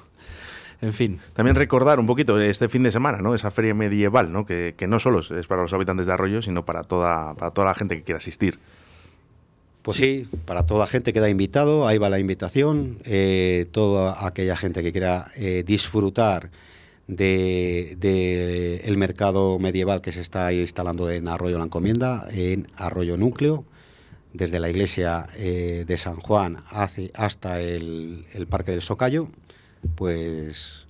En 0.81 0.93
fin. 0.93 1.19
También 1.33 1.57
recordar 1.57 1.99
un 1.99 2.05
poquito 2.05 2.39
este 2.39 2.69
fin 2.69 2.83
de 2.83 2.91
semana, 2.91 3.17
¿no? 3.17 3.35
Esa 3.35 3.51
feria 3.51 3.73
medieval, 3.73 4.31
¿no? 4.31 4.45
Que, 4.45 4.73
no 4.87 4.97
solo 4.97 5.19
es 5.19 5.45
para 5.45 5.61
los 5.61 5.73
habitantes 5.73 6.05
de 6.05 6.13
Arroyo, 6.13 6.41
sino 6.41 6.63
para 6.63 6.83
toda, 6.83 7.33
para 7.33 7.51
toda 7.51 7.67
la 7.67 7.75
gente 7.75 7.97
que 7.97 8.03
quiera 8.03 8.17
asistir. 8.19 8.59
Pues 9.81 9.97
sí, 9.97 10.29
para 10.45 10.65
toda 10.65 10.87
gente 10.87 11.11
queda 11.11 11.29
invitado, 11.29 11.85
ahí 11.85 11.97
va 11.97 12.09
la 12.09 12.17
invitación, 12.17 12.99
eh, 13.03 13.67
toda 13.73 14.25
aquella 14.25 14.55
gente 14.55 14.81
que 14.81 14.93
quiera 14.93 15.31
eh, 15.35 15.65
disfrutar 15.67 16.49
de, 17.09 17.97
de 17.99 18.81
el 18.85 18.95
mercado 18.95 19.57
medieval 19.57 20.01
que 20.01 20.11
se 20.11 20.21
está 20.21 20.53
instalando 20.53 21.09
en 21.09 21.27
Arroyo 21.27 21.57
la 21.57 21.63
Encomienda, 21.63 22.27
en 22.29 22.67
Arroyo 22.77 23.17
Núcleo, 23.17 23.65
desde 24.31 24.59
la 24.59 24.69
iglesia 24.69 25.25
eh, 25.35 25.85
de 25.87 25.97
San 25.97 26.17
Juan 26.17 26.57
hasta 26.69 27.61
el, 27.61 28.25
el 28.33 28.45
Parque 28.45 28.71
del 28.71 28.83
Socayo, 28.83 29.27
pues 29.95 30.85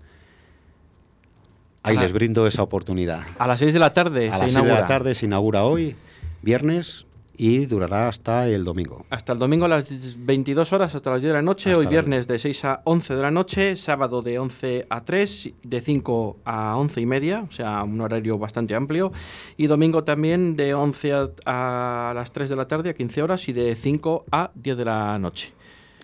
ahí 1.84 1.96
Ajá. 1.96 2.04
les 2.04 2.12
brindo 2.12 2.48
esa 2.48 2.64
oportunidad. 2.64 3.22
A 3.38 3.48
las 3.48 3.60
6 3.60 3.72
de 3.72 3.80
la 3.80 3.94
tarde 3.94 4.28
A 4.30 4.36
se 4.36 4.44
las 4.44 4.52
6 4.52 4.66
de 4.66 4.72
la 4.74 4.86
tarde 4.88 5.16
se 5.16 5.26
inaugura 5.26 5.64
hoy, 5.64 5.96
viernes, 6.42 7.06
y 7.40 7.66
durará 7.66 8.10
hasta 8.10 8.50
el 8.50 8.66
domingo. 8.66 9.06
Hasta 9.10 9.32
el 9.32 9.40
domingo 9.40 9.64
a 9.64 9.70
las 9.70 9.88
22 10.18 10.74
horas 10.74 10.94
hasta 10.94 11.10
las 11.10 11.22
10 11.22 11.30
de 11.30 11.34
la 11.36 11.42
noche, 11.42 11.70
Hasta 11.70 11.80
hoy 11.80 11.88
viernes 11.88 12.28
de 12.28 12.38
6 12.38 12.66
a 12.66 12.82
11 12.84 13.16
de 13.16 13.22
la 13.22 13.32
noche, 13.32 13.78
sábado 13.78 14.22
de 14.22 14.38
11 14.38 14.88
a 14.90 15.06
3, 15.06 15.52
de 15.64 15.80
5 15.80 16.40
a 16.44 16.76
11 16.76 17.00
y 17.00 17.06
media, 17.06 17.46
o 17.48 17.52
sea, 17.52 17.82
un 17.84 18.02
horario 18.02 18.38
bastante 18.38 18.76
amplio, 18.76 19.14
y 19.56 19.68
domingo 19.68 20.04
también 20.04 20.58
de 20.58 20.74
11 20.74 21.14
a, 21.14 22.10
a 22.10 22.14
las 22.14 22.34
3 22.34 22.50
de 22.50 22.56
la 22.58 22.68
tarde 22.68 22.90
a 22.90 22.94
15 22.94 23.24
horas 23.24 23.48
y 23.48 23.54
de 23.54 23.74
5 23.74 24.26
a 24.30 24.52
10 24.56 24.78
de 24.78 24.84
la 24.84 25.18
noche. 25.18 25.54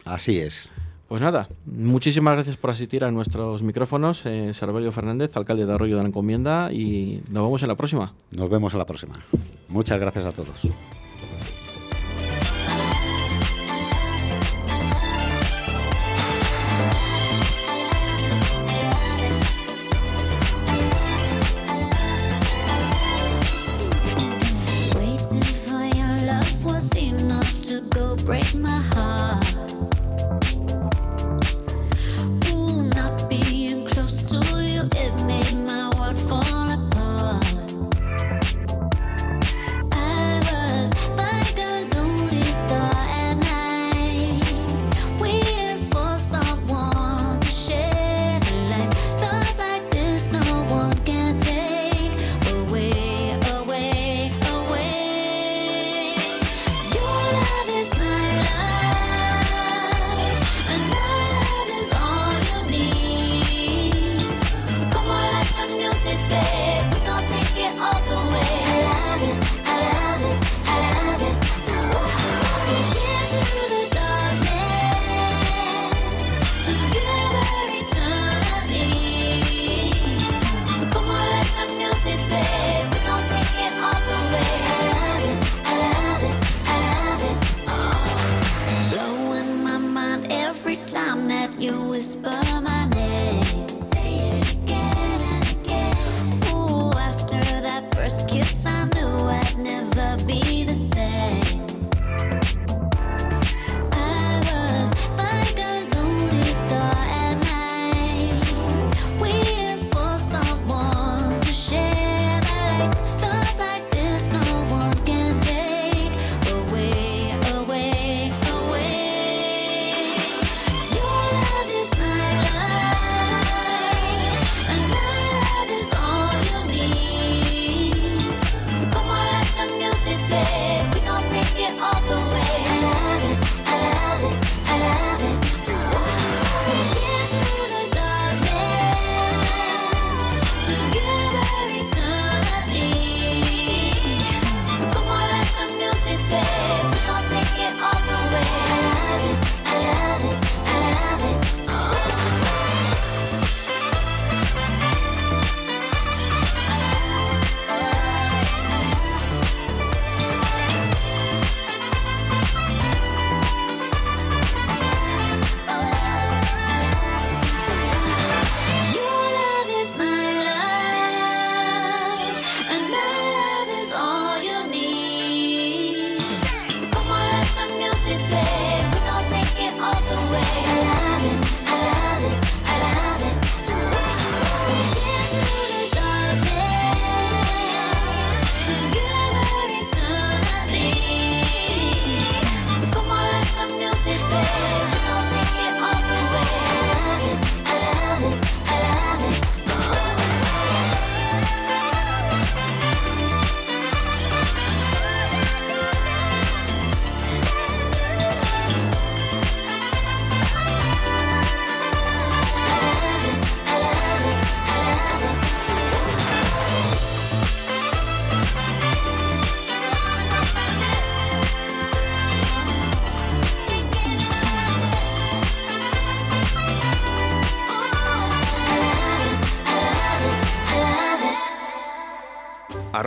Así 0.06 0.40
es. 0.40 0.70
Pues 1.10 1.22
nada, 1.22 1.50
muchísimas 1.66 2.36
gracias 2.36 2.56
por 2.56 2.70
asistir 2.70 3.04
a 3.04 3.12
nuestros 3.12 3.62
micrófonos, 3.62 4.22
eh, 4.26 4.54
Fernández, 4.54 5.36
alcalde 5.36 5.66
de 5.66 5.74
Arroyo 5.74 5.98
de 5.98 6.02
la 6.02 6.08
Encomienda, 6.08 6.72
y 6.72 7.22
nos 7.30 7.44
vemos 7.44 7.62
en 7.62 7.68
la 7.68 7.76
próxima. 7.76 8.14
Nos 8.32 8.50
vemos 8.50 8.74
a 8.74 8.78
la 8.78 8.86
próxima. 8.86 9.20
Muchas 9.68 10.00
gracias 10.00 10.26
a 10.26 10.32
todos. 10.32 10.62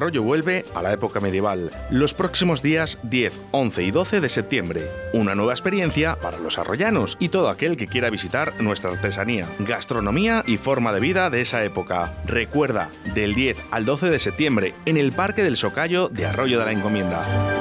Arroyo 0.09 0.23
vuelve 0.23 0.65
a 0.75 0.81
la 0.81 0.95
época 0.95 1.21
medieval, 1.21 1.71
los 1.91 2.15
próximos 2.15 2.63
días 2.63 2.99
10, 3.03 3.39
11 3.51 3.83
y 3.83 3.91
12 3.91 4.23
de 4.23 4.31
septiembre. 4.31 4.87
Una 5.13 5.35
nueva 5.35 5.53
experiencia 5.53 6.17
para 6.17 6.39
los 6.39 6.57
arroyanos 6.57 7.19
y 7.21 7.29
todo 7.29 7.51
aquel 7.51 7.77
que 7.77 7.87
quiera 7.87 8.09
visitar 8.09 8.55
nuestra 8.59 8.91
artesanía, 8.91 9.47
gastronomía 9.59 10.45
y 10.47 10.57
forma 10.57 10.95
de 10.95 11.01
vida 11.01 11.29
de 11.29 11.43
esa 11.43 11.63
época. 11.63 12.11
Recuerda, 12.25 12.89
del 13.15 13.35
10 13.35 13.59
al 13.71 13.85
12 13.85 14.09
de 14.09 14.19
septiembre, 14.19 14.73
en 14.87 14.97
el 14.97 15.13
Parque 15.13 15.43
del 15.43 15.59
Socayo 15.59 16.09
de 16.09 16.25
Arroyo 16.25 16.59
de 16.59 16.65
la 16.65 16.73
Encomienda. 16.73 17.58